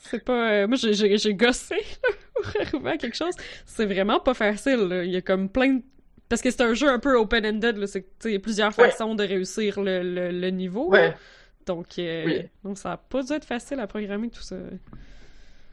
[0.00, 0.50] C'est pas.
[0.52, 3.34] euh, Moi, j'ai- gossé là, pour arriver à quelque chose.
[3.66, 5.04] C'est vraiment pas facile, là.
[5.04, 5.82] Il y a comme plein de.
[6.28, 7.86] Parce que c'est un jeu un peu open-ended, là.
[7.86, 8.90] C'est il y a plusieurs Ouais.
[8.90, 10.92] façons de réussir le, le, le niveau.
[10.92, 11.00] là.
[11.08, 11.14] Ouais.
[11.66, 12.42] Donc, euh, Oui.
[12.64, 14.56] donc, ça a pas dû être facile à programmer tout ça.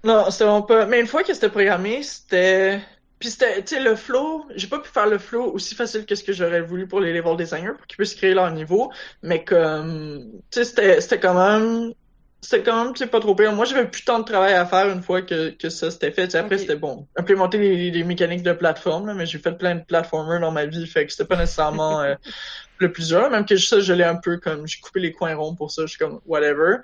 [0.03, 0.85] Non, pas.
[0.85, 2.79] Mais une fois que c'était programmé, c'était.
[3.19, 6.15] Puis c'était, tu sais, le flow, j'ai pas pu faire le flow aussi facile que
[6.15, 8.91] ce que j'aurais voulu pour les level designers pour qu'ils puissent créer leur niveau,
[9.23, 11.93] mais comme, tu sais, c'était, c'était quand même,
[12.41, 13.53] c'était quand même, tu sais, pas trop pire.
[13.53, 16.35] Moi, j'avais plus tant de travail à faire une fois que, que ça s'était fait.
[16.35, 17.07] Après, c'était bon.
[17.15, 20.65] Implémenter les, les mécaniques de plateforme, là, mais j'ai fait plein de platformers dans ma
[20.65, 22.15] vie, fait que c'était pas nécessairement euh,
[22.79, 23.29] le plus dur.
[23.29, 25.83] Même que ça, je l'ai un peu comme, j'ai coupé les coins ronds pour ça,
[25.83, 26.77] je suis comme, whatever.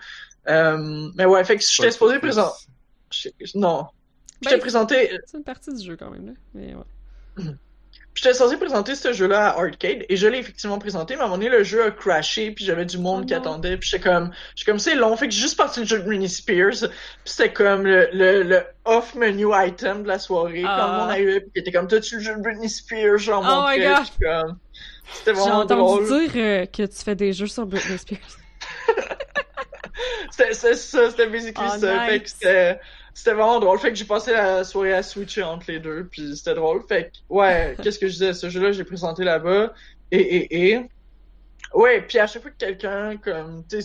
[0.47, 2.51] Euh, mais ouais, fait que j'étais supposé présent.
[3.53, 3.87] Non.
[4.41, 5.11] Je Ben, t'ai présenté.
[5.25, 6.33] C'est une partie du jeu quand même, là.
[6.53, 7.43] Mais ouais.
[8.13, 11.27] J'étais censé présenter ce jeu-là à Arcade et je l'ai effectivement présenté, mais à un
[11.27, 13.39] moment donné, le jeu a crashé puis j'avais du monde Oh qui non.
[13.39, 15.99] attendait puis j'étais comme, j'étais comme c'est long, fait que j'ai juste parti le jeu
[15.99, 16.89] de Britney Spears puis
[17.23, 20.97] c'était comme le, le, le off menu item de la soirée quand Ah.
[20.99, 23.95] monde arrivait puis était comme t'as-tu le jeu de Britney Spears, genre Oh my montrais,
[23.95, 24.05] God.
[24.17, 24.57] puis comme,
[25.13, 26.07] c'était J'ai entendu drôle.
[26.27, 28.19] dire euh, que tu fais des jeux sur Britney Spears.
[30.31, 32.05] C'était ça, c'était basically Oh, ça.
[32.05, 32.35] Fait que nice.
[32.39, 32.79] c'était
[33.13, 33.77] c'était vraiment drôle.
[33.79, 36.81] Fait que j'ai passé la soirée à switcher entre les deux, puis c'était drôle.
[36.87, 38.33] Fait que, ouais, qu'est-ce que je disais?
[38.33, 39.73] Ce jeu-là, j'ai présenté là-bas.
[40.11, 40.81] Et, et, et.
[41.73, 43.77] Ouais, puis à chaque fois que quelqu'un, comme, tu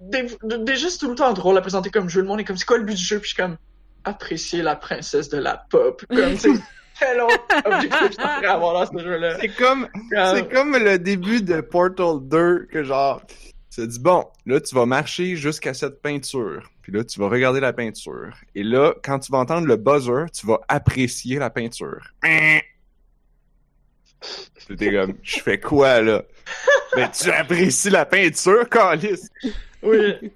[0.00, 2.20] déjà c'est tout le temps drôle à présenter comme jeu.
[2.20, 3.18] Le monde est comme, c'est quoi le but du jeu?
[3.18, 3.56] Puis je suis comme,
[4.04, 6.04] apprécier la princesse de la pop.
[6.08, 6.36] Comme,
[6.98, 9.38] quel autre objectif avoir dans ce jeu-là?
[9.40, 13.22] C'est comme, Comme- c'est comme le début de Portal 2 que genre,
[13.70, 17.58] tu dit bon, là tu vas marcher jusqu'à cette peinture, puis là tu vas regarder
[17.58, 22.12] la peinture, et là quand tu vas entendre le buzzer, tu vas apprécier la peinture.
[24.56, 26.22] C'était comme, je fais quoi là?
[26.94, 29.28] Ben tu apprécies la peinture, Calis?
[29.82, 30.32] Oui.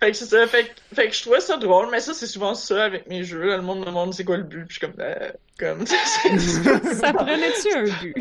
[0.00, 2.26] Fait que c'est ça, fait que, fait que je trouvais ça drôle, mais ça c'est
[2.26, 4.74] souvent ça avec mes jeux, là, le monde me demande c'est quoi le but, puis
[4.74, 8.14] je suis comme, euh, comme, c'est- Ça prenait-tu un but?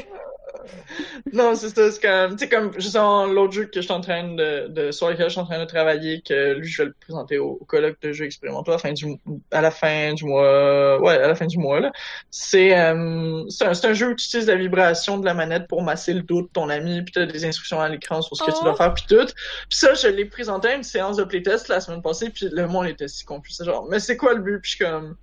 [1.34, 4.02] non, c'est ça, c'est comme, tu sais, comme, justement, l'autre jeu que je suis en
[4.02, 6.88] train de, de, sur lequel je suis en train de travailler, que lui, je vais
[6.88, 9.18] le présenter au, au colloque de jeux expérimentaux à la fin du,
[9.52, 11.92] à la fin du mois, ouais, à la fin du mois, là.
[12.32, 16.14] C'est, euh, c'est un, jeu où tu utilises la vibration de la manette pour masser
[16.14, 18.58] le dos de ton ami, puis t'as des instructions à l'écran sur ce que tu
[18.60, 18.64] Oh.
[18.66, 19.26] dois faire, puis tout.
[19.26, 22.68] Puis ça, je l'ai présenté à une séance de playtest la semaine passée, puis le
[22.68, 23.54] monde était si confus.
[23.54, 24.60] C'est genre, mais c'est quoi le but?
[24.60, 25.16] Puis je suis comme,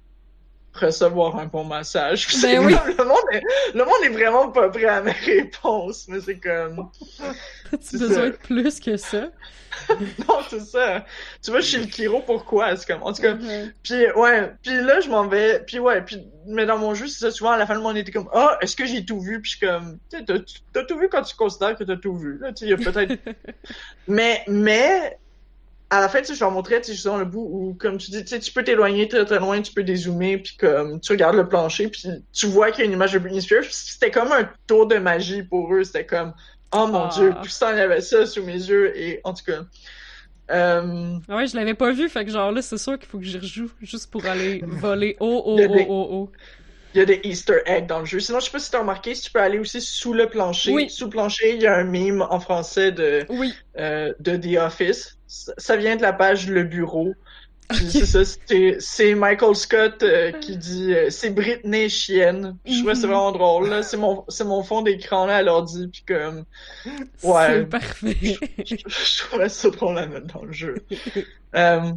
[0.79, 2.29] recevoir un bon massage.
[2.43, 2.74] Ben oui.
[2.74, 3.43] comme, le monde est,
[3.74, 6.91] le monde est vraiment pas prêt à mes réponses, mais c'est comme,
[7.70, 8.31] T'as-tu C'est besoin ça.
[8.31, 9.31] de plus que ça?
[9.91, 11.05] non, c'est ça.
[11.43, 12.77] Tu vois, chez le Kiro, pourquoi?
[12.77, 13.37] C'est comme, en tout cas,
[13.83, 17.18] puis ouais, puis là je m'en vais, puis ouais, puis mais dans mon jeu c'est
[17.18, 19.41] ça souvent à la fin le monde était comme ah est-ce que j'ai tout vu?
[19.43, 20.24] Puis je suis comme tu
[20.72, 22.72] t'as tout vu quand tu considères que t'as tout vu là tu sais il y
[22.72, 23.20] a peut-être
[24.09, 25.18] mais mais
[25.91, 27.97] à la fin tu sais je leur montrais tu sais justement le bout où comme
[27.99, 31.01] tu dis tu sais tu peux t'éloigner très très loin tu peux dézoomer puis comme
[31.01, 33.64] tu regardes le plancher puis tu vois qu'il y a une image de Britney Spears
[33.70, 35.84] c'était comme un tour de magie pour eux.
[35.84, 36.34] C'était comme
[36.72, 37.11] oh mon Ah.
[37.14, 39.61] dieu ça il y avait ça sous mes yeux et en tout cas
[40.51, 43.18] euh, Ah Ouais, je l'avais pas vu, fait que genre là, c'est sûr qu'il faut
[43.18, 45.16] que j'y rejoue juste pour aller voler.
[45.20, 45.68] Oh oh Il y a
[46.97, 48.21] Il y a des Easter eggs dans le jeu.
[48.21, 50.73] Sinon, je sais pas si t'as remarqué, si tu peux aller aussi sous le plancher.
[50.73, 50.89] Oui.
[50.89, 53.53] Sous le plancher, il y a un meme en français de, Oui.
[53.79, 55.19] euh, de The Office.
[55.27, 57.13] Ça, vient de la page Le Bureau.
[57.69, 57.91] Puis Ok.
[57.91, 62.57] c'est ça, c'est, c'est Michael Scott euh, qui dit euh, c'est Britney chienne.
[62.65, 63.83] Je trouvais que c'est vraiment drôle.
[63.85, 66.45] C'est mon mon fond d'écran là à l'ordi puis comme
[67.19, 67.67] C'est Ouais.
[67.67, 68.17] parfait.
[68.65, 70.77] je, je trouvais ça drôle à mettre dans le jeu.
[71.55, 71.93] Euh,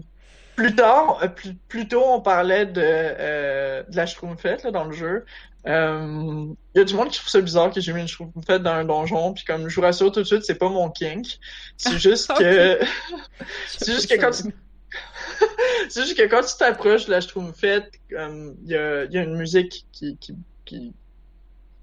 [0.60, 4.84] plus tard, euh, plus, plus tôt, on parlait de, euh, de la Schtroumpfette là, dans
[4.84, 5.26] le jeu.
[5.68, 6.46] Euh,
[6.76, 8.74] Il y a du monde qui trouve ça bizarre que j'ai mis une Schtroumpfette dans
[8.74, 11.40] un donjon, puis comme je vous rassure tout de suite, c'est pas mon kink.
[11.78, 12.80] C'est juste que
[13.68, 14.44] c'est juste que quand tu
[15.90, 19.38] c'est juste que quand tu t'approches de la Schtroumpfette, il y a, y a une
[19.38, 20.36] musique qui, qui,
[20.66, 20.94] qui,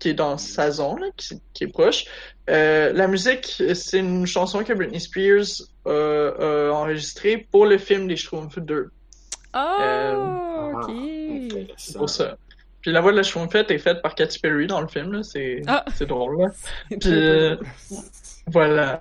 [0.07, 2.04] qui est dans sa zone, là, qui, qui est proche.
[2.48, 8.07] Euh, la musique, c'est une chanson que Britney Spears euh, a enregistrée pour le film
[8.07, 8.86] des Schtroumpfs 2.
[8.86, 8.88] Oh,
[9.52, 10.92] Ah, ok.
[11.76, 12.36] C'est pour ça.
[12.82, 15.24] Puis la voix de la Schtroumpfette est faite par Katy Perry dans le film, là.
[15.24, 15.84] C'est, Ah.
[15.92, 16.48] c'est drôle, là.
[16.88, 17.57] C'est Puis, euh.
[18.47, 19.01] Voilà.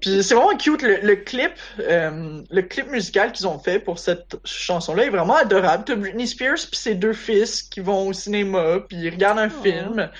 [0.00, 0.82] Puis c'est vraiment cute.
[0.82, 5.36] Le, le clip, euh, le clip musical qu'ils ont fait pour cette chanson-là est vraiment
[5.36, 5.84] adorable.
[5.84, 9.48] T'as Britney Spears puis ses deux fils qui vont au cinéma puis ils regardent un
[9.48, 9.62] Oh.
[9.62, 10.10] film.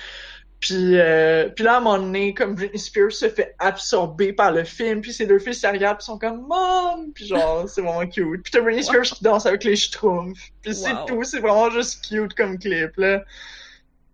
[0.61, 4.51] Puis, euh, puis là, à un moment donné, comme Britney Spears se fait absorber par
[4.51, 7.81] le film, puis ses deux fils se regardent puis sont comme «Mom!» Puis genre, c'est
[7.81, 8.41] vraiment cute.
[8.43, 10.51] Puis t'as Britney Spears qui danse avec les schtroumpfs.
[10.63, 13.23] Puis c'est tout, c'est vraiment juste cute comme clip, là.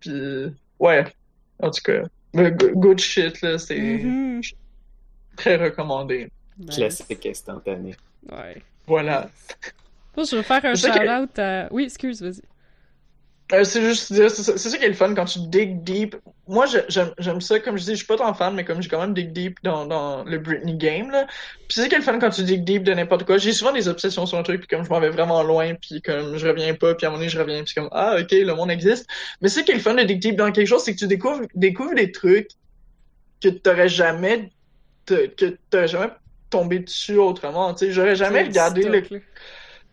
[0.00, 1.06] Puis, ouais.
[1.62, 2.02] En tout cas,
[2.34, 4.40] le go- good shit, là, c'est Mhm.
[5.36, 6.28] très recommandé.
[6.58, 6.76] Nice.
[6.76, 7.94] Classique instantané.
[8.30, 8.62] Ouais.
[8.86, 9.30] Voilà.
[10.16, 11.68] Moi, je veux faire un ça que- shout-out à...
[11.70, 12.42] Oui, excuse, vas-y.
[13.52, 16.16] Euh, c'est juste dire, c'est ça, qui est le fun quand tu dig deep.
[16.48, 18.88] Moi, j'aime, j'aime ça, comme je dis, je suis pas tant fan, mais comme j'ai
[18.88, 21.26] quand même dig deep dans, dans le Britney game, là.
[21.26, 23.36] Puis c'est ça qui est le fun quand tu dig deep de n'importe quoi.
[23.36, 26.00] J'ai souvent des obsessions sur un truc, puis comme je m'en vais vraiment loin, puis
[26.00, 28.30] comme je reviens pas, puis à un moment donné, je reviens, puis comme, ah, ok,
[28.30, 29.06] le monde existe.
[29.42, 30.98] Mais c'est ça qui est le fun de dig deep dans quelque chose, c'est que
[30.98, 32.48] tu découvres, découvres des trucs
[33.42, 34.50] que t'aurais jamais,
[35.06, 36.12] que t'aurais jamais
[36.48, 37.92] tombé dessus autrement, tu sais.
[37.92, 39.02] J'aurais jamais regardé le.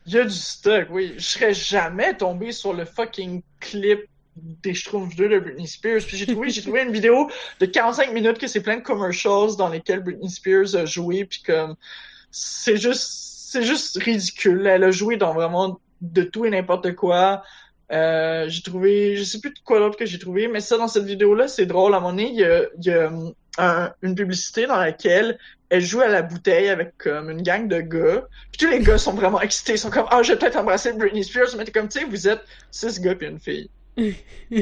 [0.10, 1.14] Il y a du stock, oui.
[1.18, 6.02] Je serais jamais tombé sur le fucking clip des Schtroumpfs 2 de Britney Spears.
[6.08, 7.30] Puis j'ai trouvé, j'ai trouvé une vidéo
[7.60, 11.26] de 45 minutes que c'est plein de commercials dans lesquels Britney Spears a joué.
[11.26, 11.76] Puis comme,
[12.32, 13.08] c'est juste,
[13.52, 14.66] c'est juste ridicule.
[14.66, 17.44] Elle a joué dans vraiment de tout et n'importe quoi.
[17.92, 20.88] Euh, j'ai trouvé, je sais plus de quoi d'autre que j'ai trouvé, mais ça, dans
[20.88, 21.94] cette vidéo-là, c'est drôle.
[21.94, 23.12] À un moment donné, il y a, il y a
[23.58, 25.38] un- une publicité dans laquelle
[25.70, 28.28] elle joue à la bouteille avec comme une gang de gars.
[28.52, 29.74] Puis tous les gars sont vraiment excités.
[29.74, 31.56] Ils sont comme, ah, je vais peut-être embrasser Britney Spears.
[31.58, 33.70] Mais t'es comme, tu sais, vous êtes six gars puis une fille.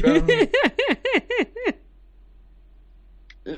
[0.01, 0.27] Comme-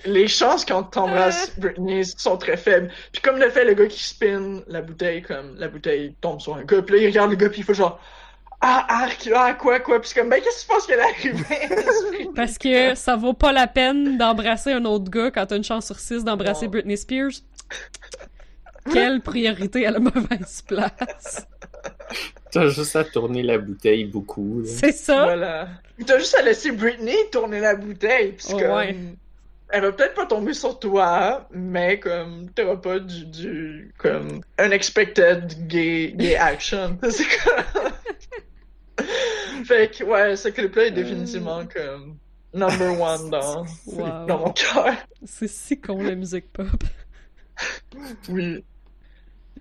[0.05, 2.91] les chances qu'on t'embrasse Britney sont très faibles.
[3.11, 6.55] Puis comme le fait le gars qui spin la bouteille, comme la bouteille tombe sur
[6.55, 7.99] un gars, puis là il regarde le gars puis il fait genre
[8.61, 9.99] ah arc ah quoi quoi?
[10.01, 13.51] Puis c'est comme ben qu'est-ce que tu penses qu'elle arrivée Parce que ça vaut pas
[13.53, 16.67] la peine d'embrasser un autre gars quand t'as une chance sur six d'embrasser.
[16.67, 17.31] Britney Spears.
[18.91, 21.47] Quelle priorité à la mauvaise place.
[22.51, 24.61] T'as juste à tourner la bouteille beaucoup.
[24.61, 24.67] là.
[24.67, 25.23] C'est ça?
[25.23, 25.67] voilà
[26.07, 28.95] t'as juste à laisser Britney tourner la bouteille puis c'est Oh, comme ouais.
[29.69, 35.67] elle va peut-être pas tomber sur toi mais comme t'auras pas du, du comme unexpected
[35.67, 37.91] gay gay action c'est comme
[39.65, 42.17] fait que ouais ce clip là est définitivement comme
[42.53, 44.25] number one dans Wow.
[44.27, 44.93] dans mon cœur
[45.25, 46.67] C'est si con la musique pop.
[48.29, 48.63] oui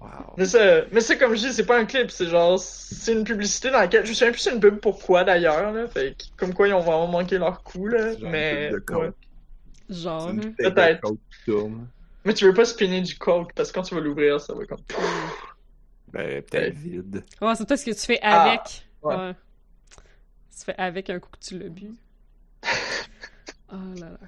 [0.01, 0.09] Wow.
[0.36, 3.24] Mais ça, mais ça, comme je dis, c'est pas un clip, c'est genre, c'est une
[3.24, 6.24] publicité dans laquelle, je me souviens plus c'est une pub pourquoi d'ailleurs, là, fait que,
[6.36, 9.01] comme quoi ils ont vraiment manqué leur coup, là, Genre mais, une pub de coke.
[9.02, 9.10] ouais.
[9.90, 10.31] Genre.
[10.31, 11.02] Une Peut-être.
[12.24, 14.65] Mais tu veux pas spinner du coke, parce que quand tu vas l'ouvrir, ça va
[14.66, 14.78] comme,
[16.12, 17.24] Ben, peut-être vide.
[17.43, 18.86] Ouais, c'est peut-être ce que tu fais Ah, avec.
[19.02, 19.16] Ouais.
[19.16, 19.32] ouais.
[20.56, 21.92] Tu fais avec un coup que tu l'as bu.
[23.72, 24.18] Oh là là.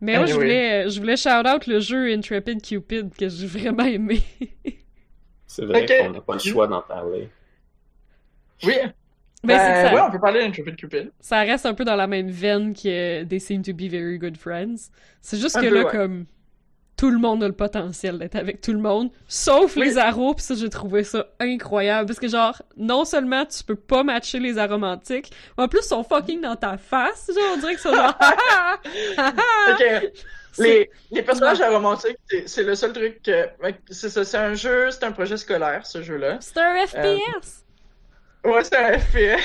[0.00, 3.84] Mais moi, je voulais, je voulais shout out le jeu Intrepid Cupid que j'ai vraiment
[3.84, 4.22] aimé.
[5.46, 7.30] C'est vrai qu'on n'a pas le choix d'en parler.
[8.64, 8.74] oui,
[9.44, 11.12] Ben, c'est que ben, ça, ouais, on peut parler d'Intrepid Cupid.
[11.20, 14.36] ça reste un peu dans la même veine que They Seem to Be Very Good
[14.38, 14.90] Friends.
[15.20, 15.90] C'est juste Un que peu, là, ouais.
[15.90, 16.26] comme
[16.96, 19.82] tout le monde a le potentiel d'être avec tout le monde, sauf Oui.
[19.88, 22.06] les aros, pis ça, j'ai trouvé ça incroyable.
[22.06, 25.88] Parce que genre, non seulement tu peux pas matcher les aromantiques, mais en plus, ils
[25.88, 27.30] sont fucking dans ta face.
[27.34, 28.16] Genre, on dirait que c'est genre...
[28.20, 28.34] Ah,
[29.18, 29.76] ah, ah.
[29.76, 30.12] C'est-
[30.62, 34.54] les, les personnages romantiques, c'est- c'est le seul truc que, ouais, c'est ça, c'est un
[34.54, 36.38] jeu, c'est un projet scolaire, ce jeu-là.
[36.40, 37.64] C'est un FPS!
[38.44, 39.42] Ouais, c'est un FPS.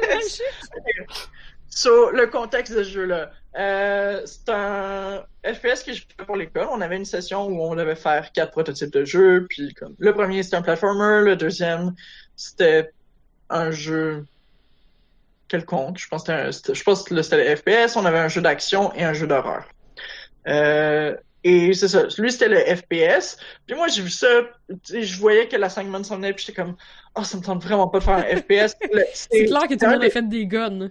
[0.00, 1.28] C'est magique!
[1.70, 3.30] So, le contexte de ce jeu-là.
[3.58, 6.66] Euh, c'est un FPS que je fais pour l'école.
[6.70, 9.46] On avait une session où on devait faire quatre prototypes de jeux.
[9.48, 11.92] Puis comme le premier c'était un platformer, le deuxième
[12.36, 12.90] c'était
[13.50, 14.24] un jeu
[15.48, 15.98] quelconque.
[15.98, 17.96] Je pense que c'était un- je pense que c'était le FPS.
[17.96, 19.64] On avait un jeu d'action et un jeu d'horreur.
[20.46, 22.04] Euh, et c'est ça.
[22.18, 23.38] Lui c'était le FPS.
[23.66, 24.26] Puis moi j'ai vu ça.
[24.84, 26.32] tu Je voyais que la 5 months s'en venait.
[26.32, 26.76] Puis j'étais comme,
[27.16, 28.76] oh ça me tente vraiment pas de faire un FPS.
[29.14, 30.90] C'est clair que tout le un monde a des- fait des guns.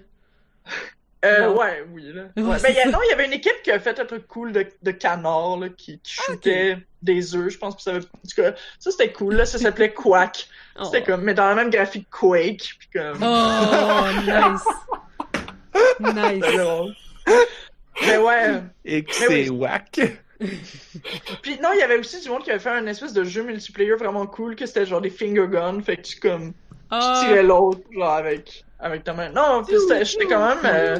[1.25, 2.23] Euh, ouais, oui, là.
[2.37, 3.99] Ouais, Ouais, c'est ben, y a- non, il y avait une équipe qui a fait
[3.99, 7.75] un truc cool de, de canard, là, qui, qui Ah, shootait des œufs, je pense,
[7.75, 10.47] que ça, avait- en tout cas, ça c'était cool, là, ça s'appelait Quack.
[10.79, 13.17] Oh, C'était comme, mais dans la même graphique Quake, puis comme...
[13.23, 14.63] oh nice!
[15.99, 16.45] Nice!
[18.05, 19.43] Mais ouais, Et que Mais oui.
[19.45, 19.99] c'est whack.
[21.41, 23.41] puis non, il y avait aussi du monde qui avait fait un espèce de jeu
[23.43, 26.53] multiplayer vraiment cool, que c'était genre des finger guns, fait que tu, comme, tu
[26.91, 29.29] Ah, tirais l'autre, genre, avec, avec ta main.
[29.29, 30.59] Non, puis j'étais quand même...
[30.65, 30.99] euh,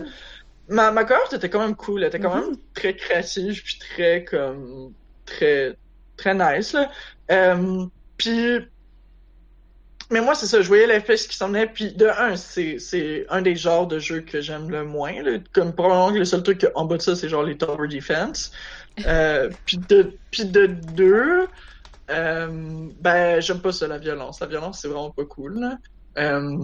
[0.70, 4.24] ma, ma cohorte était quand même cool, elle était quand même très créative, puis très,
[4.26, 4.94] comme,
[5.26, 5.76] très,
[6.18, 6.90] très nice, là.
[7.32, 7.86] Euh,
[8.18, 8.60] puis,
[10.10, 13.42] mais moi, c'est ça, je voyais l'FPS qui s'en venait, puis de un, c'est, un
[13.42, 15.38] des genres de jeux que j'aime le moins, là.
[15.54, 18.52] Comme, probablement que le seul truc en bas de ça, c'est genre les Tower Defense.
[19.06, 20.14] Euh, puis de,
[20.44, 21.48] de deux,
[22.10, 24.40] euh, ben, j'aime pas ça, la violence.
[24.40, 25.78] La violence, c'est vraiment pas cool, là.
[26.18, 26.58] Euh,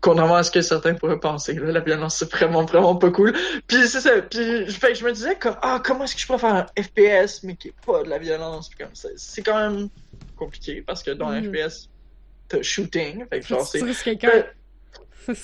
[0.00, 3.32] contrairement à ce que certains pourraient penser, là, la violence, c'est vraiment, vraiment pas cool.
[3.66, 6.38] Puis c'est ça, puis fait je me disais comme, ah, comment est-ce que je peux
[6.38, 9.58] faire un FPS, mais qui est pas de la violence, puis comme ça, c'est quand
[9.70, 9.88] même
[10.36, 11.52] compliqué, parce que dans un Mhm.
[11.54, 11.88] FPS,
[12.48, 13.80] t'as shooting, fait que genre, c'est...
[14.04, 14.44] quelqu'un.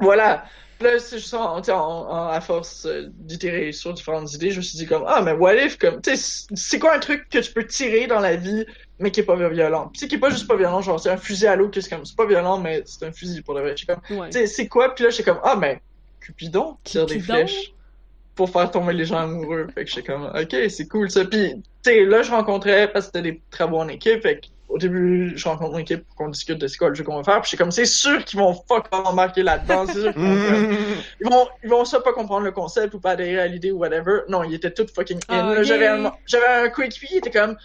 [0.00, 0.44] Voilà.
[0.80, 4.62] Là, c'est juste en, en- en- à force euh, d'itérer sur différentes idées, je me
[4.62, 6.00] suis dit comme, ah, mais what if, comme,
[6.54, 8.64] c'est quoi un truc que tu peux tirer dans la vie,
[9.00, 9.90] mais qui est pas violent?
[9.92, 11.90] Puis, qui est pas juste pas violent, genre, c'est un fusil à l'eau, que c'est
[11.90, 13.74] comme, c'est pas violent, mais c'est un fusil pour de vrai.
[13.76, 14.28] J'étais comme, Ouais.
[14.30, 14.94] tu sais, c'est quoi?
[14.94, 15.80] Puis là, j'étais comme, ah, mais
[16.20, 17.72] Cupidon tire des flèches
[18.34, 19.66] pour faire tomber les gens amoureux.
[19.74, 21.24] Fait que j'étais comme, ok, c'est cool ça.
[21.24, 24.46] Puis, tu sais, là, je rencontrais, parce que c'était des travaux en équipe, fait que
[24.70, 27.16] au début, je rencontre mon équipe pour qu'on discute de c'est quoi le jeu qu'on
[27.16, 27.40] va faire.
[27.40, 29.84] Puis j'étais comme, c'est sûr qu'ils vont fuck embarquer là-dedans.
[29.86, 30.30] C'est sûr qu'ils vont,
[31.20, 33.78] ils vont, ils vont soit pas comprendre le concept ou pas adhérer à l'idée ou
[33.78, 34.20] whatever.
[34.28, 35.54] Non, ils étaient tous fucking in.
[35.58, 35.62] Ah.
[35.64, 37.56] J'avais un, j'avais un coéquipier, il était comme,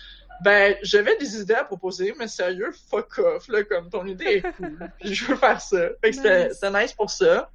[0.43, 4.51] ben, j'avais des idées à proposer, mais sérieux, fuck off, là, comme ton idée est
[4.57, 4.77] cool.
[4.99, 5.89] Puis je veux faire ça.
[6.01, 6.57] Fait que c'était, Nice.
[6.61, 7.49] c'était nice pour ça.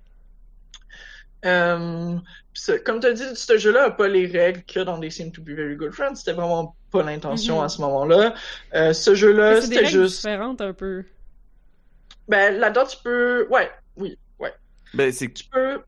[1.46, 2.16] Euh,
[2.52, 4.98] pis ça, comme t'as dit, ce jeu-là a pas les règles qu'il y a dans
[4.98, 6.16] des Seem to be Very Good Friends.
[6.16, 7.64] C'était vraiment pas l'intention Mhm.
[7.64, 8.34] à ce moment-là.
[8.74, 10.16] Euh, ce jeu-là, c'était juste.
[10.16, 11.04] différentes un peu.
[12.28, 13.46] Ben, là-dedans, tu peux.
[13.50, 14.52] Ouais, oui, ouais.
[14.92, 15.80] Ben, c'est Tu peux.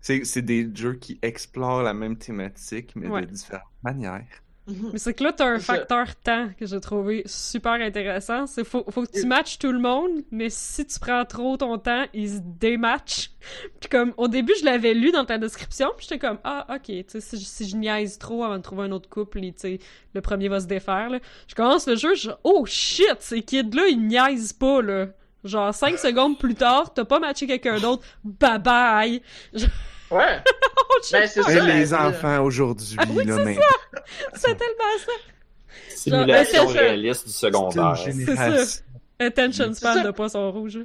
[0.00, 3.22] c'est c'est des jeux qui explorent la même thématique, mais Ouais.
[3.22, 4.26] de différentes manières.
[4.68, 4.90] Mhm.
[4.92, 8.46] Mais c'est que là, t'as un facteur temps que j'ai trouvé super intéressant.
[8.46, 11.78] C'est faut, faut que tu matches tout le monde, mais si tu prends trop ton
[11.78, 13.30] temps, ils se dématchent.
[13.80, 16.82] Puis comme, au début, je l'avais lu dans ta description, puis j'étais comme, ah, ok,
[16.84, 19.60] tu sais, si, si je niaise trop avant de trouver un autre couple, et, tu
[19.60, 19.78] sais,
[20.12, 21.18] le premier va se défaire, là.
[21.46, 25.06] Je commence le jeu, je oh shit, ces kids-là, ils niaisent pas, là.
[25.44, 29.22] Genre, cinq secondes plus tard, t'as pas matché quelqu'un d'autre, bye bye!
[30.10, 30.38] Ouais.
[30.90, 31.60] Oh, Ben, c'est ça.
[31.64, 33.58] Les enfants aujourd'hui, Ah oui, là, c'est mais
[34.34, 35.12] c'est tellement ça!
[35.94, 37.94] Simulation Genre, réaliste du c'est secondaire.
[37.94, 38.82] génération.
[39.20, 40.02] Attention C'est span ça.
[40.02, 40.78] de poisson rouge.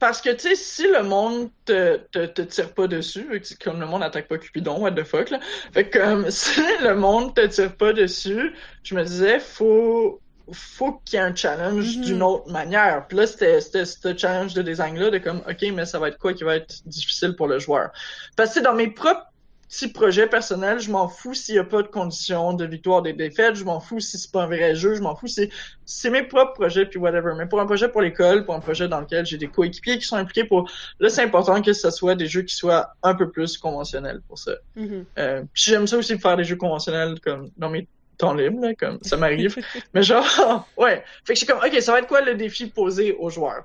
[0.00, 3.80] Parce que, tu sais, si le monde te, te, te tire pas dessus, c'est comme
[3.80, 5.38] le monde attaque pas Cupidon, what the fuck, là.
[5.72, 8.52] Fait que, comme, si le monde te tire pas dessus,
[8.82, 10.20] je me disais, faut,
[10.52, 12.04] faut qu'il y ait un challenge Mhm.
[12.04, 13.06] d'une autre manière.
[13.08, 16.18] Puis là, c'était, c'était ce challenge de design-là, de comme, OK, mais ça va être
[16.18, 17.90] quoi qui va être difficile pour le joueur?
[18.36, 19.26] Parce que dans mes propres
[19.66, 23.12] petits projets personnels, je m'en fous s'il y a pas de conditions de victoire des
[23.12, 25.50] défaites, je m'en fous si c'est pas un vrai jeu, je m'en fous si
[25.84, 27.32] c'est mes propres projets puis whatever.
[27.36, 30.04] Mais pour un projet pour l'école, pour un projet dans lequel j'ai des coéquipiers qui
[30.06, 33.30] sont impliqués pour, là, c'est important que ce soit des jeux qui soient un peu
[33.30, 34.52] plus conventionnels pour ça.
[34.76, 35.06] Mhm.
[35.18, 38.74] Euh, puis j'aime ça aussi faire des jeux conventionnels comme dans mes temps libres, là,
[38.74, 39.56] comme ça m'arrive.
[39.92, 41.04] Mais genre, ouais.
[41.24, 43.64] Fait que je suis comme, ok, ça va être quoi le défi posé aux joueurs?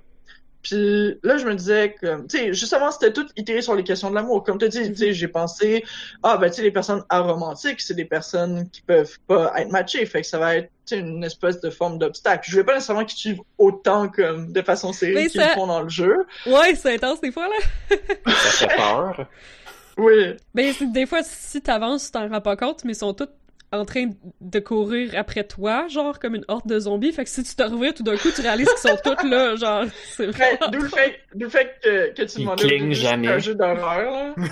[0.61, 4.09] Puis là, je me disais que, tu sais, justement, c'était tout itéré sur les questions
[4.09, 4.43] de l'amour.
[4.43, 5.85] Comme tu dit, tu sais, j'ai pensé,
[6.21, 10.05] ah, ben, tu sais, les personnes aromantiques, c'est des personnes qui peuvent pas être matchées.
[10.05, 12.43] Fait que ça va être, une espèce de forme d'obstacle.
[12.45, 15.67] Je voulais pas nécessairement qu'ils suivent autant comme de façon Mais série qu'ils ça- font
[15.67, 16.25] dans le jeu.
[16.47, 17.95] Ouais, c'est intense des fois, là.
[18.27, 19.27] Ça fait peur.
[19.97, 20.33] Oui.
[20.55, 23.27] Ben, des fois, si t'avances, tu t'en rends pas compte, mais ils sont tous
[23.71, 24.09] en train
[24.41, 27.11] de courir après toi, genre comme une horde de zombies.
[27.11, 29.55] Fait que si tu te reviens, tout d'un coup, tu réalises qu'ils sont tous là,
[29.55, 29.85] genre,
[30.15, 30.71] c'est Ouais, vraiment...
[30.71, 34.33] D'où le fait, d'où le fait que, que tu c'était un jeu d'horreur, là.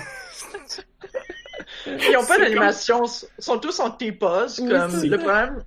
[1.86, 3.04] Ils ont pas d'animation,
[3.38, 5.22] ils sont tous en T-pose, Oui, comme, c'est le ça.
[5.24, 5.64] problème,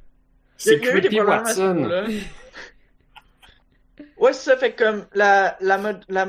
[0.57, 1.89] C'est creepy Watson.
[4.21, 6.27] Ouais, ça fait comme la la mode la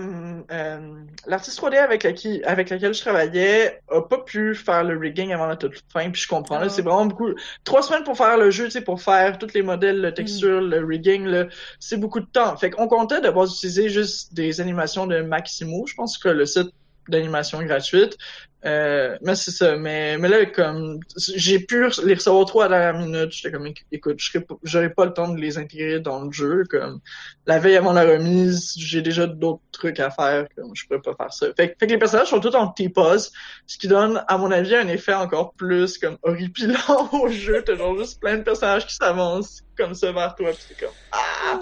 [0.50, 5.30] euh, l'artiste 3D avec laquelle avec laquelle je travaillais a pas pu faire le rigging
[5.32, 6.70] avant la toute fin puis je comprends là Ah.
[6.70, 7.28] c'est vraiment beaucoup
[7.64, 10.02] trois semaines pour faire le jeu tu sais pour faire tous les modèles Mm.
[10.04, 11.46] le texture le rigging
[11.80, 15.94] c'est beaucoup de temps fait qu'on comptait d'abord utiliser juste des animations de Maximo je
[15.94, 16.68] pense que le site
[17.08, 18.16] d'animation gratuite
[18.64, 21.00] euh, mais c'est ça mais mais là comme
[21.34, 24.20] j'ai pu les recevoir trois à la dernière minute j'étais comme écoute
[24.62, 27.00] j'aurais pas le temps de les intégrer dans le jeu comme
[27.46, 31.14] la veille avant la remise, j'ai déjà d'autres trucs à faire, comme je pourrais pas
[31.16, 31.46] faire ça.
[31.56, 33.32] Fait, que- fait que les personnages sont tous en T-pose,
[33.66, 37.62] ce qui donne, à mon avis, un effet encore plus comme horripilant au jeu.
[37.66, 40.94] T'as genre juste plein de personnages qui s'avancent comme ça vers toi, pis c'est comme
[41.10, 41.58] ah.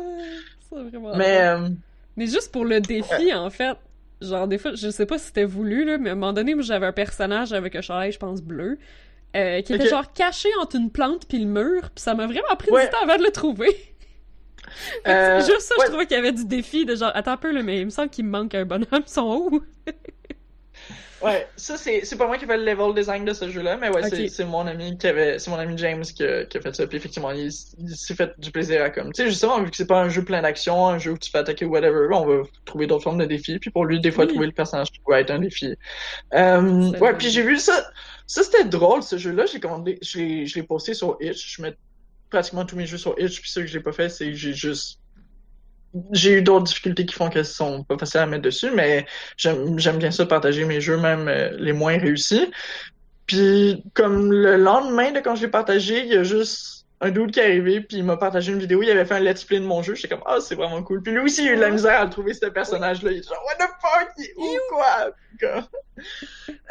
[0.68, 1.16] C'est vraiment...
[1.16, 1.68] Mais euh,
[2.16, 3.76] Mais juste pour le défi, en fait,
[4.20, 6.54] genre, des fois, je sais pas si c'était voulu, là, mais à un moment donné,
[6.60, 8.78] j'avais un personnage avec un chandail, je pense, bleu,
[9.36, 12.56] euh, qui était genre caché entre une plante puis le mur, puis ça m'a vraiment
[12.58, 12.84] pris Ouais.
[12.86, 13.68] du temps avant de le trouver.
[15.08, 15.84] euh, Juste ça, ouais.
[15.86, 17.84] je trouvais qu'il y avait du défi de genre, attends un peu, là, mais il
[17.86, 19.62] me semble qu'il me manque un bonhomme, sont où?
[21.22, 23.90] Ouais, ça c'est c'est pas moi qui fais le level design de ce jeu-là, mais
[23.90, 24.08] ouais, Ok.
[24.08, 26.74] c'est c'est mon ami qui avait c'est mon ami James qui a, qui a fait
[26.74, 26.86] ça.
[26.86, 29.76] Puis effectivement, il, il s'est fait du plaisir à comme tu sais justement vu que
[29.76, 32.24] c'est pas un jeu plein d'action, un jeu où tu fais attaquer ou whatever, on
[32.24, 33.58] va trouver d'autres formes de défis.
[33.58, 34.28] Puis pour lui, des fois Oui.
[34.28, 35.74] trouver le personnage qui pourrait être un défi.
[36.34, 37.90] Euh, ouais, puis j'ai vu ça.
[38.26, 39.46] Ça c'était drôle ce jeu-là.
[39.46, 41.56] J'ai commandé, je l'ai je l'ai posté sur Itch.
[41.56, 41.76] Je mets
[42.30, 43.40] pratiquement tous mes jeux sur Itch.
[43.42, 44.99] Puis ce que j'ai pas fait, c'est que j'ai juste
[46.12, 49.06] j'ai eu d'autres difficultés qui font qu'elles sont pas faciles à mettre dessus, mais
[49.36, 52.50] j'aime bien ça partager mes jeux, même euh, les moins réussis.
[53.26, 57.30] Puis comme le lendemain de quand je l'ai partagé, il y a juste un dude
[57.30, 59.58] qui est arrivé, puis il m'a partagé une vidéo, il avait fait un let's play
[59.58, 61.02] de mon jeu, j'étais comme ah c'est vraiment cool.
[61.02, 63.28] Puis lui aussi il a eu de la misère à trouver ce personnage-là, il est
[63.28, 65.10] genre what the fuck, il est où quoi?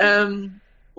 [0.02, 0.48] Euh,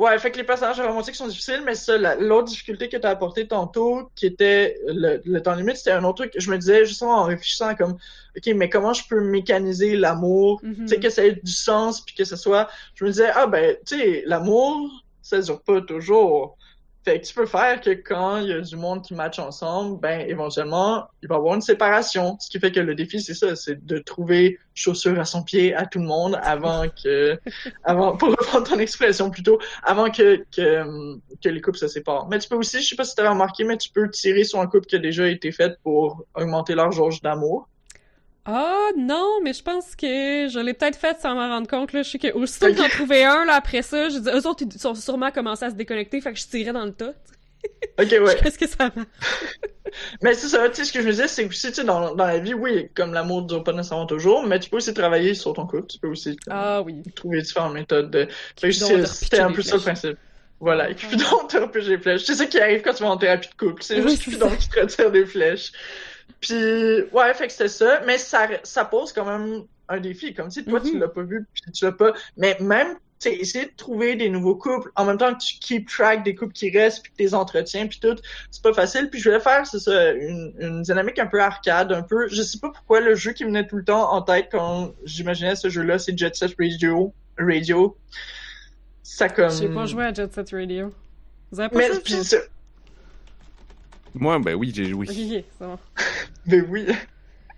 [0.01, 3.07] Ouais, fait que les personnages romantiques sont difficiles, mais ça, la- l'autre difficulté que tu
[3.07, 6.33] as apporté tantôt, qui était le, le temps limite, c'était un autre truc.
[6.39, 7.93] Je me disais, justement, en réfléchissant comme,
[8.37, 10.75] OK, mais comment je peux mécaniser l'amour, Mhm.
[10.87, 12.71] tu sais, que ça ait du sens, puis que ce soit...
[12.95, 14.91] Je me disais, ah ben, tu sais, l'amour,
[15.21, 16.57] ça dure pas toujours.
[17.03, 19.99] Fait que tu peux faire que quand il y a du monde qui match ensemble,
[20.01, 22.37] ben éventuellement, il va y avoir une séparation.
[22.41, 25.75] Ce qui fait que le défi, c'est ça, c'est de trouver chaussure à son pied
[25.75, 27.41] à tout le monde avant que,
[27.85, 32.29] avant, pour reprendre ton expression plutôt, avant que, que, que les couples se séparent.
[32.29, 34.45] Mais tu peux aussi, je sais pas si tu avais remarqué, mais tu peux tirer
[34.45, 37.70] sur un couple qui a déjà été fait pour augmenter leur jauge d'amour.
[38.53, 41.93] Ah non, mais je pense que je l'ai peut-être fait sans m'en rendre compte.
[41.93, 42.03] Là.
[42.03, 42.79] Je sais que aussitôt que Ok.
[42.79, 45.71] j'en trouvais un, là, après ça, je dis, eux autres, ils sont sûrement commencé à
[45.71, 47.13] se déconnecter, fait que je tirais dans le tas.
[47.99, 48.37] Ok, ouais.
[48.43, 49.09] Qu'est-ce que ça marche?
[50.23, 51.85] Mais c'est ça, tu sais, ce que je me disais, c'est que aussi, tu sais,
[51.85, 54.95] dans, dans la vie, oui, comme l'amour dure pas nécessairement toujours, mais tu peux aussi
[54.95, 57.03] travailler sur ton couple, tu peux aussi comme, Ah oui.
[57.17, 58.29] trouver différentes méthodes de...
[58.61, 60.17] Que c'était un peu ça le principe.
[60.61, 62.23] Voilà, et Cupidon te repêche des flèches.
[62.23, 64.49] C'est ça qui arrive quand tu vas en thérapie de couple, c'est Oui, juste ça.
[64.57, 65.73] qui te retire des flèches.
[66.41, 70.51] Puis, ouais, fait que c'était ça, mais ça, ça pose quand même un défi, comme
[70.51, 71.01] si toi, tu Mhm.
[71.01, 72.13] l'as pas vu, puis tu l'as pas...
[72.37, 75.59] Mais même, tu sais, essayer de trouver des nouveaux couples, en même temps que tu
[75.59, 78.17] keep track des couples qui restent, puis que tes entretiens, puis tout,
[78.51, 79.11] c'est pas facile.
[79.11, 82.29] Puis je voulais faire, c'est ça, une, une dynamique un peu arcade, un peu...
[82.29, 84.93] Je sais pas pourquoi le jeu qui me venait tout le temps en tête quand
[85.05, 87.13] j'imaginais ce jeu-là, c'est Jet Set Radio.
[87.39, 87.97] Radio.
[89.03, 89.51] Ça comme...
[89.51, 90.95] J'ai pas joué à Jet Set Radio.
[91.51, 92.37] Vous avez pas Mais, ça?
[94.15, 95.07] Moi, ben oui, j'ai joué.
[95.07, 95.79] C'est bon.
[96.47, 96.87] Ben oui.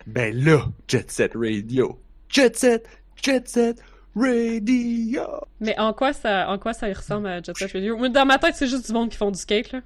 [0.06, 1.98] Ben là, Jet Set Radio.
[2.28, 2.88] Jet Set,
[3.22, 3.80] Jet Set
[4.16, 5.22] Radio.
[5.60, 8.08] Mais en quoi ça, en quoi ça y ressemble à Jet Set Radio?
[8.08, 9.80] Dans ma tête, c'est juste du monde qui font du skate, là.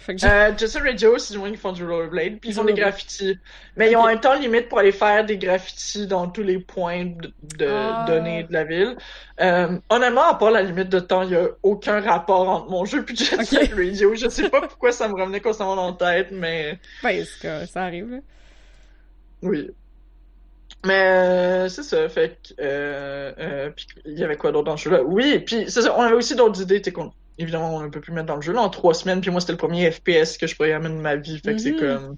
[0.00, 0.24] Fait que.
[0.24, 3.38] Euh, du monde qui font du rollerblade, puis ils font des graffitis.
[3.76, 7.04] Mais ils ont un temps limite pour aller faire des graffitis dans tous les points
[7.04, 8.04] de, de Ah.
[8.08, 8.96] données de la ville.
[9.40, 12.86] Euh, honnêtement, à part la limite de temps, il y a aucun rapport entre mon
[12.86, 13.44] jeu puis Jet Ok.
[13.44, 14.14] Set Radio.
[14.14, 17.66] Je sais pas pourquoi ça me revenait constamment dans la tête, mais Ben, c'est que
[17.66, 18.22] ça arrive,
[19.42, 19.70] oui.
[20.86, 24.76] Mais euh, c'est ça, fait que euh, euh, puis il y avait quoi d'autre dans
[24.78, 25.02] ce jeu-là?
[25.02, 28.00] Oui, puis c'est ça, on avait aussi d'autres idées, sais, qu'on évidemment on ne peut
[28.00, 30.36] plus mettre dans le jeu là en trois semaines, puis moi c'était le premier FPS
[30.38, 31.78] que je programmais de ma vie, fait que c'est Mhm.
[31.80, 32.16] comme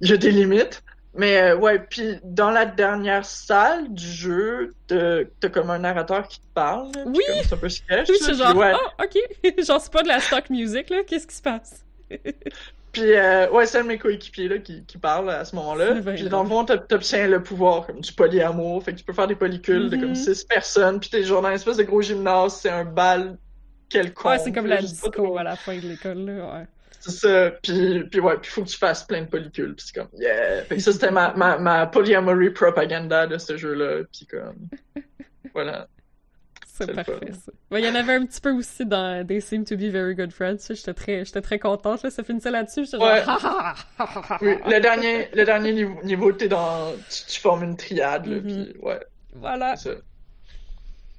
[0.00, 0.82] il y a des limites.
[1.14, 6.40] Mais euh, ouais, puis dans la dernière salle du jeu, t'as comme un narrateur qui
[6.40, 6.90] te parle.
[7.04, 7.20] Oui!
[7.44, 8.08] C'est un peu sketch.
[8.08, 8.72] Oui, c'est genre, ouais.
[8.74, 9.62] oh, ok.
[9.66, 11.02] genre, c'est pas de la stock music, là.
[11.06, 11.84] Qu'est-ce qui se passe?
[12.92, 15.92] Puis, euh, ouais, c'est un de mes coéquipiers là, qui, qui parle à ce moment-là.
[16.00, 18.82] Bien Puis, dans le fond, t'ob- t'obtiens le pouvoir comme du polyamour.
[18.82, 20.02] Fait que tu peux faire des polycules de Mhm.
[20.02, 20.98] comme six personnes.
[20.98, 22.54] Puis, t'es genre dans une espèce de gros gymnase.
[22.56, 23.36] C'est un bal
[23.92, 24.24] quelconque.
[24.32, 26.54] Ouais, c'est comme la disco à la fin de l'école, là.
[26.54, 26.66] Ouais.
[27.00, 27.50] C'est ça.
[27.62, 29.74] Puis, puis ouais, puis faut que tu fasses plein de polycules.
[29.74, 30.62] Puis c'est comme, yeah.
[30.62, 34.04] Que ça, c'était ma, ma, ma polyamory propaganda de ce jeu-là.
[34.12, 34.68] Puis comme,
[35.54, 35.88] voilà.
[36.74, 37.52] C'est parfait, ça.
[37.70, 40.14] Ouais, il y en avait un petit peu aussi dans They Seem to Be Very
[40.14, 40.56] Good Friends.
[40.70, 42.10] J'étais très, j'étais très contente, là.
[42.10, 42.84] Ça finissait là-dessus.
[42.86, 43.22] J'étais genre, Ouais.
[43.26, 47.32] ha, ha, ha, ha, ha, Oui, le dernier, le dernier niveau, niveau t'es dans, tu,
[47.34, 48.36] tu formes une triade, là.
[48.36, 48.42] Mhm.
[48.42, 49.00] Puis, ouais.
[49.34, 49.74] Voilà.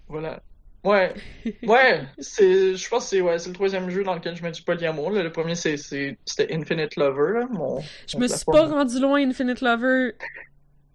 [0.08, 0.42] Voilà.
[0.84, 1.14] Ouais.
[1.64, 2.02] Ouais.
[2.20, 4.62] C'est, je pense que c'est, ouais, c'est le troisième jeu dans lequel je mets du
[4.62, 5.12] polyamour.
[5.12, 5.24] là.
[5.24, 6.18] Le premier, c'était
[6.52, 10.12] Infinite Lover, là, mon, Je mon me suis pas rendu loin Infinite Lover.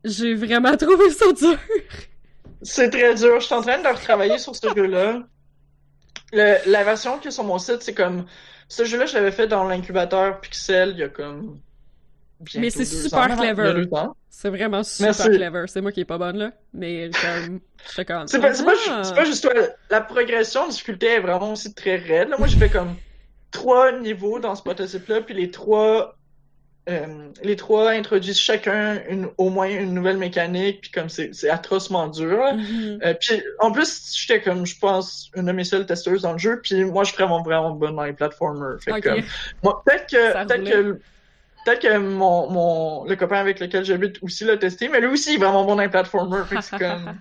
[0.04, 1.58] J'ai vraiment trouvé ça dur.
[2.62, 3.40] C'est très dur.
[3.40, 5.22] Je suis en train de retravailler sur ce jeu-là.
[6.32, 8.26] Le, la version qui est sur mon site, c'est comme,
[8.68, 11.58] ce jeu-là, je l'avais fait dans l'incubateur Pixel il y a comme,
[12.56, 13.86] Mais c'est super clever.
[13.92, 14.14] Ans.
[14.30, 15.30] C'est vraiment super Merci.
[15.30, 15.64] clever.
[15.66, 16.52] C'est moi qui est pas bonne, là.
[16.72, 18.28] Mais comme, j'étais comme.
[18.28, 19.02] C'est pas, c'est pas, ah.
[19.02, 19.52] c'est pas juste toi.
[19.90, 22.28] La progression de difficulté est vraiment aussi très raide.
[22.28, 22.94] Là, moi, j'ai fait comme
[23.50, 26.16] trois niveaux dans ce prototype-là, puis les trois,
[26.88, 32.08] euh, les trois introduisent chacun une, au moins une nouvelle mécanique, puis comme c'est, atrocement
[32.08, 32.38] dur.
[32.54, 33.00] Mhm.
[33.04, 36.38] Euh, puis en plus, j'étais comme, je pense, une de mes seules testeuses dans le
[36.38, 38.80] jeu, puis moi, je suis vraiment, vraiment bonne dans les platformers.
[38.80, 39.04] Fait que, Ok.
[39.04, 39.24] comme,
[39.62, 41.00] moi, peut-être que, peut-être que,
[41.68, 45.30] peut-être que mon, mon, le copain avec lequel j'habite aussi l'a testé, mais lui aussi,
[45.30, 46.46] il est vraiment bon dans les platformers.
[46.46, 47.18] Fait que c'est comme,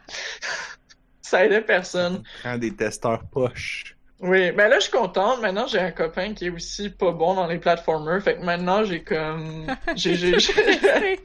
[1.21, 2.23] ça aidait personne.
[2.43, 3.93] Prends des testeurs poches.
[4.19, 5.41] Oui, ben là, je suis contente.
[5.41, 8.19] Maintenant, j'ai un copain qui est aussi pas bon dans les platformers.
[8.23, 10.39] Fait que maintenant, j'ai comme, j'ai, j'ai,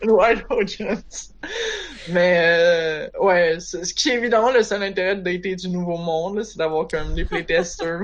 [0.03, 1.33] wide audience.
[2.09, 5.97] Mais, euh, ouais, c'est- ce qui est évidemment le seul intérêt de dater du nouveau
[5.97, 8.03] monde, là, c'est d'avoir comme des playtesters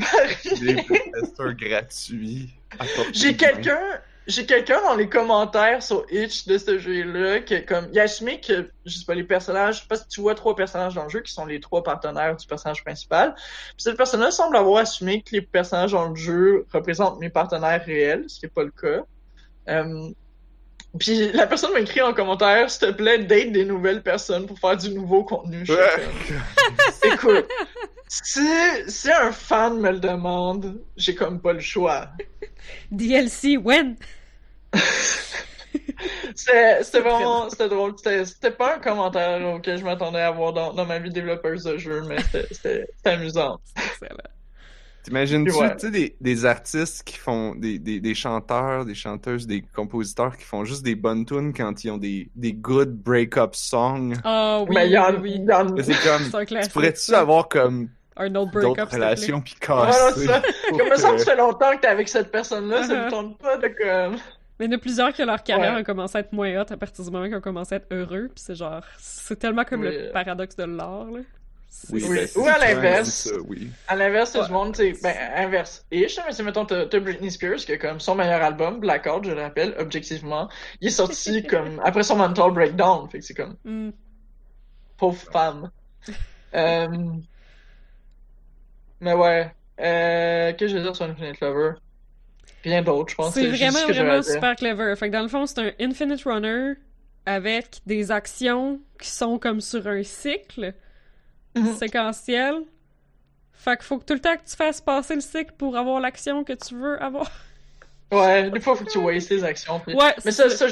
[0.61, 1.12] Des variés.
[1.12, 2.49] testeurs gratuits.
[3.12, 3.81] J'ai quelqu'un,
[4.29, 8.71] j'ai quelqu'un dans les commentaires sur Itch de ce jeu-là qui est comme, assumé que,
[8.85, 11.33] je sais pas, les personnages, parce que tu vois trois personnages dans le jeu qui
[11.33, 13.35] sont les trois partenaires du personnage principal.
[13.35, 17.83] Puis cette personne-là semble avoir assumé que les personnages dans le jeu représentent mes partenaires
[17.85, 19.03] réels, ce qui est pas le cas.
[19.71, 20.11] Euh,
[20.99, 24.59] puis la personne m'a écrit en commentaire, s'il te plaît, date des nouvelles personnes pour
[24.59, 25.65] faire du nouveau contenu.
[25.65, 27.49] Je comme, Écoute,
[28.09, 28.47] si,
[28.89, 32.09] si un fan me le demande, j'ai comme pas le choix.
[32.91, 33.97] DLC, when?
[36.35, 37.95] C'était vraiment, c'était drôle.
[37.99, 41.65] C'était pas un commentaire auquel je m'attendais à avoir dans, dans ma vie de développeuse
[41.65, 42.17] de jeu, mais
[42.53, 43.59] c'était- amusant.
[45.05, 45.91] T'imagines-tu, Ouais.
[45.91, 50.65] des, des artistes qui font, des, des, des chanteurs, des chanteuses, des compositeurs qui font
[50.65, 54.13] juste des bonnes tunes quand ils ont des, des good break-up songs?
[54.25, 55.83] Ah oui, mais il y en, oui, oui.
[55.83, 57.21] C'est comme, tu pourrais-tu ça.
[57.21, 60.27] avoir comme un autre d'autres break-up, relations puis Voilà, casser?
[60.27, 60.43] ça.
[60.69, 63.05] pour Comme ça, ça fait longtemps que t'es avec cette personne-là, ça Uh-huh.
[63.07, 64.17] me tente pas de comme.
[64.59, 65.80] Mais il y en a plusieurs que leur carrière Ouais.
[65.80, 67.86] a commencé à être moins hot à partir du moment qu'ils ont commencé à être
[67.93, 69.89] heureux, puis c'est genre, c'est tellement comme Oui.
[69.90, 71.20] le paradoxe de l'art, là.
[71.93, 72.16] Oui, Oui.
[72.16, 73.09] ben, c'est Ou à l'inverse.
[73.09, 73.70] c'est oui.
[73.86, 75.85] À l'inverse, tout le monde, sais, ben, inverse.
[75.93, 79.30] Ish, mais c'est, mettons, t'as, Britney Spears, qui est comme son meilleur album, Blackout, je
[79.32, 80.48] le rappelle, objectivement.
[80.80, 83.09] Il est sorti comme, après son mental breakdown.
[83.10, 83.90] Fait que c'est comme, Hmm.
[84.97, 85.70] pauvre femme.
[86.55, 86.89] Euh...
[89.01, 89.52] Mais ouais.
[89.80, 91.74] Euh, qu'est-ce que je veux dire sur Infinite Lover?
[92.64, 93.35] Rien d'autre, je pense.
[93.35, 94.94] C'est vraiment, ce vraiment super clever.
[94.97, 96.74] Fait que dans le fond, c'est un Infinite Runner
[97.26, 100.74] avec des actions qui sont comme sur un cycle
[101.55, 101.76] Mhm.
[101.76, 102.55] séquentiel.
[103.52, 106.01] Fait qu'il faut que tout le temps que tu fasses passer le cycle pour avoir
[106.01, 107.30] l'action que tu veux avoir.
[108.12, 109.80] Ouais, des fois, faut que tu wastes tes actions.
[109.80, 110.66] puis- Ouais, Mais ça, ça,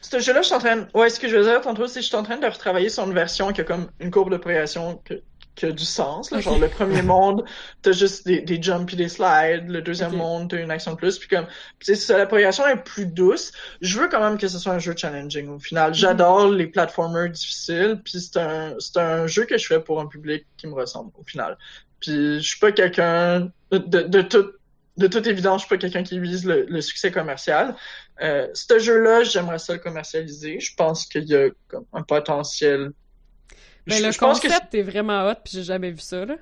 [0.00, 0.86] ce jeu-là, je suis en train.
[0.94, 2.88] Ouais, ce que je veux dire tantôt, c'est que je suis en train de retravailler
[2.88, 5.22] sur une version qui a comme une courbe de progression que-
[5.54, 6.30] qui a du sens.
[6.30, 6.40] Là.
[6.40, 7.44] Genre, le premier monde,
[7.82, 9.68] t'as juste des, des jumps puis des slides.
[9.68, 10.16] Le deuxième Ok.
[10.16, 11.18] monde, t'as une action de plus.
[11.18, 11.46] Puis comme,
[11.80, 13.52] c'est ça, la progression est plus douce.
[13.80, 15.94] Je veux quand même que ce soit un jeu challenging au final.
[15.94, 18.00] J'adore les platformers difficiles.
[18.04, 21.10] Puis c'est un, c'est un jeu que je fais pour un public qui me ressemble
[21.18, 21.58] au final.
[22.00, 24.52] Puis je suis pas quelqu'un de, de, de tout
[24.98, 27.74] de toute évidence, je suis pas quelqu'un qui vise le, le succès commercial.
[28.20, 30.60] Euh, ce jeu-là, j'aimerais ça le commercialiser.
[30.60, 32.92] Je pense qu'il y a comme un potentiel.
[33.86, 36.24] Ben, je, le je pense que concept est vraiment hot, puis j'ai jamais vu ça,
[36.24, 36.36] là.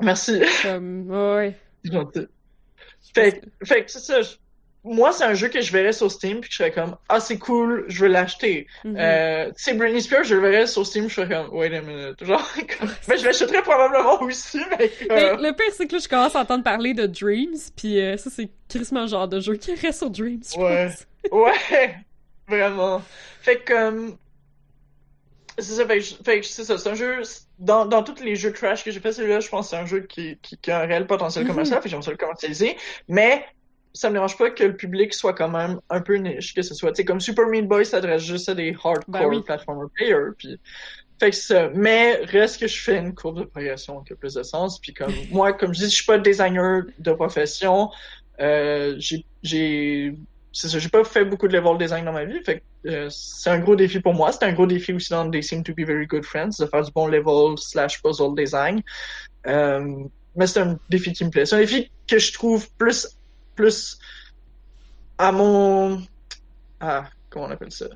[0.00, 0.40] merci.
[0.62, 1.54] Comme, ouais.
[3.14, 4.20] Fait, que- fait que c'est ça.
[4.22, 4.34] je-
[4.84, 7.18] Moi, c'est un jeu que je verrais sur Steam puis que je serais comme ah
[7.18, 8.66] c'est cool, je veux l'acheter.
[8.84, 11.80] Euh, tu sais Britney Spears, je le verrais sur Steam, je serais comme wait a
[11.80, 12.46] minute, genre
[12.78, 16.08] comme, ben je l'achèterais probablement aussi, mais Mais comme, le pire, c'est que là, je
[16.08, 19.74] commence à entendre parler de Dreams, puis euh, ça, c'est crissement genre de jeu qui
[19.74, 20.86] reste sur Dreams, je Ouais.
[20.88, 21.06] pense.
[21.32, 21.96] Ouais,
[22.46, 23.02] vraiment.
[23.40, 24.16] Fait que, comme,
[25.58, 27.22] c'est ça, fait fait c'est ça, c'est un jeu,
[27.58, 29.86] dans, dans tous les jeux trash que j'ai fait, celui-là, je pense que c'est un
[29.86, 31.46] jeu qui, qui, qui a un réel potentiel Mhm.
[31.46, 32.76] commercial, fait que j'aimerais ça le commercialiser,
[33.08, 33.44] mais
[33.94, 36.74] ça me dérange pas que le public soit quand même un peu niche, que ce
[36.74, 39.44] soit, tu sais, comme Super Meat Boy s'adresse juste à des hardcore Ben oui.
[39.44, 40.60] platformer players, puis
[41.20, 44.34] fait que ça, mais reste que je fais une courbe de progression qui a plus
[44.34, 47.90] de sens, puis comme, moi, comme je dis, je suis pas designer de profession,
[48.40, 50.12] euh, j'ai, j'ai,
[50.58, 53.08] c'est ça, j'ai pas fait beaucoup de level design dans ma vie, fait que euh,
[53.10, 54.32] c'est un gros défi pour moi.
[54.32, 56.82] C'est un gros défi aussi dans They Seem to Be Very Good Friends de faire
[56.82, 58.82] du bon level slash puzzle design.
[59.46, 60.04] Euh,
[60.34, 61.46] mais c'est un défi qui me plaît.
[61.46, 63.06] C'est un défi que je trouve plus,
[63.54, 63.98] plus
[65.18, 66.02] à mon,
[66.80, 67.86] ah, comment on appelle ça?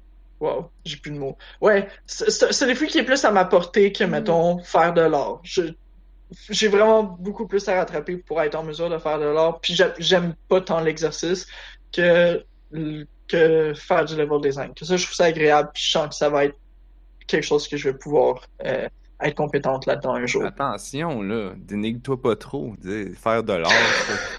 [0.40, 1.36] Wow, j'ai plus de mots.
[1.60, 4.10] Ouais, c'est un défi qui est plus à ma portée que, Mhm.
[4.10, 5.40] mettons, faire de l'art.
[5.44, 5.62] Je,
[6.48, 9.60] j'ai vraiment beaucoup plus à rattraper pour être en mesure de faire de l'art.
[9.60, 11.46] Puis j'a- j'aime pas tant l'exercice
[11.92, 12.44] que
[13.28, 14.72] que faire du level design.
[14.74, 15.70] Que ça, je trouve ça agréable.
[15.72, 16.56] Puis je sens que ça va être
[17.26, 18.88] quelque chose que je vais pouvoir euh,
[19.22, 20.44] être compétente là-dedans un jour.
[20.44, 22.72] Attention, là, dénigre-toi pas trop.
[22.80, 23.70] Dis, faire de l'art,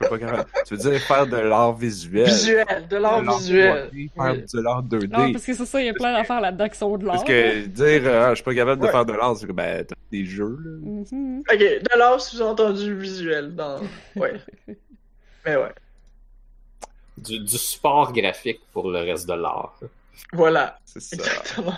[0.01, 0.45] c'est pas grave.
[0.67, 2.25] Tu veux dire faire de l'art visuel.
[2.25, 3.89] Visuel, de l'art visuel.
[3.93, 4.45] 3D, faire Oui.
[4.53, 5.07] de l'art 2D.
[5.09, 7.15] Non, parce que c'est ça, il y a plein d'affaires là-dedans qui sont de l'art.
[7.15, 8.91] Parce que dire euh, Ah, je suis pas capable de Ouais.
[8.91, 10.71] faire de l'art, c'est que ben t'as des jeux là.
[10.81, 11.43] Mhm.
[11.49, 13.79] Ok, de l'art sous-entendu visuel dans.
[14.17, 14.33] Ouais.
[15.45, 15.71] Mais ouais.
[17.17, 19.77] Du, du support graphique pour le reste de l'art.
[20.33, 20.79] Voilà.
[20.85, 21.15] C'est ça.
[21.17, 21.73] Exactement.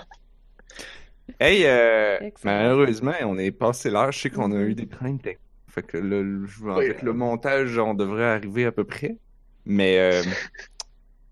[1.40, 4.12] Hey, euh, malheureusement, on est passé l'heure.
[4.12, 4.68] Je sais qu'on a Mhm.
[4.70, 5.40] eu des problèmes techniques.
[5.70, 6.72] Fait que là, le- Oui.
[6.86, 9.18] avec le montage, on devrait arriver à peu près.
[9.66, 10.22] Mais euh,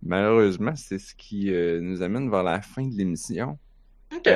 [0.04, 3.58] malheureusement, c'est ce qui euh, nous amène vers la fin de l'émission.
[4.14, 4.28] Ok.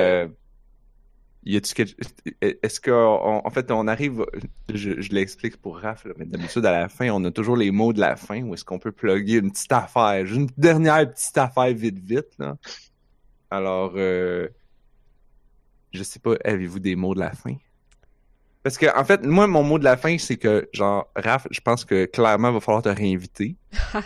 [1.48, 1.94] Y a-tu quelque...
[2.40, 4.26] Est-ce qu'en en fait, on arrive...
[4.74, 7.70] Je, je l'explique pour Raph, là, mais d'habitude, à la fin, on a toujours les
[7.70, 11.38] mots de la fin où est-ce qu'on peut plugger une petite affaire, une dernière petite
[11.38, 12.56] affaire vite, vite, là.
[13.48, 14.48] Alors, euh,
[15.92, 17.54] je sais pas, avez-vous des mots de la fin?
[18.64, 21.60] Parce que, en fait, moi, mon mot de la fin, c'est que, genre, Raph, je
[21.60, 23.54] pense que clairement, il va falloir te réinviter.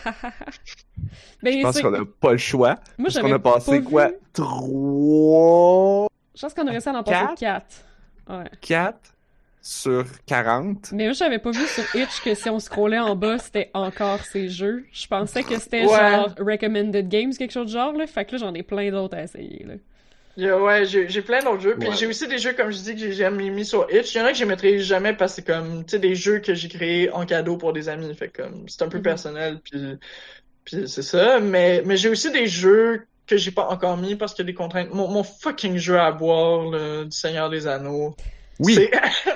[1.42, 2.74] Ben, Je pense qu'on n'a pas le choix.
[2.98, 4.08] Moi, Parce j'avais qu'on a passé pas quoi?
[4.08, 4.14] vu.
[4.34, 6.06] Trois...
[6.34, 7.64] Je pense qu'on aurait ça à en passer Quatre?
[8.28, 8.38] 4.
[8.38, 8.50] Ouais.
[8.60, 8.98] 4
[9.62, 10.92] sur 40.
[10.92, 14.24] Mais moi, j'avais pas vu sur Itch que si on scrollait en bas, c'était encore
[14.24, 14.86] ces jeux.
[14.92, 15.88] Je pensais que c'était Ouais.
[15.98, 18.06] genre Recommended Games, quelque chose de genre, là.
[18.06, 19.74] Fait que là, j'en ai plein d'autres à essayer, là.
[20.36, 21.76] Il y a- ouais, j'ai j'ai plein d'autres jeux.
[21.78, 21.96] Puis Ouais.
[21.96, 24.14] j'ai aussi des jeux, comme je dis, que j'ai jamais mis sur Itch.
[24.14, 26.14] Il y en a que je mettrai jamais parce que c'est comme, tu sais, des
[26.14, 28.14] jeux que j'ai créés en cadeau pour des amis.
[28.14, 29.02] Fait que comme, c'est un peu Mhm.
[29.02, 29.60] personnel.
[29.62, 29.98] Puis,
[30.64, 31.40] puis c'est ça.
[31.40, 34.50] Mais, mais j'ai aussi des jeux que j'ai pas encore mis parce qu'il y a
[34.52, 34.92] des contraintes.
[34.92, 38.14] Mon, mon fucking jeu à boire, le, du Seigneur des Anneaux.
[38.58, 38.88] Oui.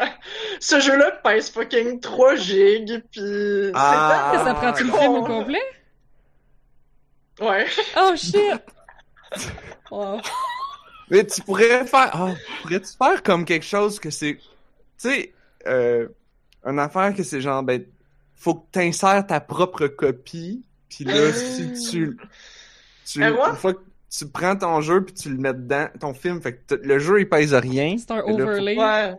[0.61, 3.03] Ce jeu-là pèse fucking 3 gigs.
[3.11, 4.33] Puis, Ah.
[4.35, 5.63] Que ça prend-tu le film au complet?
[7.41, 7.67] ouais.
[7.99, 8.37] Oh shit!
[9.91, 10.21] Wow.
[11.11, 12.11] Mais tu pourrais faire.
[12.13, 14.37] Ah, pourrais-tu faire comme quelque chose que c'est.
[14.37, 14.41] Tu
[14.97, 15.35] sais,
[15.67, 16.09] euh,
[16.65, 17.85] une affaire que c'est genre, ben,
[18.35, 20.65] faut que t'insères ta propre copie.
[20.89, 21.33] Puis là, Euh.
[21.33, 22.17] si tu.
[23.07, 23.81] Tu une fois que
[24.17, 27.21] tu prends ton jeu puis tu le mets dedans, ton film, fait que le jeu
[27.21, 27.97] il pèse rien.
[27.99, 28.77] C'est un Et là, faut- overlay.
[28.77, 29.15] Ouais.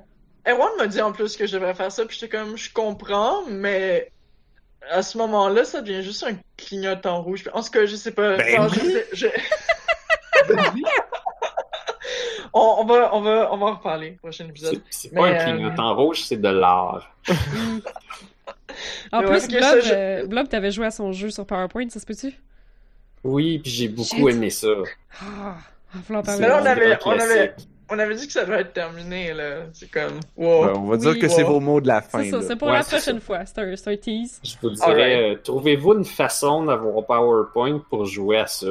[0.48, 3.42] Erwan m'a dit en plus que je devrais faire ça, puis j'étais comme, je comprends,
[3.50, 4.12] mais
[4.92, 7.44] à ce moment-là, ça devient juste un clignotant rouge.
[7.54, 8.38] En tout cas, je sais pas.
[8.38, 8.92] Ben Non, je oui.
[8.92, 9.28] sais- je-
[12.54, 14.82] on, on va, on va, on va en reparler prochain épisode.
[14.90, 17.10] C'est c'est Mais, pas un euh, clignotant rouge, c'est de l'art.
[19.14, 21.46] En Ouais, plus, ok, Blob, ça, je- euh, Blob, t'avais joué à son jeu sur
[21.46, 22.34] PowerPoint, ça se peut-tu?
[23.26, 24.68] Oui, puis j'ai beaucoup aimé ça.
[25.20, 25.56] Ah,
[26.24, 27.56] parler là, on avait- on avait-.
[27.88, 29.66] On avait dit que ça devait être terminé, là.
[29.74, 30.66] C'est comme, wow.
[30.66, 32.24] Ben, on va dire que c'est vos mots de la fin.
[32.24, 33.46] C'est ça, c'est pour Ouais, la prochaine fois.
[33.46, 34.40] C'est un, c'est un tease.
[34.44, 38.66] Je vous dirais, euh, trouvez-vous une façon d'avoir PowerPoint pour jouer à ça?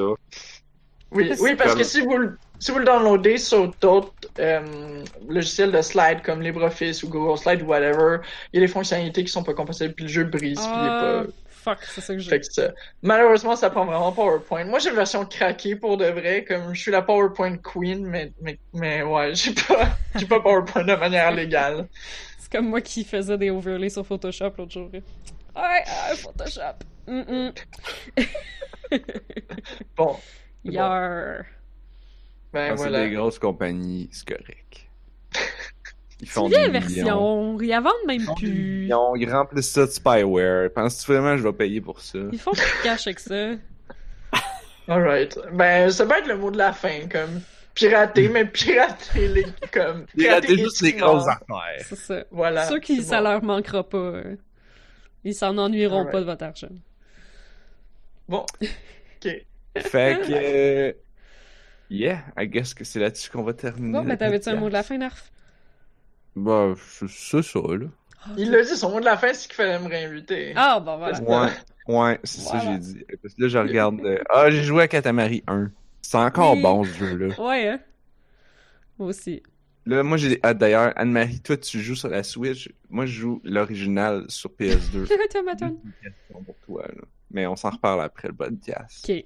[1.12, 5.04] Oui, oui, parce Comme- que si vous, le- si vous le downloadez sur d'autres euh,
[5.28, 8.18] logiciels de slide comme LibreOffice ou Google Slide ou whatever,
[8.52, 10.86] il y a des fonctionnalités qui sont pas compatibles, puis le jeu brise, puis il
[10.86, 11.30] est Ah, pas...
[11.64, 12.30] fuck, c'est ça que j'ai.
[12.30, 12.72] Fait que ça.
[13.02, 14.64] Malheureusement, ça prend vraiment PowerPoint.
[14.64, 18.32] Moi, j'ai une version craquée pour de vrai, comme je suis la PowerPoint queen, mais,
[18.40, 21.88] mais, mais ouais, j'ai pas, j'ai pas PowerPoint de manière légale.
[22.38, 24.90] C'est comme moi qui faisais des overlays sur Photoshop l'autre jour.
[24.92, 25.02] Ouais,
[25.56, 26.84] ah, Photoshop.
[27.06, 27.52] Mm -mm.
[29.96, 30.16] Bon,
[30.64, 31.44] Yar.
[32.52, 33.04] ben Quand c'est voilà.
[33.08, 34.88] des grosses compagnies, c'est correct.
[36.24, 36.72] Ils font des la millions.
[36.80, 37.60] version.
[37.60, 38.48] Ils la vendent même Ils plus.
[38.50, 40.72] millions, Ils remplissent ça de spyware.
[40.72, 42.18] Penses-tu vraiment que je vais payer pour ça?
[42.32, 43.50] Ils font plus de cash avec ça.
[44.88, 45.38] Alright.
[45.52, 47.40] Ben, ça va être le mot de la fin, comme
[47.74, 51.84] pirater, mais pirater les, comme, Pirater juste les grosses affaires.
[51.86, 52.24] C'est ça.
[52.30, 52.68] Voilà.
[52.68, 53.24] Ceux qui, ça bon.
[53.30, 53.96] leur manquera pas.
[53.98, 54.36] euh,
[55.24, 56.12] Ils s'en ennuieront Alright.
[56.12, 56.68] pas de votre argent.
[58.28, 58.46] Bon.
[59.24, 59.30] Ok.
[59.78, 60.32] Fait que...
[60.32, 60.92] euh,
[61.90, 63.92] Yeah, I guess que c'est là-dessus qu'on va terminer.
[63.92, 65.30] Bon, le ben t'avais-tu un mot de la fin, Narf?
[66.36, 67.86] Bah, c'est c'est ça, là.
[68.36, 70.52] Il l'a dit, son mot de la fin, c'est qu'il fallait me réinviter.
[70.56, 71.20] Ah, bon, voilà.
[71.20, 71.50] Ouais,
[71.94, 73.04] ouais, c'est ça que j'ai dit.
[73.22, 74.00] Parce que là, je regarde...
[74.04, 75.70] euh, Ah, j'ai joué à Katamari 1.
[76.00, 76.62] C'est encore Oui.
[76.62, 77.40] bon, ce jeu-là.
[77.40, 77.80] Ouais, hein?
[78.98, 79.42] Moi aussi.
[79.86, 80.40] Là, moi, j'ai...
[80.42, 82.70] Ah, d'ailleurs, Anne-Marie, toi, tu joues sur la Switch.
[82.88, 85.12] Moi, je joue l'original sur PS2.
[85.24, 85.78] Automaton.
[85.84, 87.02] Une question pour toi, là.
[87.30, 89.04] Mais on s'en reparle après le podcast.
[89.08, 89.16] Ok.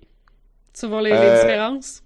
[0.72, 2.02] Tu vas voir les, les Euh, différences?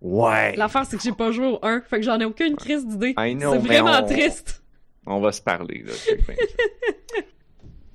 [0.00, 0.54] Ouais!
[0.56, 3.14] L'affaire, c'est que j'ai pas joué au 1, fait que j'en ai aucune crise d'idée.
[3.18, 4.62] I know, C'est vraiment on- triste.
[5.06, 5.92] On va se parler, là.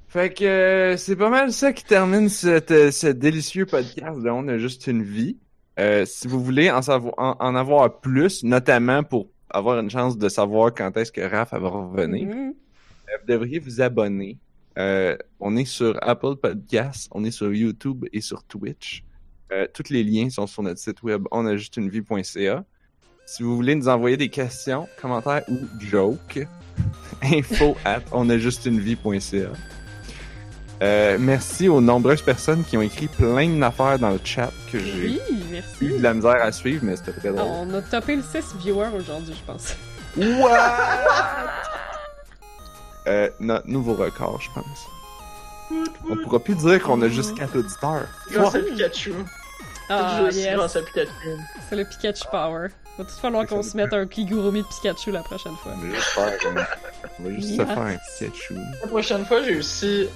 [0.07, 4.30] fait que euh, c'est pas mal ça qui termine cette, euh, ce délicieux podcast de
[4.30, 5.38] On a juste une vie.
[5.80, 10.17] Euh, si vous voulez en, savoir, en, en avoir plus, notamment pour avoir une chance
[10.17, 12.53] de savoir quand est-ce que Raph va revenir, Mhm.
[13.09, 14.38] euh, vous devriez vous abonner.
[14.75, 19.03] On est sur Apple Podcasts, on est sur YouTube et sur Twitch.
[19.52, 22.64] Euh, tous les liens sont sur notre site web onajustunevie.ca.
[23.26, 26.40] Si vous voulez nous envoyer des questions, commentaires ou jokes,
[27.24, 29.49] info at onajustunevie.ca.
[30.82, 35.07] Euh, merci aux nombreuses personnes qui ont écrit plein d'affaires dans le chat que j'ai
[35.07, 37.44] Oui, eu de la misère à suivre, mais c'était très drôle.
[37.48, 39.76] on a topé le 6 viewers aujourd'hui, je pense.
[43.06, 44.88] Euh, notre nouveau record, je pense.
[46.09, 48.05] On pourra plus dire qu'on a juste 4 auditeurs.
[48.31, 49.13] Grâce à Pikachu.
[49.89, 50.55] Ah, yes.
[50.55, 51.09] grâce à Pikachu.
[51.69, 52.67] C'est le Pikachu Power.
[52.97, 55.73] Va tout falloir qu'on se mette un Kigurumi de Pikachu la prochaine fois.
[55.75, 56.33] On va juste faire,
[57.19, 57.57] on va juste se Yes.
[57.67, 58.55] faire un Pikachu.
[58.81, 60.07] La prochaine fois, j'ai aussi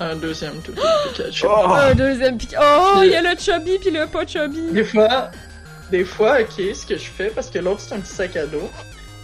[0.00, 0.72] un deuxième tout
[1.12, 1.46] Pikachu.
[1.48, 1.70] Oh!
[1.72, 2.62] Un deuxième Pikachu.
[2.62, 4.70] Oh, il y a le chubby puis le pas chubby.
[4.72, 5.30] Des fois,
[5.90, 8.46] des fois, ok, ce que je fais, parce que l'autre c'est un petit sac à
[8.46, 8.70] dos.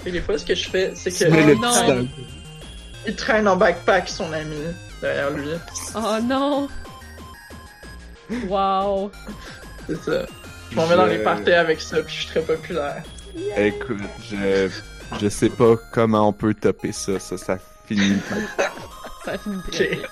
[0.04, 2.06] Et des fois, ce que je fais, c'est que Oh
[3.08, 4.56] il traîne en backpack son ami
[5.00, 5.48] derrière lui.
[5.94, 6.68] Oh non.
[8.48, 9.10] Wow.
[9.86, 10.26] C'est ça.
[10.70, 13.02] Je m'en vais dans les parties avec ça, puis je suis très populaire.
[13.56, 13.98] Écoute,
[14.28, 14.68] je,
[15.20, 18.16] je sais pas comment on peut topper ça, ça, ça finit.
[18.28, 18.64] pas.
[19.24, 19.98] Ça finit très Ok.
[19.98, 20.08] bien.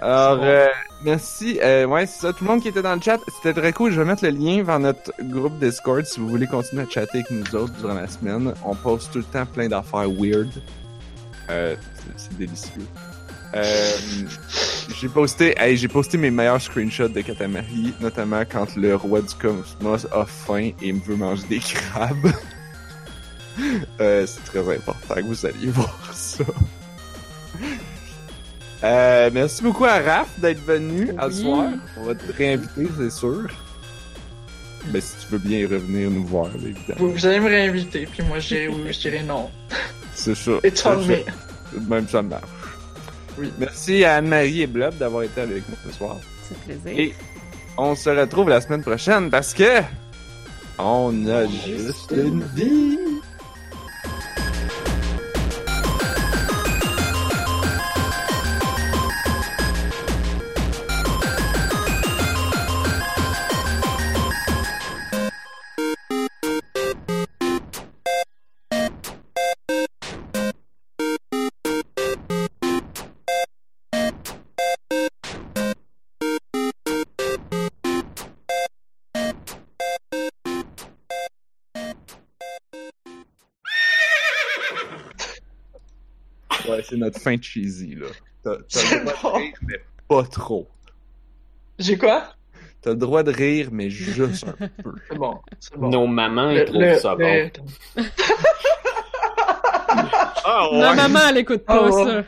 [0.00, 0.68] Alors, euh,
[1.02, 1.58] merci.
[1.60, 3.90] Euh, ouais, c'est ça, tout le monde qui était dans le chat, c'était très cool.
[3.90, 7.18] Je vais mettre le lien vers notre groupe Discord si vous voulez continuer à chatter
[7.18, 8.54] avec nous autres durant la semaine.
[8.64, 10.48] On poste tout le temps plein d'affaires weird.
[11.50, 11.74] Euh,
[12.16, 12.86] c'est délicieux.
[13.54, 13.90] Euh,
[15.00, 19.34] j'ai posté, hey, j'ai posté mes meilleurs screenshots de Katamari, notamment quand le roi du
[19.34, 22.32] cosmos a faim et me veut manger des crabes.
[24.00, 26.44] Euh, c'est très important que vous alliez voir ça.
[28.84, 31.42] Euh, merci beaucoup à Raph d'être venu à ce Oui.
[31.42, 31.64] soir.
[31.96, 33.48] On va te réinviter, c'est sûr.
[34.92, 36.98] Mais si tu veux bien revenir nous voir, là, évidemment.
[37.00, 39.50] Vous, vous allez me réinviter, puis moi je dirais oui, je dirais non.
[40.14, 41.16] C'est on C'est me.
[41.16, 41.24] ça.
[41.88, 42.44] Même ça marche.
[43.38, 43.52] Oui.
[43.58, 46.16] Merci à Anne-Marie et Blob d'avoir été avec nous ce soir.
[46.48, 46.98] C'est plaisir.
[46.98, 47.14] Et
[47.76, 49.82] on se retrouve la semaine prochaine parce que
[50.78, 52.98] on a juste une vie.
[86.88, 88.06] C'est notre fin cheesy, là.
[88.42, 89.38] T'as le droit bon.
[89.38, 90.68] de rire, mais pas trop.
[91.78, 92.24] J'ai quoi?
[92.80, 94.92] T'as le droit de rire, mais juste un peu.
[95.10, 95.38] C'est bon.
[95.76, 95.88] Bon.
[95.90, 97.50] Nos mamans, Le- ils trouvent le- ça bon.
[97.96, 98.02] le-
[100.50, 102.06] Ah Ma maman, elle écoute pas Oh.
[102.06, 102.24] ça.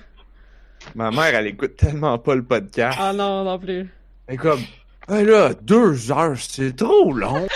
[0.95, 2.99] Ma mère, elle écoute tellement pas le podcast.
[3.01, 3.89] Ah non, non plus.
[4.27, 4.61] Elle est comme,
[5.09, 7.47] hey là, deux heures, c'est trop long.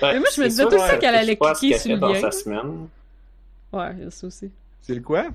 [0.00, 2.20] Ben, Mais moi, je me disais tout ça qu'elle allait cliquer sur le dans lien.
[2.20, 2.88] sa semaine.
[3.72, 4.50] Ouais, il y a ça aussi.
[4.82, 5.26] C'est le quoi?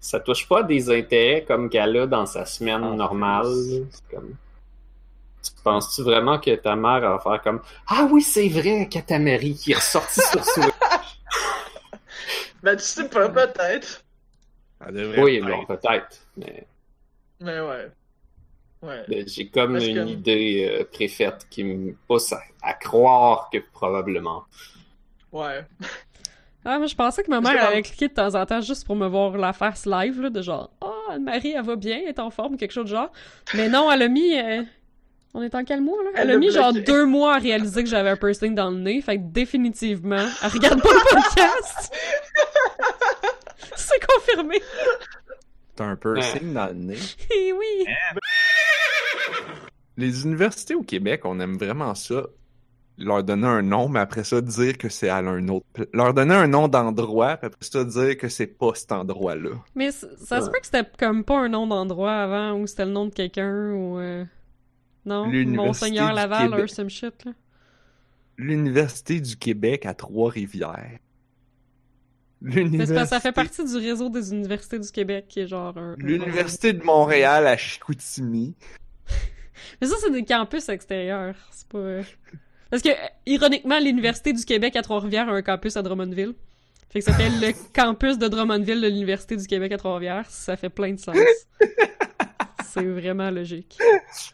[0.00, 3.46] Ça touche pas à des intérêts comme qu'elle a dans sa semaine Ah, normale.
[4.10, 4.34] comme...
[5.42, 9.72] Tu penses-tu vraiment que ta mère va faire comme Ah oui, c'est vrai, Katamari qui
[9.72, 10.66] est ressorti sur Switch.
[12.62, 14.04] Ben, tu sais pas, peut-être.
[14.90, 15.66] Oui, bon, être.
[15.66, 16.18] peut-être.
[16.36, 16.66] Mais
[17.40, 17.88] Mais ouais.
[18.82, 19.04] Ouais.
[19.08, 23.48] mais j'ai comme Parce une que- idée euh, préfaite qui me pousse à, à croire
[23.50, 24.44] que probablement.
[25.32, 25.64] Ouais.
[26.64, 28.94] Ah, moi, je pensais que ma mère allait cliquer de temps en temps juste pour
[28.96, 32.18] me voir la face live, là, de genre, ah, Anne-Marie, elle va bien, elle est
[32.18, 33.10] en forme, quelque chose de genre.
[33.54, 34.38] Mais non, elle a mis.
[34.38, 34.62] euh,
[35.32, 36.10] On est en quel mois, là?
[36.16, 38.76] Elle, Elle a mis genre deux mois à réaliser que j'avais un piercing dans le
[38.76, 41.92] nez, fait que définitivement, elle regarde pas le podcast!
[43.76, 44.60] C'est confirmé!
[45.76, 46.98] T'as un piercing dans le nez.
[47.34, 47.86] Eh oui!
[49.96, 52.22] Les universités au Québec, on aime vraiment ça.
[53.02, 55.64] Leur donner un nom, mais après ça, dire que c'est à un autre.
[55.94, 59.50] Leur donner un nom d'endroit, puis après ça, dire que c'est pas cet endroit-là.
[59.74, 62.90] Mais ça se peut que c'était comme pas un nom d'endroit avant, ou c'était le
[62.92, 63.98] nom de quelqu'un, ou.
[63.98, 64.24] euh,
[65.06, 65.26] Non?
[65.46, 67.32] Monseigneur Laval, or some shit, là?
[68.36, 70.98] L'Université du Québec à Trois-Rivières.
[72.42, 75.94] L'Université ça fait partie du réseau des universités du Québec, qui est genre un...
[75.98, 78.54] l'Université de Montréal à Chicoutimi.
[79.80, 81.34] Mais ça, c'est des campus extérieurs.
[81.50, 82.00] C'est pas.
[82.70, 82.90] Parce que,
[83.26, 86.34] ironiquement, l'Université du Québec à Trois-Rivières a un campus à Drummondville.
[86.90, 90.26] Fait que ça fait le campus de Drummondville de l'Université du Québec à Trois-Rivières.
[90.28, 91.16] Ça fait plein de sens.
[92.64, 93.78] c'est vraiment logique.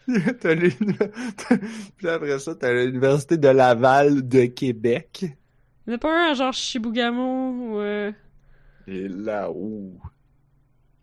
[0.41, 5.21] T'as Puis après ça, t'as l'Université de Laval de Québec.
[5.23, 5.29] Il
[5.91, 7.79] n'y en a pas un genre Chibougamau ou.
[7.79, 8.13] euh,
[8.87, 9.99] Et là, où?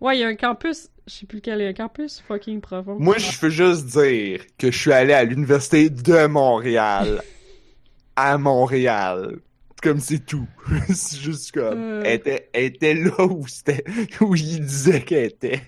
[0.03, 0.89] Ouais, il y a un campus.
[1.07, 1.59] Je sais plus lequel.
[1.59, 2.97] Il y a un campus fucking profond.
[2.99, 7.23] Moi, je veux juste dire que je suis allé à l'Université de Montréal.
[8.17, 9.37] à Montréal.
[9.81, 10.45] Comme c'est tout.
[10.93, 11.79] c'est juste comme.
[11.79, 12.03] Euh.
[12.05, 13.85] Elle, était, elle était là où c'était,
[14.19, 15.61] où il disait qu'elle était.